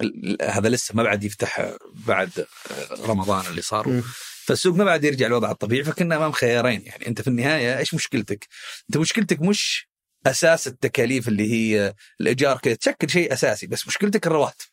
[0.00, 1.70] ال- هذا لسه ما بعد يفتح
[2.06, 3.88] بعد آه، رمضان اللي صار.
[3.88, 4.02] مم.
[4.46, 8.48] فالسوق ما بعد يرجع للوضع الطبيعي فكنا أمام خيارين يعني أنت في النهاية إيش مشكلتك؟
[8.90, 9.88] أنت مشكلتك مش
[10.26, 14.64] أساس التكاليف اللي هي الإيجار كذا تشكل شيء أساسي بس مشكلتك الرواتب.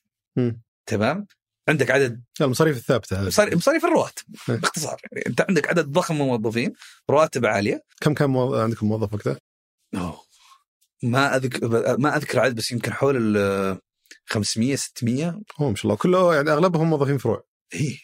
[0.86, 1.28] تمام؟
[1.70, 4.56] عندك عدد المصاريف الثابتة هذه مصاري- مصاريف الرواتب إيه.
[4.56, 6.74] باختصار يعني أنت عندك عدد ضخم من الموظفين
[7.10, 9.40] رواتب عالية كم كان موظف عندكم موظف وقتها؟
[11.04, 13.80] ما اذكر ما أذكر عدد بس يمكن حول ال
[14.26, 17.44] 500 600 أوه ما شاء الله كله يعني أغلبهم موظفين فروع
[17.76, 18.00] اي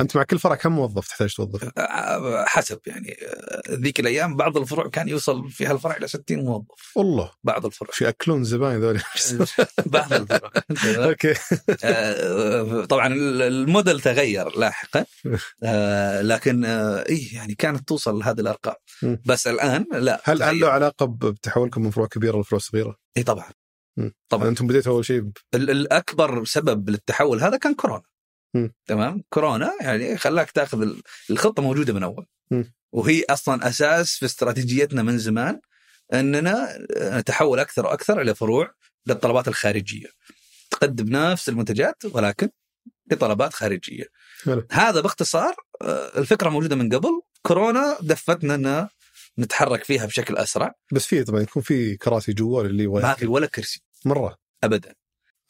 [0.00, 1.70] أنت مع كل فرع كم موظف تحتاج توظف؟
[2.46, 3.16] حسب يعني
[3.70, 8.40] ذيك الأيام بعض الفروع كان يوصل فيها الفرع إلى 60 موظف والله بعض الفروع ياكلون
[8.40, 9.00] الزباين ذولي
[9.86, 10.50] بعض الفروع
[11.08, 11.34] أوكي
[12.86, 13.06] طبعا
[13.46, 15.04] الموديل تغير لاحقا
[16.22, 18.74] لكن إيه يعني كانت توصل لهذه الأرقام.
[19.26, 20.60] بس الآن لا هل.
[20.60, 23.50] له علاقة بتحولكم من فروع كبيرة لفروع صغيرة؟ اي طبعا.
[24.28, 28.02] طبعا أنتم بديتوا أول شيء ب- الأكبر سبب للتحول هذا كان كورونا
[28.86, 32.26] تمام؟ كورونا يعني خلاك تاخذ ال- الخطة موجودة من أول.
[32.92, 35.60] وهي أصلا أساس في استراتيجيتنا من زمان
[36.12, 38.74] أننا نتحول أكثر وأكثر إلى فروع
[39.06, 40.06] للطلبات الخارجية.
[40.70, 42.48] تقدم نفس المنتجات ولكن
[43.12, 44.04] لطلبات خارجية.
[44.44, 44.66] حلو.
[44.70, 47.20] هذا باختصار آه، الفكرة موجودة من قبل.
[47.42, 48.88] كورونا دفتنا ان
[49.38, 50.74] نتحرك فيها بشكل أسرع.
[50.92, 53.82] بس في طبعا يكون في كراسي جوا اللي ما في ولا كرسي.
[54.04, 54.36] مرة.
[54.64, 54.94] ابدا.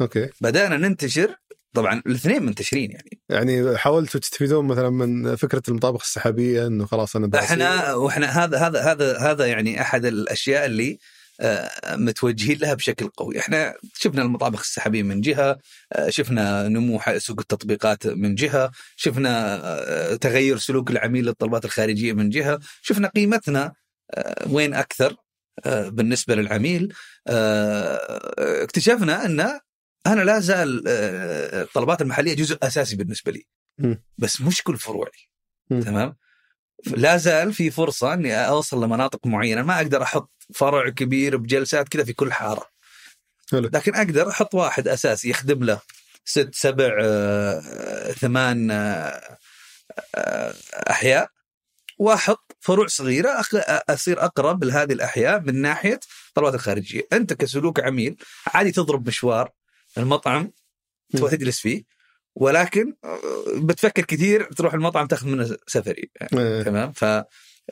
[0.01, 0.31] أوكي.
[0.41, 1.37] بدأنا ننتشر
[1.79, 3.21] طبعا الاثنين منتشرين يعني.
[3.29, 7.39] يعني حاولتوا تستفيدون مثلا من فكرة المطابخ السحابية إنه خلاص أنا.
[7.39, 10.99] إحنا وإحنا هذا هذا هذا هذا يعني أحد الأشياء اللي
[11.41, 15.59] آه، متوجهين لها بشكل قوي، إحنا شفنا المطابخ السحابية من جهة،
[15.93, 22.31] آه، شفنا نمو سوق التطبيقات من جهة، شفنا آه، تغير سلوك العميل للطلبات الخارجية من
[22.31, 23.73] جهة، شفنا قيمتنا
[24.51, 25.17] وين أكثر
[25.67, 26.95] بالنسبة للعميل،
[28.63, 29.61] اكتشفنا أن
[30.07, 33.47] أنا لا زال آه، الطلبات المحلية جزء أساسي بالنسبة لي.
[34.19, 35.11] بس مش كل فروعي.
[35.71, 36.17] تمام؟
[36.87, 42.05] لا زال في فرصة إني أوصل لمناطق معينة ما أقدر أحط فرع كبير بجلسات كذا
[42.05, 42.67] في كل حارة.
[43.53, 45.81] لكن أقدر أحط واحد أساسي يخدم له
[46.25, 49.21] ست سبع آه، ثمان آه،
[50.91, 51.29] أحياء
[51.99, 53.45] وأحط فروع صغيرة
[53.91, 59.51] أصير أقرب لهذه الأحياء من ناحية الطلبات الخارجية، أنت كسلوك عميل عادي تضرب مشوار
[59.99, 60.51] المطعم
[61.13, 61.83] تبغى تجلس فيه
[62.35, 63.19] ولكن آه،
[63.57, 66.63] بتفكر كثير تروح المطعم تاخذ منه سفري إيه.
[66.63, 67.05] تمام ف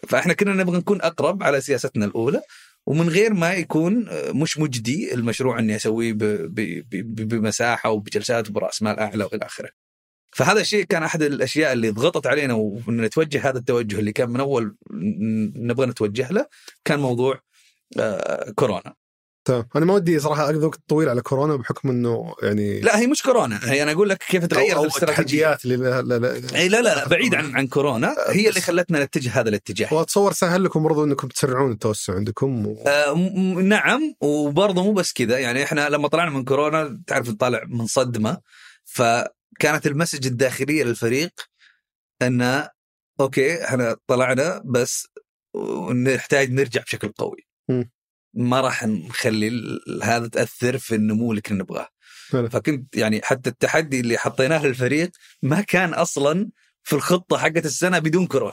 [0.09, 2.43] فاحنا كنا نبغى نكون أقرب على سياستنا الأولى
[2.87, 8.49] ومن غير ما يكون آه، مش مجدي المشروع إني أسويه ب- ب- ب- بمساحة وبجلسات
[8.51, 9.70] وبرأس مال أعلى وإلى آخره.
[10.31, 14.77] فهذا الشيء كان أحد الأشياء اللي ضغطت علينا ونتوجه هذا التوجه اللي كان من أول
[15.57, 16.47] نبغى نتوجه له
[16.85, 17.41] كان موضوع
[17.99, 18.95] آه، كورونا.
[19.47, 19.68] تمام.
[19.76, 23.22] أنا ما ودي صراحة اقضي وقت طويل على كورونا بحكم إنه يعني لا هي مش
[23.22, 23.61] كورونا.
[23.62, 25.53] هي أنا أقول لك كيف تغيرت الاستراتيجية.
[25.53, 28.14] التحديات اللي لا لا لا لا لا لا بعيد عن عن كورونا.
[28.28, 29.94] هي اللي خلتنا نتجه هذا الاتجاه.
[29.94, 32.84] وأتصور سهل لكم برضو إنكم تسرعون التوسع عندكم و...
[32.86, 35.38] آه، م- م- نعم وبرضه مو بس كذا.
[35.38, 38.38] يعني إحنا لما طلعنا من كورونا تعرف نطالع من صدمة.
[38.84, 41.30] فكانت المسج الداخلية للفريق
[42.22, 42.68] إن
[43.20, 45.07] okay إحنا طلعنا بس
[45.94, 47.47] نحتاج نرجع بشكل قوي.
[47.68, 47.90] مم.
[48.37, 51.89] ما راح نخلي هذا تأثر في النمو اللي كنا نبغاه.
[52.30, 55.11] فكنت يعني حتى التحدي اللي حطيناه للفريق
[55.43, 56.51] ما كان أصلا
[56.82, 58.53] في الخطة حقت السنة بدون كورونا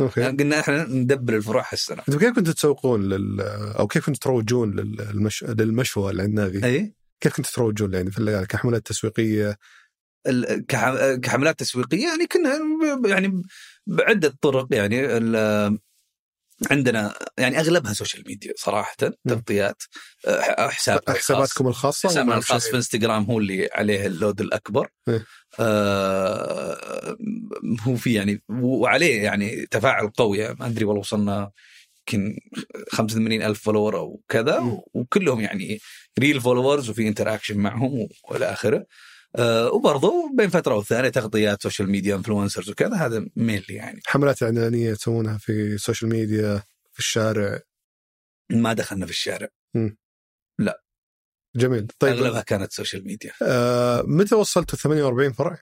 [0.00, 0.20] okay.
[0.20, 2.02] يعني قلنا إحنا ندبل الفروع هالسنة.
[2.08, 3.40] أنتم كيف كنتوا تسوقون لل
[3.78, 5.44] أو كيف كنتوا تروجون للمش...
[5.44, 9.58] للمشوى العنابي؟ اي كيف كنتوا تروجون يعني في كحملات تسويقية؟
[10.26, 12.60] ال- كح- كحملات تسويقية يعني كنا
[13.08, 13.42] يعني
[13.86, 15.78] بعدة طرق يعني ال-
[16.70, 18.96] عندنا يعني أغلبها social media صراحة
[19.28, 19.82] تغطيات
[20.26, 25.24] أه، حساب حساباتكم الخاصة حسابنا الخاص؟ في انستغرام هو اللي عليه ال load الأكبر إيه.
[25.60, 27.16] آه
[27.80, 31.50] هو في يعني وعليه يعني تفاعل قوي يعني ما أدري والله وصلنا
[32.12, 32.38] يمكن
[32.90, 34.80] 85 ألف follower أو كذا.
[34.94, 35.80] وكلهم يعني
[36.18, 38.86] real followers وفي interaction معهم وإلى آخره
[39.36, 44.00] آه وبرضو بين فترة والثانية تغطيات social media influencers وكذا هذا ميل يعني.
[44.06, 46.62] حملات إعلانية تسوونها في ال social media
[46.92, 47.60] في الشارع.
[48.50, 49.48] ما دخلنا في الشارع.
[51.56, 51.86] جميل.
[51.98, 52.12] طيب.
[52.12, 55.60] أغلبها كانت social media آه متى وصلتوا 48 فرع؟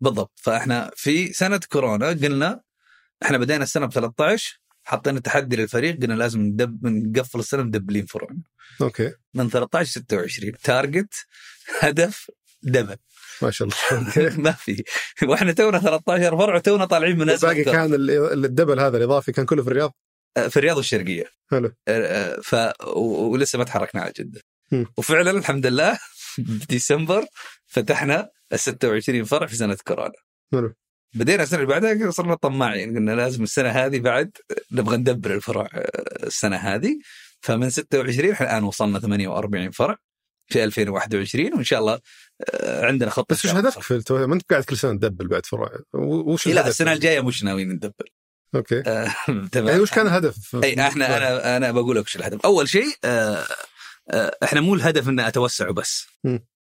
[0.00, 0.32] بالضبط.
[0.36, 2.62] فإحنا في سنة كورونا قلنا
[3.22, 8.30] إحنا بدينا السنة ب 13 حطينا تحدي للفريق قلنا لازم ندب نقفل السنة مدبلين فروع
[8.80, 9.12] okay.
[9.34, 11.14] من 13 26 target
[11.80, 12.30] هدف
[12.62, 12.96] double.
[13.42, 14.36] ما شاء الله.
[14.44, 14.84] ما في.
[15.22, 19.32] وإحنا تونا 13 فرع وتونا طالعين من أزمة باقي كان ال- ال double هذا الإضافي
[19.32, 19.94] كان كله في الرياض؟
[20.48, 21.24] في الرياض والشرقية.
[21.50, 21.72] حلو.
[21.88, 22.54] آه، ف
[22.86, 24.40] و- ولسه ما تحركنا على جدة.
[24.96, 25.98] وفعلا الحمد لله
[26.68, 27.24] ديسمبر
[27.66, 30.12] فتحنا ال 26 فرع في سنة كورونا.
[30.52, 30.74] حلو.
[31.14, 32.96] بدينا السنة اللي بعدها صرنا طماعين.
[32.96, 34.30] قلنا لازم السنة هذه بعد
[34.72, 36.98] نبغى ندبل الفروع آه، السنة هذه.
[37.40, 39.96] فمن 26 إحنا الآن وصلنا 48 فرع.
[40.50, 42.00] في 2021 وإن شاء الله
[42.50, 43.50] آه، عندنا خطه بس وش.
[43.50, 44.26] هدفك في التو...
[44.26, 48.12] ما أنت قاعد كل سنة تدبل بعد فروع وش لا؟ السنة الجاية مش ناويين ندبل
[48.54, 49.14] okay آه،
[49.52, 52.94] تمام يعني وش كان الهدف؟ إي إحنا أنا أنا بقول لك وش الهدف أول شيء
[53.04, 53.46] آه،
[54.42, 56.06] إحنا مو الهدف ان أتوسع بس.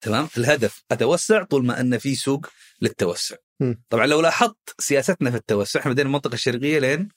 [0.00, 2.46] تمام الهدف أتوسع طول ما إن في سوق
[2.82, 3.82] للتوسع مم.
[3.90, 7.08] طبعا لو لاحظت سياستنا في التوسع إحنا بدينا المنطقة الشرقية لين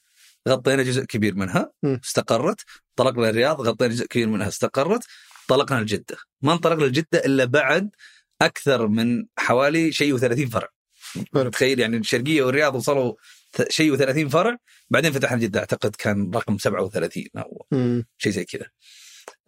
[0.48, 1.72] غطينا جزء كبير منها.
[1.84, 2.60] استقرت
[2.96, 5.02] طلقنا الرياض غطينا جزء كبير منها استقرت
[5.50, 7.90] طلقنا لجده ما انطلقنا لجده إلا بعد
[8.42, 10.68] أكثر من حوالي شيء و30 فرع.
[11.50, 13.14] تخيل يعني الشرقية والرياض وصلوا
[13.68, 14.56] شيء و30 فرع
[14.90, 17.66] بعدين فتحنا جدة أعتقد كان رقم 37 أو.
[18.18, 18.66] شيء زي كذا.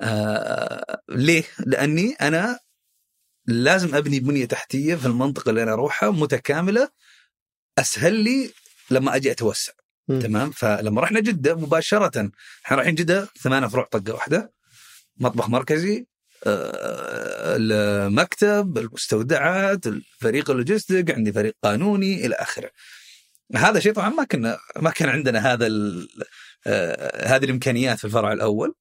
[0.01, 2.59] آه ليه؟ لأني أنا
[3.47, 6.89] لازم أبني بنية تحتية في المنطقة اللي أنا أروحها متكاملة
[7.79, 8.51] أسهل لي
[8.91, 9.73] لما أجي أتوسع.
[10.09, 10.21] مم.
[10.21, 12.31] تمام؟ فلما رحنا جدة مباشرة
[12.67, 14.53] إحنا رايحين جدة ثمان فروع طقة واحدة
[15.21, 16.07] مطبخ مركزي
[16.47, 22.71] آه، المكتب المستودعات الفريق اللوجستيك عندي فريق قانوني إلى آخره.
[23.57, 25.67] هذا شيء طبعا ما كنا ما كان عندنا هذا
[26.67, 28.75] آه، هذه الإمكانيات في الفرع الأول.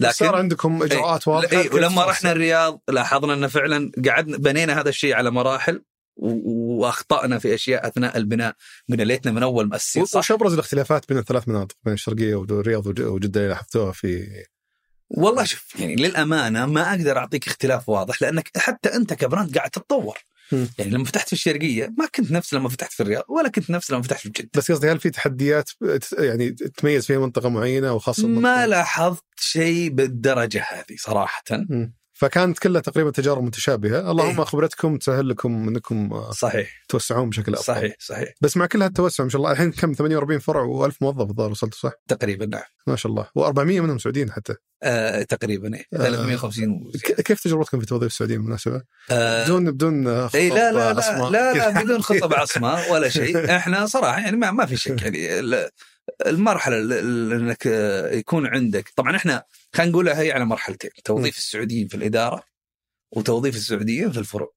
[0.00, 4.88] لكن صار عندكم إجراءات واضحة إي ولما؟ رحنا الرياض لاحظنا ان فعلا قعدنا بنينا هذا
[4.88, 5.82] الشيء على مراحل
[6.16, 8.54] وأخطأنا في أشياء أثناء البناء.
[8.90, 12.86] قلنا ليتنا من أول مؤسسين صح؟ وش ابرز الاختلافات بين الثلاث مناطق بين الشرقية والرياض
[12.86, 14.26] وج- وجدة اللي لاحظتوها في
[15.08, 20.18] والله شوف يعني للأمانة ما أقدر أعطيك اختلاف واضح لأنك حتى أنت كبراند قاعد تتطور.
[20.78, 23.90] يعني لما فتحت في الشرقية ما كنت نفس لما فتحت في الرياض ولا كنت نفس
[23.90, 25.70] لما فتحت في جدة بس قصدي هل في تحديات
[26.18, 31.94] يعني تميز فيها منطقة معينة وخاصة ما لاحظت شيء بالدرجة هذه صراحة مم.
[32.16, 34.44] فكانت كلها تقريبا تجارب متشابهة اللهم إيه.
[34.44, 39.24] خبرتكم تسهل لكم إنكم آه، صحيح توسعون بشكل أفضل صحيح صحيح بس مع كل هالتوسع
[39.24, 42.96] ما شاء الله الحين كم 48 فرع و1000 موظف الظاهر وصلتوا صح؟ تقريبا نعم ما
[42.96, 45.84] شاء الله و400 منهم سعوديين حتى آه تقريبا إيه.
[45.94, 45.96] آه.
[45.96, 50.72] 350 و- ك- كيف تجربتكم في توظيف السعوديين بالمناسبة؟ آه بدون بدون آه، اي لا
[50.72, 51.30] لا آه، لا أسماء.
[51.30, 55.28] لا, لا بدون خطه بعصمه ولا شيء إحنا صراحة يعني ما, ما في شك يعني
[56.26, 58.92] المرحلة ال- ال- إنك آه، يكون عندك.
[58.96, 59.44] طبعا إحنا
[59.74, 60.90] خلينا نقولها هي على مرحلتين.
[61.04, 62.42] توظيف السعوديين في الإدارة
[63.12, 64.54] وتوظيف السعوديين في الفروع.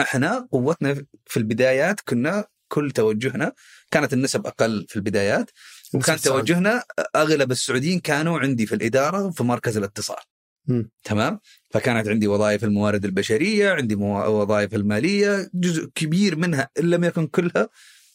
[0.00, 3.52] إحنا قوتنا في البدايات كنا كل توجهنا
[3.90, 5.50] كانت النسب أقل في البدايات
[5.94, 6.16] وكان.
[6.18, 6.84] توجهنا
[7.16, 10.16] أغلب السعوديين كانوا عندي في الإدارة في مركز الاتصال.
[10.68, 10.90] مم.
[11.04, 11.40] تمام؟
[11.70, 17.68] فكانت عندي وظائف الموارد البشرية عندي وظائف المالية جزء كبير منها إن لم يكن كلها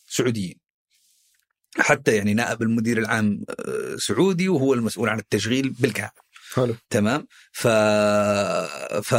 [0.07, 0.60] سعوديين.
[1.79, 6.11] حتى يعني نائب المدير العام آه، سعودي وهو المسؤول عن التشغيل بالكامل
[6.53, 6.75] حلو.
[6.89, 7.67] تمام؟ ف
[9.03, 9.13] ف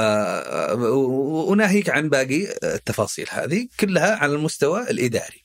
[1.49, 5.45] وناهيك عن باقي التفاصيل هذه كلها على المستوى الإداري.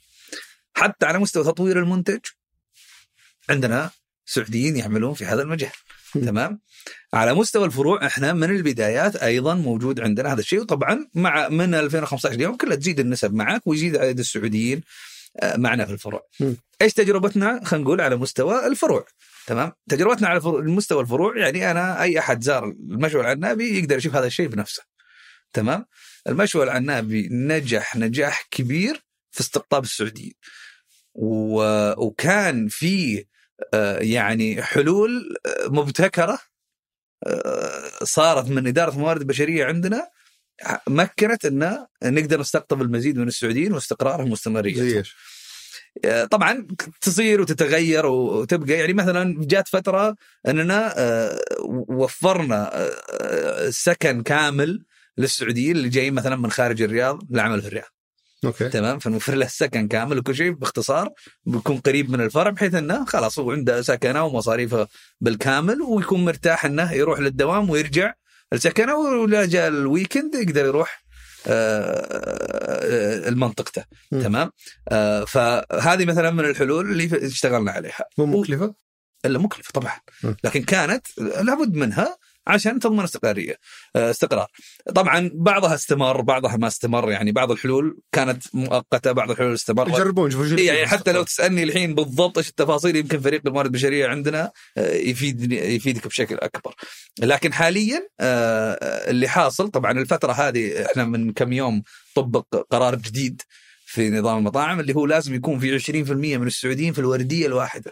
[0.73, 2.19] حتى على مستوى تطوير المنتج
[3.49, 3.91] عندنا
[4.25, 5.71] سعوديين يعملون في هذا المجال.
[6.13, 6.59] تمام؟
[7.13, 12.35] على مستوى الفروع إحنا من البدايات أيضا موجود عندنا هذا الشيء وطبعا مع من 2015
[12.35, 14.83] اليوم كلها تزيد النسب معك ويزيد عدد السعوديين
[15.43, 16.21] معنا في الفروع.
[16.39, 16.53] م.
[16.81, 19.05] إيش تجربتنا؟ خلينا نقول على مستوى الفروع.
[19.47, 24.27] تمام؟ تجربتنا على مستوى الفروع يعني أنا أي أحد زار المشوى العنابي يقدر يشوف هذا
[24.27, 24.83] الشيء بنفسه.
[25.53, 25.85] تمام؟
[26.27, 30.33] المشوى العنابي نجح نجاح كبير في استقطاب السعوديين.
[31.15, 31.61] و...
[32.05, 33.25] وكان في
[33.73, 36.39] آه، يعني حلول آه، مبتكرة
[37.27, 40.09] آه، صارت من إدارة الموارد البشرية عندنا
[40.87, 45.03] مكنت إن نقدر نستقطب المزيد من السعوديين واستقرارهم واستمراريتهم؟
[46.31, 46.67] طبعا
[47.01, 48.73] تصير وتتغير وتبقى.
[48.73, 50.15] يعني مثلا جات فترة
[50.47, 51.39] إننا آه،
[51.87, 54.85] وفرنا آه، سكن كامل
[55.17, 57.97] للسعوديين اللي جايين مثلا من خارج الرياض للعمل في الرياض.
[58.45, 58.69] أوكي.
[58.69, 61.09] تمام؟ فنوفر له السكن كامل وكل شيء باختصار
[61.45, 64.87] بيكون قريب من الفرع بحيث إنه خلاص هو عنده سكنه ومصاريفه
[65.21, 68.13] بالكامل ويكون مرتاح إنه يروح للدوام ويرجع
[68.53, 71.03] لسكنه ولا جاء الويكند يقدر يروح
[71.47, 74.21] آه، المنطقته مم.
[74.21, 74.51] تمام
[74.89, 78.75] آه، فهذه مثلا من الحلول اللي اشتغلنا عليها مو مكلفة؟
[79.25, 79.99] إلا مكلفة طبعا.
[80.43, 82.17] لكن كانت لابد منها
[82.47, 83.55] عشان تضمن استقرارية
[83.95, 84.47] آه، استقرار
[84.95, 90.27] طبعا بعضها استمر بعضها ما استمر يعني بعض الحلول كانت مؤقتة بعض الحلول استمرت يجربون
[90.27, 94.07] يشوفوا شو إيه يعني حتى لو تسألني الحين بالضبط إيش التفاصيل يمكن فريق الموارد البشرية
[94.07, 96.75] عندنا آه، يفيد يفيدك بشكل أكبر.
[97.19, 98.73] لكن حاليا آه،
[99.09, 101.83] اللي حاصل طبعا الفترة هذه إحنا من كم يوم
[102.15, 103.41] طبق قرار جديد
[103.85, 107.91] في نظام المطاعم اللي هو لازم يكون في 20% من السعوديين في الوردية الواحدة.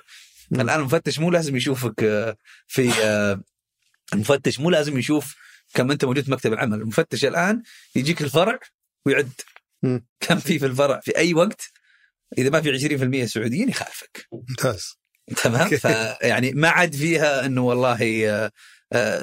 [0.51, 1.99] الآن المفتش مو لازم يشوفك
[2.67, 2.91] في
[4.13, 5.35] المفتش مو لازم يشوف
[5.73, 7.63] كم انت موجود في مكتب العمل، المفتش الآن
[7.95, 8.59] يجيك الفرع
[9.05, 9.31] ويعد.
[10.19, 11.61] كم في في الفرع؟ في أي وقت؟
[12.37, 12.69] إذا ما في
[13.25, 14.25] 20% سعوديين يخالفك.
[14.31, 14.97] ممتاز.
[15.43, 15.69] تمام.
[15.69, 18.51] فيعني ما عاد فيها إنه والله آه،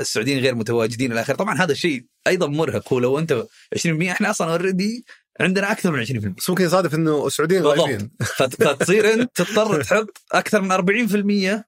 [0.01, 1.35] السعوديين غير متواجدين إلى آخره.
[1.37, 2.93] طبعا هذا الشيء أيضا مرهق.
[2.93, 3.45] هو لو أنت
[3.75, 5.05] 20% إحنا أصلا اوريدي
[5.41, 7.63] عندنا أكثر من 20% بس ممكن يصادف إنه السعوديين.
[7.63, 8.11] غايبين.
[8.21, 11.65] فت- فتصير أنت تضطر تحط أكثر من 40%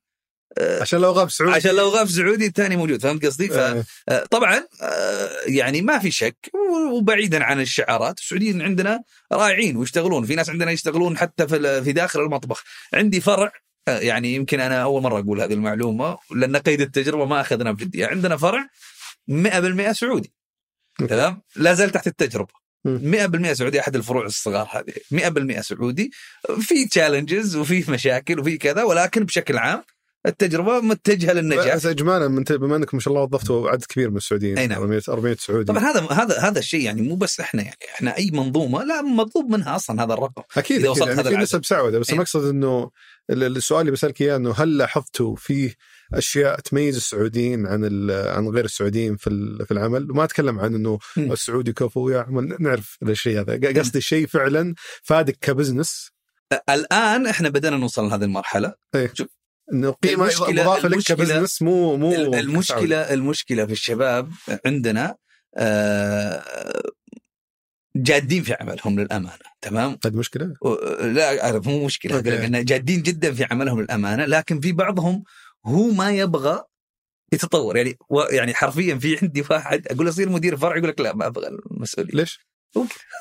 [0.60, 1.54] عشان لو غاب سعودي.
[1.54, 4.66] عشان لو غاب سعودي الثاني موجود فهمت قصدي؟ آه، فطبعا
[5.46, 6.50] يعني ما في شك
[6.92, 9.02] وبعيدا عن الشعارات السعوديين عندنا
[9.32, 11.48] رائعين ويشتغلون في ناس عندنا يشتغلون حتى
[11.82, 12.64] في داخل المطبخ.
[12.94, 13.52] عندي فرع
[13.88, 18.06] آه، يعني يمكن أنا أول مرة أقول هذه المعلومة لأن قيد التجربة ما أخذنا بجدية.
[18.06, 18.68] عندنا فرع
[19.28, 20.32] 100% سعودي.
[21.08, 22.52] تمام؟ لا زال تحت التجربة.
[22.84, 23.00] مم.
[23.04, 24.94] 100% سعودي أحد الفروع الصغار هذه.
[25.10, 26.10] 100% سعودي.
[26.60, 29.82] في تشالنجز وفي مشاكل وفي كذا ولكن بشكل عام
[30.26, 31.74] التجربة متجهة للنجاح.
[31.76, 34.78] بس اجمالا بما انكم ما شاء الله وظفتوا عدد كبير من السعوديين أي نعم.
[34.80, 35.64] 400 400 سعودي.
[35.64, 39.50] طبعا هذا هذا هذا الشيء يعني مو بس إحنا يعني إحنا أي منظومة لا مطلوب
[39.50, 40.42] منها أصلا هذا الرقم.
[40.56, 41.36] أكيد أكيد وصلت يعني هذا في.
[41.36, 42.14] نسب سعوده بس إيه.
[42.14, 42.90] المقصد إنه
[43.30, 45.74] ال- السؤال اللي بسألك إياه إنه هل لاحظتوا فيه
[46.14, 50.98] أشياء تميز السعوديين عن عن غير السعوديين في في العمل؟ وما أتكلم عن إنه.
[51.18, 53.80] السعودي كفو يا عمل نعرف الشيء هذا.
[53.80, 56.10] قصدي الشيء فعلا فادك ك business؟
[56.70, 58.74] الآن إحنا بدأنا نوصل لهذه المرحلة.
[59.72, 62.40] إنه قيمة مضافة لك ك business مو مو ال- كسعودي.
[62.40, 64.30] المشكلة المشكلة في الشباب
[64.66, 65.16] عندنا
[65.56, 66.42] آه،
[67.96, 70.74] جادين في عملهم للأمانة تمام؟ هذه مشكلة؟ و-
[71.06, 75.24] لا أعرف مو مشكلة إن جادين جدا في عملهم للأمانة لكن في بعضهم
[75.66, 76.62] هو ما يبغى
[77.32, 77.76] يتطور.
[77.76, 81.14] يعني و- يعني حرفيا في عندي واحد أقول له صير مدير فرع يقول لك لا
[81.14, 82.10] ما أبغى المسؤولية.
[82.14, 82.40] ليش؟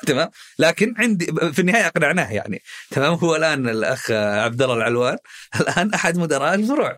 [0.06, 0.30] تمام.
[0.58, 2.62] لكن عندي في النهاية أقنعناه يعني.
[2.90, 3.14] تمام.
[3.14, 5.16] هو الآن الأخ عبد الله العلوان
[5.60, 6.96] الآن أحد مدراء الفروع.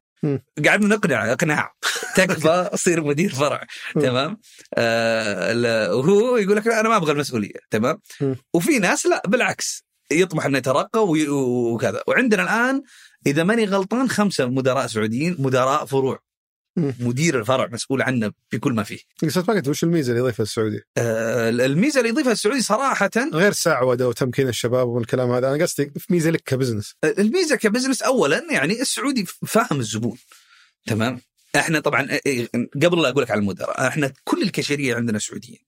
[0.67, 1.73] قعدنا نقنع أقناع.
[2.17, 3.67] تكفى صير مدير فرع.
[3.95, 4.41] تمام.
[4.75, 7.61] آه وهو يقول لك لا أنا ما أبغى المسؤولية.
[7.71, 8.01] تمام.
[8.55, 12.03] وفي ناس لا بالعكس يطمح أنه يترقى وكذا.
[12.07, 12.83] وعندنا الآن
[13.27, 16.26] إذا ماني غلطان خمسة مدراء سعوديين مدراء فروع.
[16.77, 18.99] مدير الفرع مسؤول عنه في كل ما فيه.
[19.23, 23.53] بس ما قلت وش الميزة اللي يضيفها السعودي؟ آه الميزة اللي يضيفها السعودي صراحة غير
[23.53, 25.55] سعوده وتمكين الشباب والكلام هذا.
[25.55, 26.95] أنا قصدي في ميزة لك ك business.
[27.05, 30.19] الميزة ك business اولا يعني السعودي فاهم الزبون.
[30.87, 31.21] تمام؟
[31.57, 32.49] إحنا طبعا إيه،
[32.83, 35.59] قبل لا أقول لك على المدراء إحنا كل الكاشيرية عندنا سعوديين.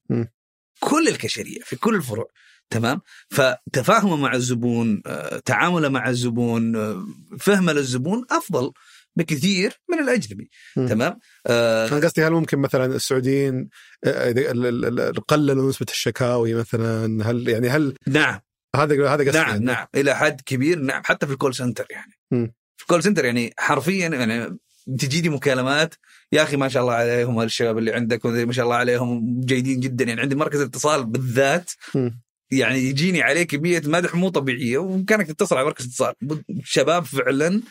[0.80, 2.30] كل الكاشيرية في كل الفروع.
[2.70, 7.06] تمام؟ فتفاهمه مع الزبون آه، تعامله مع الزبون آه،
[7.40, 8.72] فهمه للزبون أفضل.
[9.18, 10.88] بكثير من الأجنبي مم.
[10.88, 13.68] تمام آه، أنا قصدي هل ممكن مثلا السعوديين
[14.04, 18.40] آه، ال- قللوا نسبة الشكاوي مثلا هل يعني هل نعم
[18.76, 19.64] هذا هذا قصدي نعم يعني.
[19.64, 22.52] نعم إلى حد كبير نعم حتى في ال call center يعني مم.
[22.76, 24.58] في ال call center يعني حرفيا يعني
[24.98, 25.94] تجيني مكالمات
[26.32, 30.04] يا أخي ما شاء الله عليهم الشباب اللي عندك ما شاء الله عليهم جيدين جدا
[30.04, 32.20] يعني عندي مركز اتصال بالذات مم.
[32.50, 36.14] يعني يجيني عليه كمية مدح مو طبيعية وكانك تتصل على مركز اتصال
[36.64, 37.62] شباب فعلا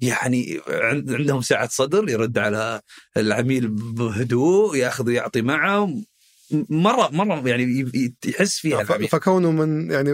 [0.00, 2.80] يعني عند- عندهم سعه صدر يرد على
[3.16, 5.94] العميل بهدوء ياخذ ويعطي معه
[6.70, 7.90] مره مرة يعني
[8.26, 9.08] يحس فيها العميل.
[9.08, 10.10] فكونه من يعني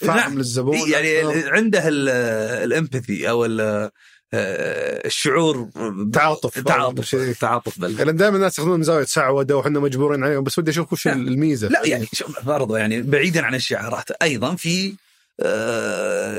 [0.00, 0.38] فاهم.
[0.38, 1.18] للزبون يعني.
[1.48, 5.68] عنده الإمباثي أو آه، الشعور
[6.12, 7.14] تعاطف تعاطف.
[7.40, 11.06] تعاطف لأن دائما الناس ياخذون من زاوية سعوده وحنا مجبورين عليهم بس ودي أشوف وش.
[11.08, 14.94] الميزة لا يعني شوف برضو يعني بعيدا عن الشعارات أيضا في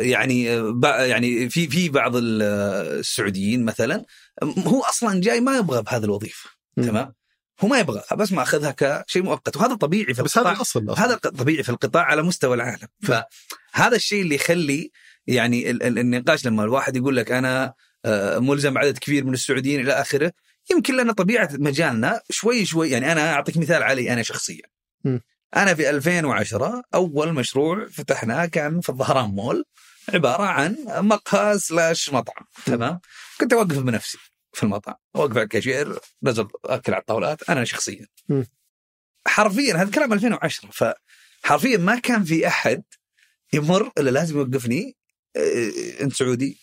[0.01, 0.49] يعني
[0.85, 2.21] آه، يعني في في بعض آه،
[2.99, 4.05] السعوديين مثلا
[4.43, 6.49] هو أصلا جاي ما يبغى بهذه الوظيفة.
[6.88, 7.13] تمام
[7.61, 11.03] هو ما يبغاها بس ماخذها كشيء مؤقت وهذا طبيعي في بس هذا القطاع الاصل.
[11.03, 14.91] هذا طبيعي في القطاع على مستوى العالم فهذا الشيء اللي يخلي
[15.27, 17.73] يعني ال- ال- النقاش لما الواحد يقول لك أنا
[18.05, 20.31] آه، ملزم عدد كبير من السعوديين إلى آخره
[20.71, 24.63] يمكن لأن طبيعة مجالنا شوي شوي يعني أنا أعطيك مثال علي أنا شخصيا.
[25.55, 29.65] أنا في 2010 أول مشروع فتحناه كان في الظهران مول
[30.13, 32.99] عبارة عن مقهى slash مطعم تمام؟
[33.39, 34.17] كنت أوقف بنفسي
[34.53, 38.07] في المطعم أوقف على الكاشير نزل أكل على الطاولات أنا شخصيا.
[39.27, 40.84] حرفيا هذا كلام 2010 ف
[41.43, 42.84] حرفيا ما كان في أحد
[43.53, 44.95] يمر إلا لازم يوقفني
[45.35, 46.57] آه، أنت سعودي؟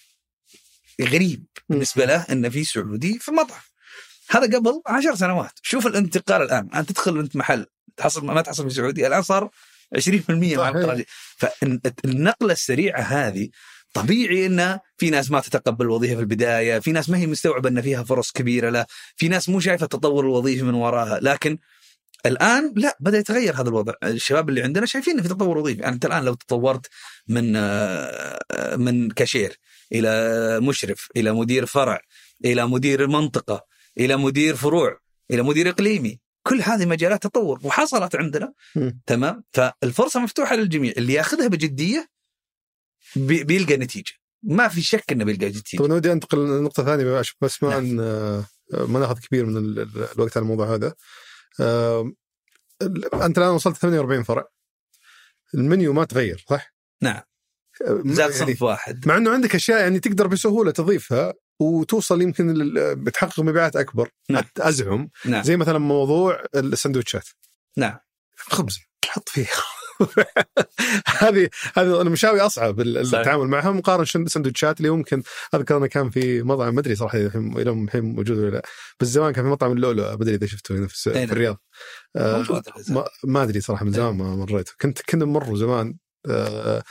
[1.01, 3.61] غريب بالنسبة له إن في سعودي في مطعم.
[4.31, 5.53] هذا قبل عشر سنوات.
[5.63, 6.69] شوف الانتقال الآن.
[6.75, 9.51] أنت تدخل أنت محل تحصل ما تحصل في سعودي الآن صار
[9.95, 10.69] 20% مع.
[10.69, 11.05] القراءة.
[11.37, 13.49] فالنقله السريعة هذه
[13.95, 17.83] طبيعي إن في ناس ما تتقبل الوظيفة في البداية، في ناس ما هي مستوعبة إن
[17.83, 18.87] فيها فرص كبيرة له،
[19.17, 21.59] في ناس مو شايفة التطور الوظيفي من وراها، لكن
[22.27, 25.95] الآن لا بدأ يتغير هذا الوضع، الشباب اللي عندنا شايفين إن في تطور وظيفي، يعني
[25.95, 26.87] أنت الآن لو تطورت
[27.29, 27.53] من
[28.81, 29.59] من كاشير
[29.93, 32.01] إلى مشرف إلى مدير فرع
[32.45, 33.65] إلى مدير منطقة
[33.99, 34.99] إلى مدير فروع
[35.31, 39.01] إلى مدير إقليمي، كل هذه مجالات تطور وحصلت عندنا مم.
[39.07, 40.93] تمام؟ فالفرصة مفتوحة للجميع.
[40.97, 42.09] اللي ياخذها بجدية
[43.17, 44.13] بي- بيلقى نتيجة.
[44.43, 45.79] ما في شك إنه بيلقى نتيجة.
[45.83, 47.85] طبعا ودي أنتقل لنقطة ثانية عشان بس ما نعم.
[47.85, 48.45] ان آه،
[48.87, 50.95] ما ناخذ كبير من ال- ال- الوقت على الموضوع هذا.
[51.61, 52.13] آه،
[53.23, 54.45] أنت الآن وصلت 48 فرع.
[55.55, 57.23] المنيو ما تغير صح؟ نعم.
[57.87, 59.09] آه، زاد يعني صنف واحد.
[59.09, 64.09] مع إنه عندك أشياء يعني تقدر بسهولة تضيفها وتوصل يمكن بتحقق مبيعات أكبر.
[64.31, 64.45] نعم.
[64.59, 65.11] أزعم.
[65.25, 65.43] نعم.
[65.43, 67.29] زي مثلا موضوع السندوتشات.
[67.77, 67.99] نعم.
[68.37, 69.47] خبز حط فيه.
[71.23, 72.81] هذه هذه المشاوي أصعب.
[72.81, 75.23] التعامل معها مقارنة سندوتشات اللي ممكن
[75.55, 78.63] اذكر انه كان في مطعم ما أدري صراحة الحين إلى الحين موجود ولا لا.
[79.01, 81.31] بس زمان كان في مطعم اللؤلؤ ما أدري إذا شفته هنا في, أي في نعم.
[81.31, 81.57] الرياض.
[82.17, 82.63] آه،
[83.25, 85.95] ما, أدري صراحة من زمان ما مريته كنت كنا نمر زمان
[86.29, 86.83] آه،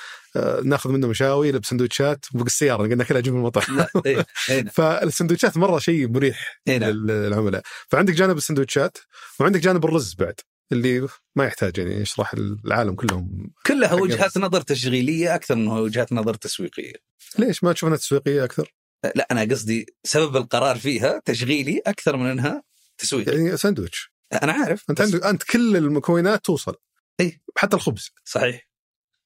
[0.63, 4.63] ناخذ منه مشاوي بسندوتشات فوق السيارة قلنا كلها جنب المطعم إيه، إيه،.
[4.63, 6.89] فالسندوتشات مرة شيء مريح إيه، نعم.
[6.89, 8.97] للعملاء فعندك جانب السندوتشات
[9.39, 10.35] وعندك جانب الرز بعد
[10.71, 12.33] اللي ما يحتاج يعني يشرح
[12.65, 16.93] العالم كلهم كلها وجهات نظر تشغيلية أكثر من وجهات نظر تسويقية
[17.39, 18.73] ليش ما تشوف إنها تسويقية أكثر؟
[19.15, 22.63] لا أنا قصدي سبب القرار فيها تشغيلي أكثر من إنها
[22.97, 24.11] تسويقي يعني ساندويتش
[24.43, 26.75] أنا عارف أنت بس- عندك أنت كل المكونات توصل
[27.19, 27.41] إيه.
[27.57, 28.68] حتى الخبز صحيح.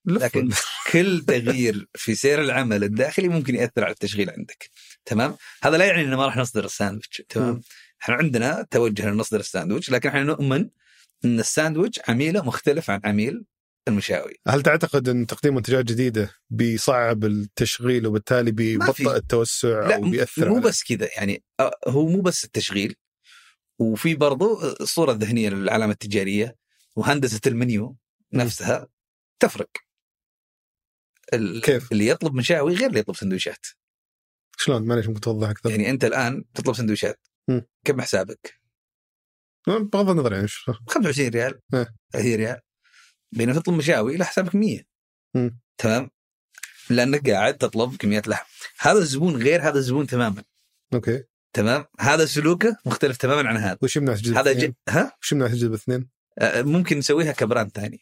[0.06, 0.50] لكن
[0.92, 4.70] كل تغيير في سير العمل الداخلي ممكن يأثر على التشغيل عندك.
[5.06, 7.22] تمام؟ هذا لا يعني إنه ما راح نصدر الساندويتش.
[7.30, 7.62] تمام.
[8.04, 10.70] إحنا عندنا توجه لنصدر الساندويتش لكن إحنا نؤمن
[11.26, 13.46] إن الساندويتش عميلة مختلف عن عميل
[13.88, 14.34] المشاوي.
[14.48, 18.52] هل تعتقد إن تقديم منتجات جديدة بيصعب التشغيل وبالتالي.
[18.52, 21.44] بيبطئ التوسع لا أو بيأثر مو بس كذا يعني
[21.88, 22.96] هو مو بس التشغيل
[23.80, 26.56] وفي برضو الصورة الذهنية للعلامة التجارية
[26.96, 27.98] وهندسة المنيو
[28.34, 28.88] نفسها
[29.40, 29.70] تفرق.
[29.76, 29.93] ال-
[31.36, 33.66] كيف؟ اللي يطلب مشاوي غير اللي يطلب سندويشات
[34.58, 37.20] شلون معليش ممكن توضح أكثر؟ يعني أنت الآن تطلب سندويشات.
[37.86, 38.64] كم حسابك؟
[39.68, 41.96] بغض النظر يعني شو 25 ريال إيه.
[42.14, 42.60] 30 ريال
[43.32, 44.82] بينما تطلب مشاوي لا حسابك 100
[45.36, 45.60] مم.
[45.78, 46.10] تمام
[46.90, 48.46] لأنك قاعد تطلب كميات لحم
[48.80, 50.44] هذا الزبون غير هذا الزبون تماما
[50.94, 51.24] okay
[51.54, 54.74] تمام هذا سلوكه مختلف تماما عن هذا وش يمنع تجذب هذا؟ ج...
[54.90, 58.00] ها وش يمنع تجذب اثنين؟ آه، ممكن نسويها ك brand ثاني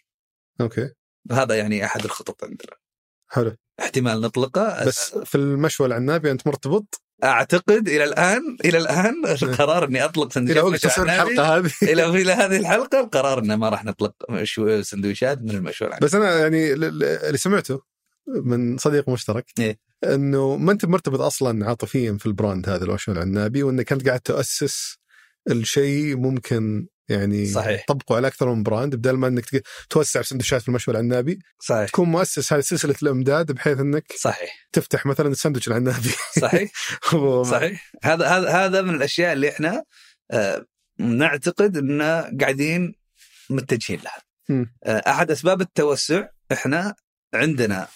[0.61, 0.89] okay
[1.31, 2.77] هذا يعني أحد الخطط عندنا
[3.31, 9.85] حلو احتمال نطلقه بس في المشوى العنابي أنت مرتبط أعتقد إلى الان إلى الآن القرار
[9.85, 11.31] إني أطلق إلى سندويشات وقت مشوي تصير عنابي.
[11.31, 14.13] الحلقة هذه إلى إلى هذه الحلقة القرار إنه ما راح نطلق
[14.81, 16.05] سندويشات من المشوي العنابي.
[16.05, 17.81] بس أنا يعني اللي سمعته
[18.27, 19.79] من صديق مشترك إيه.
[20.03, 24.97] إنه ما أنت مرتبط أصلا عاطفيا في البراند هذا الوشم العنابي وإنك أنت قاعد تاسس
[25.49, 27.85] الشيء ممكن يعني صحيح.
[27.85, 29.45] تطبقه على أكثر من براند بدل ما إنك
[29.89, 31.89] توسع سندوتشات في المشوى العنابي صحيح.
[31.89, 34.67] تكون مؤسس هذه سلسلة الأمداد بحيث إنك صحيح.
[34.71, 36.11] تفتح مثلا الساندويتش العنابي.
[36.41, 36.71] صحيح.
[37.51, 37.91] صحيح.
[38.03, 39.83] هذا هذا هذا من الأشياء اللي إحنا
[40.31, 40.65] آه،
[40.99, 42.01] نعتقد إن
[42.41, 42.95] قاعدين
[43.49, 44.21] متجهين لها.
[44.83, 46.95] آه، أحد أسباب التوسع إحنا
[47.33, 47.87] عندنا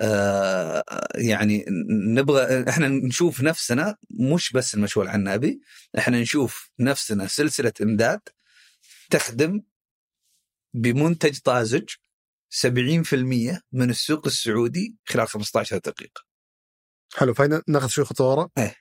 [0.00, 0.84] آه،
[1.14, 5.60] يعني نبغى إحنا نشوف نفسنا مش بس المشوى العنابي
[5.98, 8.20] إحنا نشوف نفسنا سلسلة إمداد
[9.10, 9.62] تخدم
[10.74, 11.88] بمنتج طازج
[12.50, 16.24] 70% من السوق السعودي خلال 15 دقيقة.
[17.14, 18.48] حلو fine ناخذ شوي خطوة ورا.
[18.58, 18.76] إيه.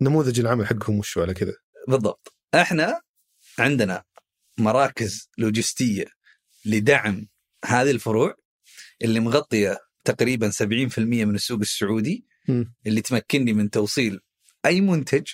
[0.00, 1.54] نموذج العمل حقهم وشو على كذا؟
[1.88, 2.34] بالضبط.
[2.54, 3.00] إحنا
[3.58, 4.04] عندنا
[4.58, 6.06] مراكز لوجستية
[6.64, 7.28] لدعم
[7.64, 8.34] هذه الفروع
[9.02, 12.74] اللي مغطية تقريبا 70% من السوق السعودي مم.
[12.86, 14.20] اللي تمكنني من توصيل
[14.66, 15.26] أي منتج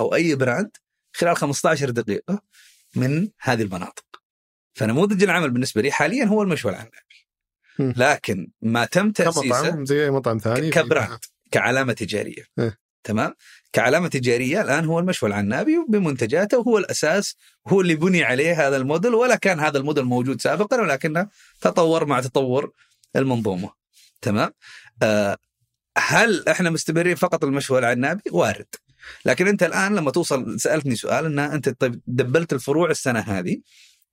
[0.00, 0.70] أو أي brand
[1.12, 2.42] خلال 15 دقيقة.
[2.96, 4.04] من هذه المناطق.
[4.74, 7.28] فنموذج العمل بالنسبة لي حاليا هو المشوى العنابي.
[7.78, 11.18] لكن ما تم تأسيسه كمطعم زي أي مطعم ثاني كبراند.
[11.50, 12.78] كعلامة تجارية إيه.
[13.04, 13.34] تمام
[13.72, 17.36] كعلامة تجارية الآن هو المشوى العنابي بمنتجاته وهو الأساس
[17.68, 21.28] هو اللي بني عليه هذا الموديل ولا كان هذا الموديل موجود سابقا ولكنه
[21.60, 22.72] تطور مع تطور
[23.16, 23.70] المنظومة
[24.20, 24.50] تمام
[25.02, 25.38] آه
[25.98, 28.66] هل إحنا مستمرين فقط المشوى العنابي وارد
[29.24, 33.60] لكن انت الآن لما توصل سألتني سؤال إن أنت طيب دبلت الفروع السنة هذه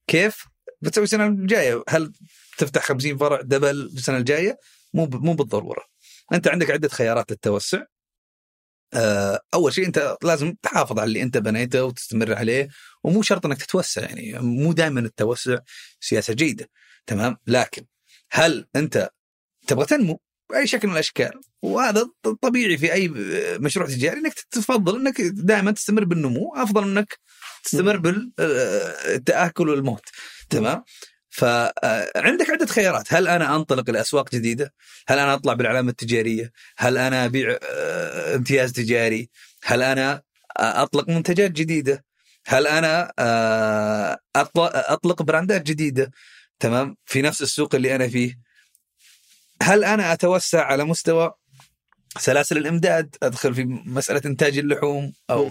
[0.07, 0.45] كيف
[0.81, 2.13] بتسوي السنة الجاية هل
[2.57, 4.59] تفتح 50 فرع دبل السنة الجاية؟
[4.93, 5.83] مو مو بالضرورة.
[6.33, 7.83] أنت عندك عدة خيارات للتوسع.
[8.93, 12.67] آه، أول شيء أنت لازم تحافظ على اللي أنت بنيته وتستمر عليه
[13.03, 15.57] ومو شرط إنك تتوسع يعني مو دائما التوسع
[15.99, 16.69] سياسة جيدة
[17.05, 17.85] تمام لكن
[18.31, 19.09] هل أنت
[19.67, 21.31] تبغى تنمو بأي شكل من الأشكال.
[21.61, 22.09] وهذا
[22.41, 23.07] طبيعي في أي
[23.59, 27.19] مشروع تجاري إنك تفضل إنك دائما تستمر بالنمو أفضل إنك
[27.63, 30.09] تستمر بالتاكل والموت
[30.49, 30.83] تمام؟
[31.29, 33.13] فعندك عدة خيارات.
[33.13, 34.73] هل أنا أنطلق لأسواق جديدة؟
[35.07, 39.29] هل أنا أطلع بالعلامة التجارية؟ هل أنا أبيع آه، امتياز تجاري؟
[39.63, 40.21] هل أنا
[40.57, 42.05] أطلق منتجات جديدة؟
[42.47, 46.11] هل أنا آه، أطلق براندات جديدة؟
[46.59, 48.39] تمام؟ في نفس السوق اللي أنا فيه.
[49.63, 51.31] هل أنا أتوسع على مستوى
[52.19, 55.49] سلاسل الإمداد؟ أدخل في مسألة إنتاج اللحوم أو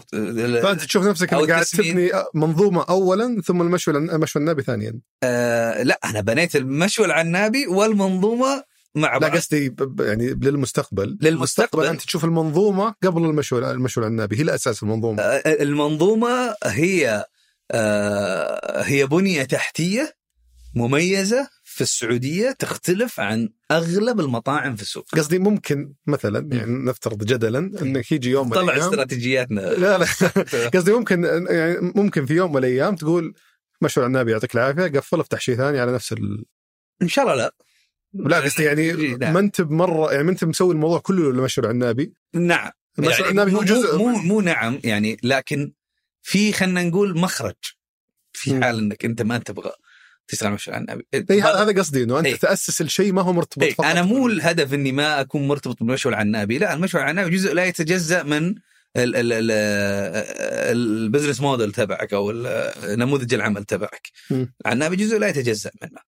[0.63, 1.65] فأنت تشوف نفسك إنك قاعد.
[1.65, 5.01] تبني منظومة اولا ثم المشوى المشوى النابي ثانيا.
[5.23, 8.65] آه لا أنا بنيت المشوى العنابي والمنظومة
[8.95, 9.37] مع لا بعض.
[9.37, 11.19] قصدي ب- ب- يعني للمستقبل.
[11.21, 11.87] للمستقبل.
[11.87, 15.23] أنت تشوف المنظومة قبل المشوى المشوى النابي هي الأساس المنظومة.
[15.23, 17.25] آه، المنظومة هي
[17.71, 20.15] آه، هي بنية تحتية
[20.75, 25.07] مميزة في السعودية تختلف عن أغلب المطاعم في السوق.
[25.15, 29.61] قصدي ممكن مثلا يعني نفترض جدلا انك يجي يوم من طلع استراتيجياتنا.
[29.61, 30.07] لا لا.
[30.75, 33.35] قصدي ممكن يعني ممكن في يوم من الأيام تقول
[33.81, 36.45] مشروع النبي يعطيك العافية قفل افتح شيء ثاني على نفس ال...
[37.03, 37.55] إن شاء الله لا.
[38.15, 39.33] لا قصدي يعني لا.
[39.33, 42.71] ما أنت بمره يعني ما أنت مسوي الموضوع كله لمشروع النبي؟ نعم.
[42.99, 45.73] المشروع يعني النبي هو جزء مو, مو, نعم يعني لكن
[46.23, 47.55] في خلينا نقول مخرج.
[48.33, 48.61] في.
[48.61, 49.73] حال إنك أنت ما تبغى.
[50.29, 52.37] تشتغل مشروع النبي اي هذا هذا قصدي إنه أنت إيه.
[52.37, 56.15] تأسس الشيء ما هو مرتبط إيه فقط أنا مو الهدف إني ما أكون مرتبط بالمشروع
[56.15, 58.49] العنابي لا المشروع العنابي جزء لا يتجزأ من
[58.97, 59.51] ال- ال- ال-
[60.77, 62.33] البزنس موديل تبعك أو
[62.85, 64.11] نموذج العمل تبعك.
[64.67, 66.01] العنابي جزء لا يتجزأ منه.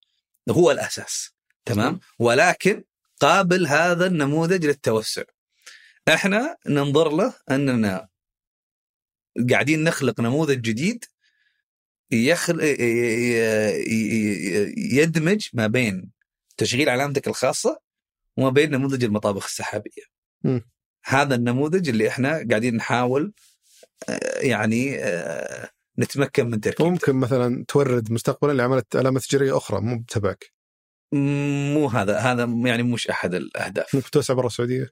[0.49, 1.31] هو الأساس
[1.65, 2.83] تمام؟ ولكن
[3.19, 5.23] قابل هذا النموذج للتوسع.
[6.07, 8.07] إحنا ننظر له أننا
[9.49, 11.05] قاعدين نخلق نموذج جديد
[12.11, 12.61] يخل...
[14.77, 16.11] يدمج ما بين
[16.57, 17.79] تشغيل علامتك الخاصة
[18.37, 20.03] وما بين نموذج المطابخ السحابية.
[20.43, 20.61] مم.
[21.05, 23.33] هذا النموذج اللي إحنا قاعدين نحاول
[24.09, 25.69] آه، يعني آه،
[25.99, 26.89] نتمكن من تركيبه.
[26.89, 30.53] ممكن مثلا تورد مستقبلا لعملت علامة تجاريه أخرى مو تبعك
[31.13, 33.95] مو هذا هذا يعني مش أحد الأهداف.
[33.95, 34.91] ممكن توسع برا السعودية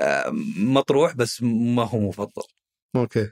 [0.00, 2.42] آه، مطروح بس ما هو مفضل.
[2.96, 3.30] أوكي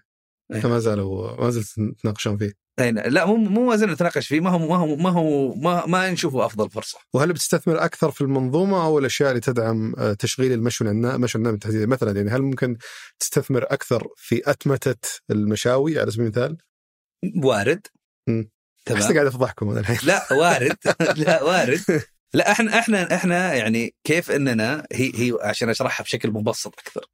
[0.52, 0.66] إيه.
[0.66, 2.63] ما زالوا ما زلت تناقشون فيه.
[2.78, 6.10] لا مو مو ما زلنا نتناقش فيه ما هو ما هو ما هو ما, ما
[6.10, 6.98] نشوفه أفضل فرصة.
[7.12, 11.60] وهل بتستثمر أكثر في المنظومة أو الأشياء اللي تدعم آه، تشغيل المشوى العنابي المشوى العنابي
[11.60, 12.76] تحديدا مثلا يعني هل ممكن
[13.18, 16.56] تستثمر أكثر في أتمتة المشاوي على سبيل المثال؟
[17.44, 17.86] وارد.
[18.28, 18.50] مم.
[18.86, 19.02] تمام.
[19.02, 20.76] احس قاعد أفضحكم أنا الحين لا وارد
[21.26, 22.02] لا وارد
[22.34, 27.06] لا إحنا إحنا إحنا يعني كيف اننا هي هي عشان أشرحها بشكل مبسط أكثر.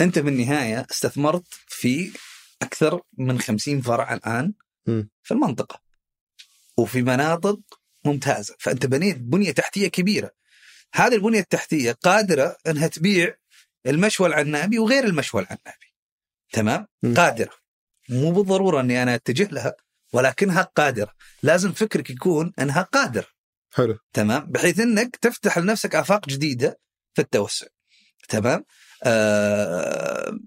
[0.00, 2.12] أنت بالنهايه استثمرت في
[2.62, 4.52] أكثر من 50 فرع الآن.
[5.22, 5.80] في المنطقة.
[6.76, 7.60] وفي مناطق
[8.04, 10.30] ممتازة، فأنت بنيت بنية تحتية كبيرة.
[10.94, 13.34] هذه البنية التحتية قادرة إنها تبيع
[13.86, 15.86] المشوى العنابي وغير المشوى العنابي.
[16.52, 17.14] تمام؟ مم.
[17.14, 17.52] قادرة.
[18.08, 19.74] مو بالضرورة إني أنا أتجه لها
[20.12, 23.36] ولكنها قادرة، لازم فكرك يكون إنها قادرة.
[23.76, 26.80] حلو تمام بحيث إنك تفتح لنفسك آفاق جديدة
[27.14, 27.66] في التوسع
[28.28, 28.64] تمام
[29.04, 30.38] آه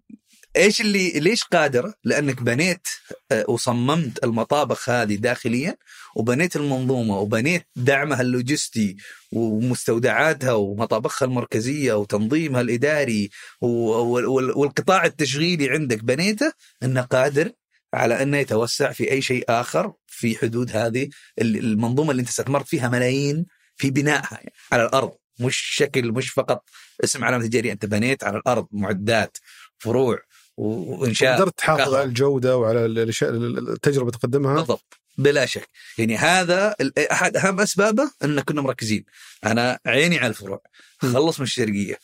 [0.57, 2.87] إيش اللي ليش قادره لأنك بنيت
[3.31, 5.77] آه وصممت المطابخ هذه داخليا
[6.15, 8.97] وبنيت المنظومة وبنيت دعمها اللوجستي
[9.31, 13.29] ومستودعاتها ومطابخها المركزية وتنظيمها الإداري
[13.61, 16.03] والقطاع التشغيلي عندك.
[16.03, 16.51] بنيته
[16.83, 17.51] إنه قادر
[17.93, 21.09] على إنه يتوسع في أي شيء آخر في حدود هذه
[21.41, 23.45] ال- المنظومة اللي أنت استثمرت فيها ملايين
[23.75, 25.11] في بنائها يعني على الأرض.
[25.39, 26.63] مش شكل مش فقط
[27.03, 29.37] اسم علامة تجاريه أنت بنيت على الأرض معدات
[29.77, 30.19] فروع
[30.59, 31.93] وانشاء قدرت تحافظ.
[31.93, 34.93] على الجودة وعلى الاشياء التجربة اللي تقدمها؟ بالضبط.
[35.17, 35.69] بلا شك.
[35.97, 36.75] يعني هذا
[37.11, 39.05] أحد أهم أسبابه أن كنا مركزين.
[39.45, 40.61] أنا عيني على الفروع.
[40.99, 41.99] خلص من الشرقية.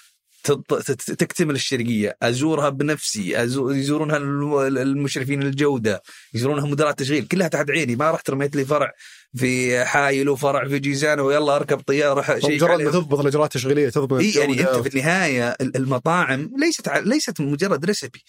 [1.17, 2.17] تكتمل الشرقية.
[2.21, 3.35] أزورها بنفسي.
[3.37, 6.01] أزو- يزورونها الم- المشرفين الجودة.
[6.33, 7.27] يزورونها مدراء التشغيل.
[7.27, 7.95] كلها تحت عيني.
[7.95, 8.91] ما رحت رميت لي فرع.
[9.35, 14.19] في حايل وفرع في جيزان ويلا اركب طيارة شيء مجرد ما تضبط الإجراءات التشغيليه تضبط
[14.19, 14.61] إيه يعني.
[14.61, 18.23] أنت في النهاية ال- المطاعم ليست ليست مجرد ريسبي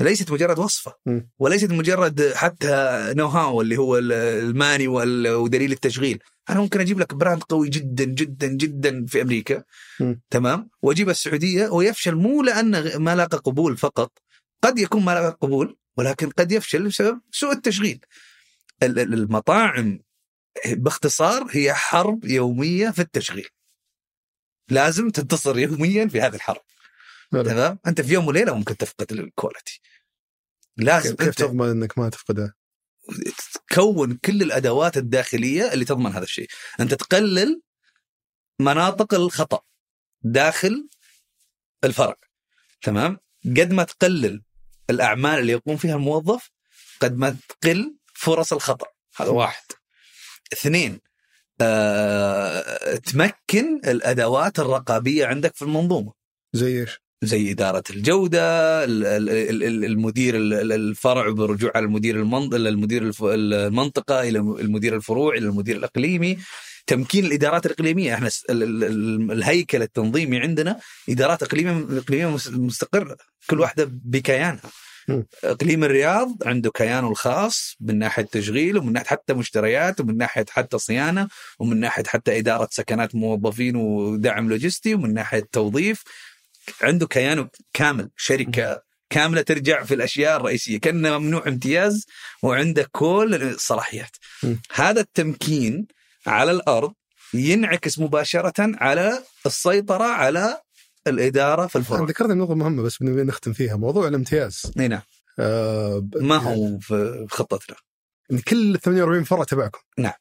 [0.00, 0.94] ليست مجرد وصفة.
[1.38, 6.18] وليست مجرد حتى know-how اللي هو ال- المانيو- دليل التشغيل
[6.50, 9.62] أنا ممكن أجيب لك brand قوي جدا جدا جدا في أمريكا
[10.00, 10.20] مم.
[10.30, 14.12] تمام وأجيب السعودية ويفشل مو لأنه ما لاقى قبول فقط
[14.64, 18.00] قد يكون ما لاقى قبول ولكن قد يفشل بسبب سوء التشغيل
[18.82, 20.00] ال- ال- المطاعم
[20.66, 23.48] باختصار هي حرب يومية في التشغيل.
[24.68, 26.62] لازم تنتصر يوميا في هذه الحرب.
[27.32, 27.42] حلو.
[27.42, 29.80] تمام؟ أنت في يوم وليلة ممكن تفقد الكواليتي
[30.76, 32.54] لازم كيف تضمن إنك ما تفقدها؟
[33.68, 36.48] تكون كل الأدوات الداخلية اللي تضمن هذا الشيء.
[36.80, 37.62] أنت تقلل
[38.60, 39.60] مناطق الخطأ
[40.22, 40.88] داخل
[41.84, 42.16] الفرع
[42.82, 44.42] تمام؟ قد ما تقلل
[44.90, 46.50] الأعمال اللي يقوم فيها الموظف
[47.00, 48.86] قد ما تقل فرص الخطأ.
[49.16, 49.64] هذا واحد.
[50.52, 51.00] اثنين
[51.60, 56.12] آه، تمكن الأدوات الرقابية عندك في المنظومة.
[56.52, 58.40] زي إيش؟ زي إدارة الجودة
[58.84, 64.96] ال- ال- ال- ال- المدير ال- ال- الفرع بالرجوع على المدير المدير المنطقة إلى المدير
[64.96, 66.38] الفروع إلى المدير الإقليمي.
[66.86, 68.14] تمكين الإدارات الإقليمية.
[68.14, 73.16] إحنا الهيكل التنظيمي عندنا إدارات إقليمية إقليمية مس- مستقرة.
[73.50, 74.60] كل واحدة بكيانها.
[75.08, 75.22] م.
[75.44, 80.78] إقليم الرياض عنده كيانه الخاص من ناحية تشغيل ومن ناحية حتى مشتريات ومن ناحية حتى
[80.78, 86.02] صيانة ومن ناحية حتى إدارة سكنات موظفين ودعم لوجستي ومن ناحية توظيف
[86.82, 92.06] عنده كيانه كامل شركة كاملة ترجع في الأشياء الرئيسية كأنه ممنوع امتياز
[92.42, 94.16] وعنده كل الصلاحيات.
[94.72, 95.86] هذا التمكين
[96.26, 96.92] على الأرض
[97.34, 100.60] ينعكس مباشرة على السيطرة على
[101.06, 104.62] الإدارة في الفرع ذكرت نقطة مهمة بس بنبي نختم فيها موضوع الامتياز.
[104.80, 105.00] إي نعم.
[105.38, 107.76] آه ب- ما هو في خطتنا؟
[108.48, 109.78] كل 48 فرع تبعكم.
[109.98, 110.12] نعم.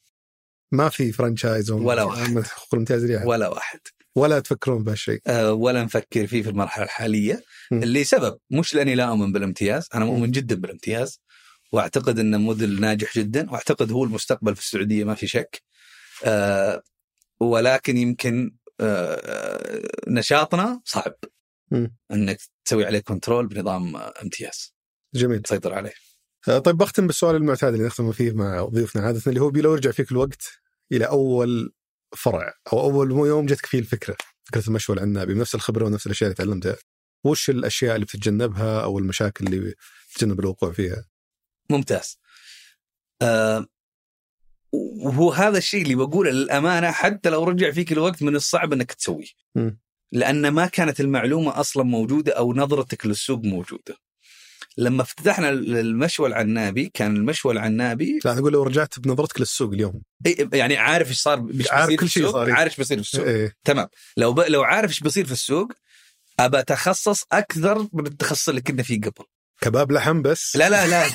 [0.72, 2.40] ما في franchise ولا واحد.
[2.40, 3.28] حقوق الامتياز لأحد.
[3.28, 3.80] ولا واحد.
[4.16, 5.22] ولا تفكرون بهالشيء.
[5.28, 7.44] أه، ولا نفكر فيه في المرحلة الحالية.
[7.72, 7.84] م.
[7.84, 11.20] اللي سبب مش لأني لا أؤمن بالامتياز أنا مؤمن جدا بالامتياز
[11.72, 15.62] وأعتقد إنه موديل ناجح جدا وأعتقد هو المستقبل في السعودية ما في شك.
[16.26, 16.84] أه
[17.40, 18.52] ولكن يمكن
[20.08, 21.16] نشاطنا صعب.
[21.72, 21.88] م.
[22.12, 24.74] إنك تسوي عليه control بنظام آه، امتياز.
[25.16, 25.42] جميل.
[25.42, 25.94] تسيطر عليه.
[26.48, 29.92] آه طيب بختم بالسؤال المعتاد اللي نختم فيه مع ضيوفنا عادة اللي هو لو يرجع
[29.92, 30.44] فيك الوقت
[30.92, 31.74] إلى أول
[32.18, 36.36] فرع أو أول يوم جتك فيه الفكرة فكرة المشوى العنابي بنفس الخبرة ونفس الأشياء اللي
[36.36, 36.76] تعلمتها.
[37.26, 39.74] وش الأشياء اللي بتتجنبها أو المشاكل اللي
[40.14, 41.06] تتجنب الوقوع فيها؟
[41.70, 42.20] ممتاز.
[44.74, 49.28] وهو هذا الشيء اللي بقوله للأمانة حتى لو رجع فيك الوقت من الصعب إنك تسويه.
[50.12, 53.98] لأن ما كانت المعلومة أصلا موجودة أو نظرتك للسوق موجودة.
[54.78, 60.02] لما افتتحنا المشوى العنابي كان المشوى العنابي لا أقول لو رجعت بنظرتك للسوق اليوم.
[60.54, 62.52] يعني عارف إيش صار عارف كل شيء صار،.
[62.52, 63.56] عارف إيش بيصير في السوق؟ إيه.
[63.64, 63.88] تمام.
[64.18, 64.40] لو ب...
[64.40, 65.72] لو عارف إيش بيصير في السوق
[66.40, 69.26] أبى أتخصص أكثر من التخصص اللي كنا فيه قبل.
[69.62, 70.56] كباب لحم بس.
[70.56, 71.06] لا لا لا.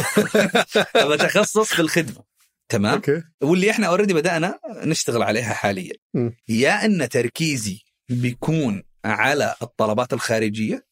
[1.04, 2.35] أبى أتخصص في الخدمة.
[2.68, 6.30] تمام okay واللي إحنا already بدأنا نشتغل عليها حاليا م.
[6.48, 10.86] يا إن تركيزي بيكون على الطلبات الخارجية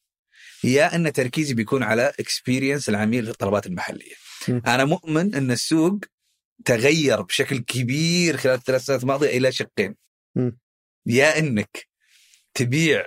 [0.63, 4.15] يا إن تركيزي بيكون على experience العميل للطلبات المحلية
[4.47, 4.61] م.
[4.67, 5.99] أنا مؤمن إن السوق
[6.65, 9.95] تغير بشكل كبير خلال الثلاث سنوات الماضية إلى شقين
[10.35, 10.51] م.
[11.05, 11.87] يا إنك
[12.53, 13.05] تبيع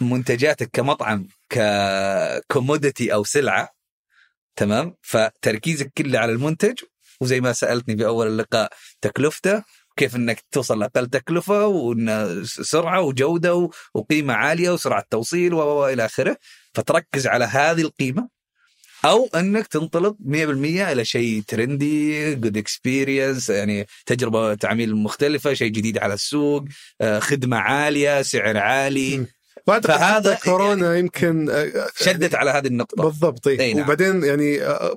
[0.00, 3.68] منتجاتك كمطعم ك commodity أو سلعة
[4.56, 6.78] تمام فتركيزك كله على المنتج
[7.20, 9.62] وزي ما سألتني في أول اللقاء تكلفته
[9.96, 16.36] كيف إنك توصل لأقل تكلفة وإن سرعة وجودة وقيمة عالية وسرعة توصيل والى آخره.
[16.74, 18.40] فتركز على هذه القيمة.
[19.04, 25.98] أو إنك تنطلق 100% إلى شيء trendy good experience يعني تجربة عميل مختلفة شيء جديد
[25.98, 26.64] على السوق
[27.00, 29.26] آه، خدمة عالية سعر عالي
[29.66, 33.02] فهذا حتى كورونا يمكن آه، شدت على هذه النقطة.
[33.02, 33.74] بالضبط إيه.
[33.74, 33.84] نعم.
[33.84, 34.96] وبعدين يعني آه،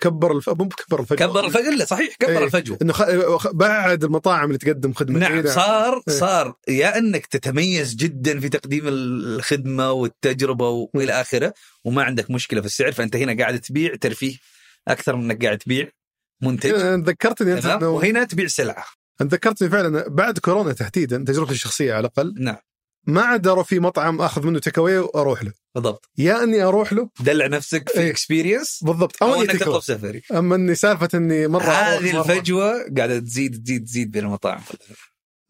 [0.00, 0.48] كبر الف...
[0.48, 2.44] مو كبر الفجوه كبر الفجوه لا صحيح كبر إيه.
[2.44, 3.48] الفجوه إنه خ...
[3.52, 5.54] بعد المطاعم اللي تقدم خدمة نعم جيدة.
[5.54, 6.14] صار إيه.
[6.14, 6.54] صار.
[6.68, 12.92] يا إنك تتميز جدا في تقديم الخدمة والتجربة وإلى آخره وما عندك مشكلة في السعر
[12.92, 14.36] فأنت هنا قاعد تبيع ترفيه
[14.88, 15.88] أكثر من إنك قاعد تبيع
[16.42, 16.70] منتج.
[16.70, 18.84] أنا ذكرتني أنت وهنا تبيع سلعة.
[19.22, 22.34] ذكرتني فعلا بعد كورونا تحديدا تجربتي الشخصية على الأقل.
[22.38, 22.56] نعم.
[23.08, 25.52] ما عاد أروح في مطعم آخذ منه تيك اواي وأروح له.
[25.74, 26.10] بالضبط.
[26.18, 27.10] يا أني أروح له.
[27.20, 28.10] دلع نفسك في إيه.
[28.10, 29.22] experience بالضبط.
[29.22, 29.80] أو أني أنك تطلب.
[29.80, 30.22] سفري.
[30.32, 34.60] أما أني سالفة أني مرة هذه الفجوة قاعدة تزيد تزيد تزيد بين المطاعم.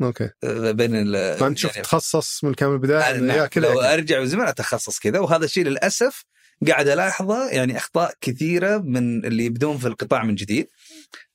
[0.02, 0.30] okay.
[0.72, 3.12] بين ال ما انت شفت يعني تخصص من كامل البداية.
[3.12, 3.26] نعم.
[3.26, 3.64] لو يا كل.
[3.64, 5.18] ارجع بالزمن أتخصص كذا.
[5.18, 6.24] وهذا الشيء للأسف
[6.68, 10.68] قاعد ألاحظه يعني أخطاء كثيرة من اللي يبدون في القطاع من جديد.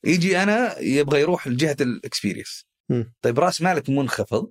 [0.03, 2.65] يجي أنا يبغى يروح لجهة ال experience.
[3.21, 4.49] طيب رأس مالك منخفض.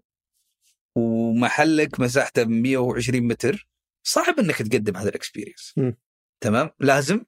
[0.95, 3.69] ومحلك مساحته 120 متر
[4.07, 5.75] صعب إنك تقدم هذا ال experience.
[6.41, 7.21] تمام؟ لازم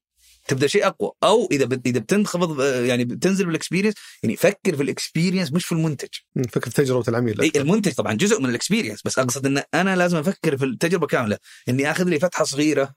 [0.49, 1.11] تبدأ شيء أقوى.
[1.23, 5.65] أو إذا بت- إذا بتنخفض يعني بتنزل بال experience يعني فكر في ال experience مش
[5.65, 6.09] في المنتج.
[6.37, 9.97] مم، فكره تجربة العميل إي المنتج طبعا جزء من ال experience بس أقصد إن أنا
[9.97, 11.39] لازم أفكر في التجربة كاملة.
[11.69, 12.95] إني آخذ لي فتحة صغيرة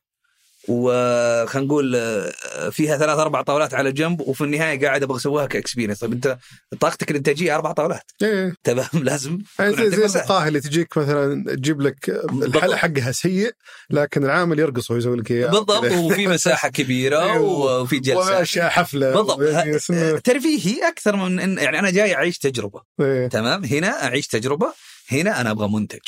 [0.67, 5.50] وخلينا نقول آه، فيها ثلاث أربع طاولات على جنب وفي النهاية قاعد أبغى أسويها ك
[5.50, 5.99] experience.
[5.99, 6.37] طيب أنت
[6.79, 8.03] طاقتك الانتاجيه أربع طاولات.
[8.21, 9.37] إيه تمام لازم.
[9.59, 10.19] يعني زي, زي.
[10.19, 13.51] المقاهي اللي تجيك مثلا تجيب لك الحلقة حقها سيء
[13.89, 15.47] لكن العامل يرقص ويسوي لك إياه.
[15.47, 15.97] بالضبط كذا.
[15.99, 17.81] وفي مساحة كبيرة أيوه.
[17.81, 18.19] وفي جلسة.
[18.37, 19.11] وأشياء حفلة.
[19.15, 19.41] بالضبط.
[19.41, 22.81] يعني اسمه- ترفيهي أكثر من يعني أنا جاي أعيش تجربة.
[23.01, 23.27] إيه.
[23.27, 24.73] تمام؟ هنا أعيش تجربة
[25.11, 25.99] هنا أنا أبغى منتج.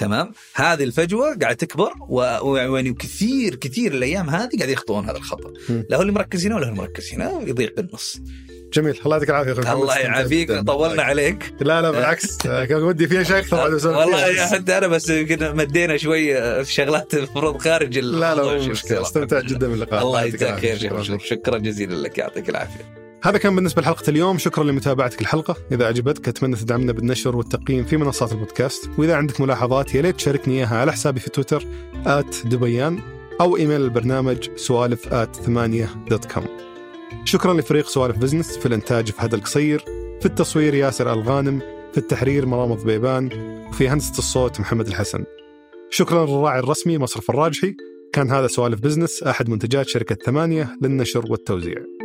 [0.00, 1.92] تمام؟ هذه الفجوة قاعدة تكبر
[2.42, 5.52] ويعني كثير كثير الأيام هذه قاعد يخطون هذا الخطأ.
[5.88, 8.20] لا هو اللي مركز هنا ولا هو اللي مركز هنا يضيع بالنص
[8.72, 9.72] جميل الله يعطيك العافية.
[9.72, 10.52] الله يعافيك.
[10.52, 11.54] طولنا عليك.
[11.60, 12.38] لا لا بالعكس.
[12.68, 13.56] كان ودي فيها شيء أكثر
[13.86, 18.72] والله حتى أنا بس يمكن مدينا شوي في شغلات المفروض خارج لا لا
[19.02, 20.02] استمتعت جدا باللقاء.
[20.02, 21.18] الله يجزاك خير.
[21.18, 21.58] شكرا.
[21.58, 22.18] جزيلا لك.
[22.18, 23.09] يعطيك العافية.
[23.24, 24.38] هذا كان بالنسبة لحلقة اليوم.
[24.38, 25.56] شكرا لمتابعتك الحلقة.
[25.72, 28.90] إذا عجبتك أتمنى تدعمنا بالنشر والتقييم في منصات البودكاست.
[28.98, 31.64] وإذا عندك ملاحظات يا ليت تشاركني إياها على حسابي في تويتر
[32.44, 33.00] دبيان
[33.40, 36.46] أو إيميل البرنامج سوالف آت ثمانية دوت كوم
[37.24, 39.78] شكرا لفريق سوالف بزنس في الإنتاج فهد القصير
[40.20, 41.58] في التصوير ياسر الغانم
[41.92, 43.30] في التحرير مرامض بيبان
[43.68, 45.24] وفي هندسة الصوت محمد الحسن.
[45.90, 47.74] شكرا للراعي الرسمي مصرف الراجحي.
[48.12, 51.99] كان هذا سوالف بزنس أحد منتجات شركة ثمانية للنشر والتوزيع.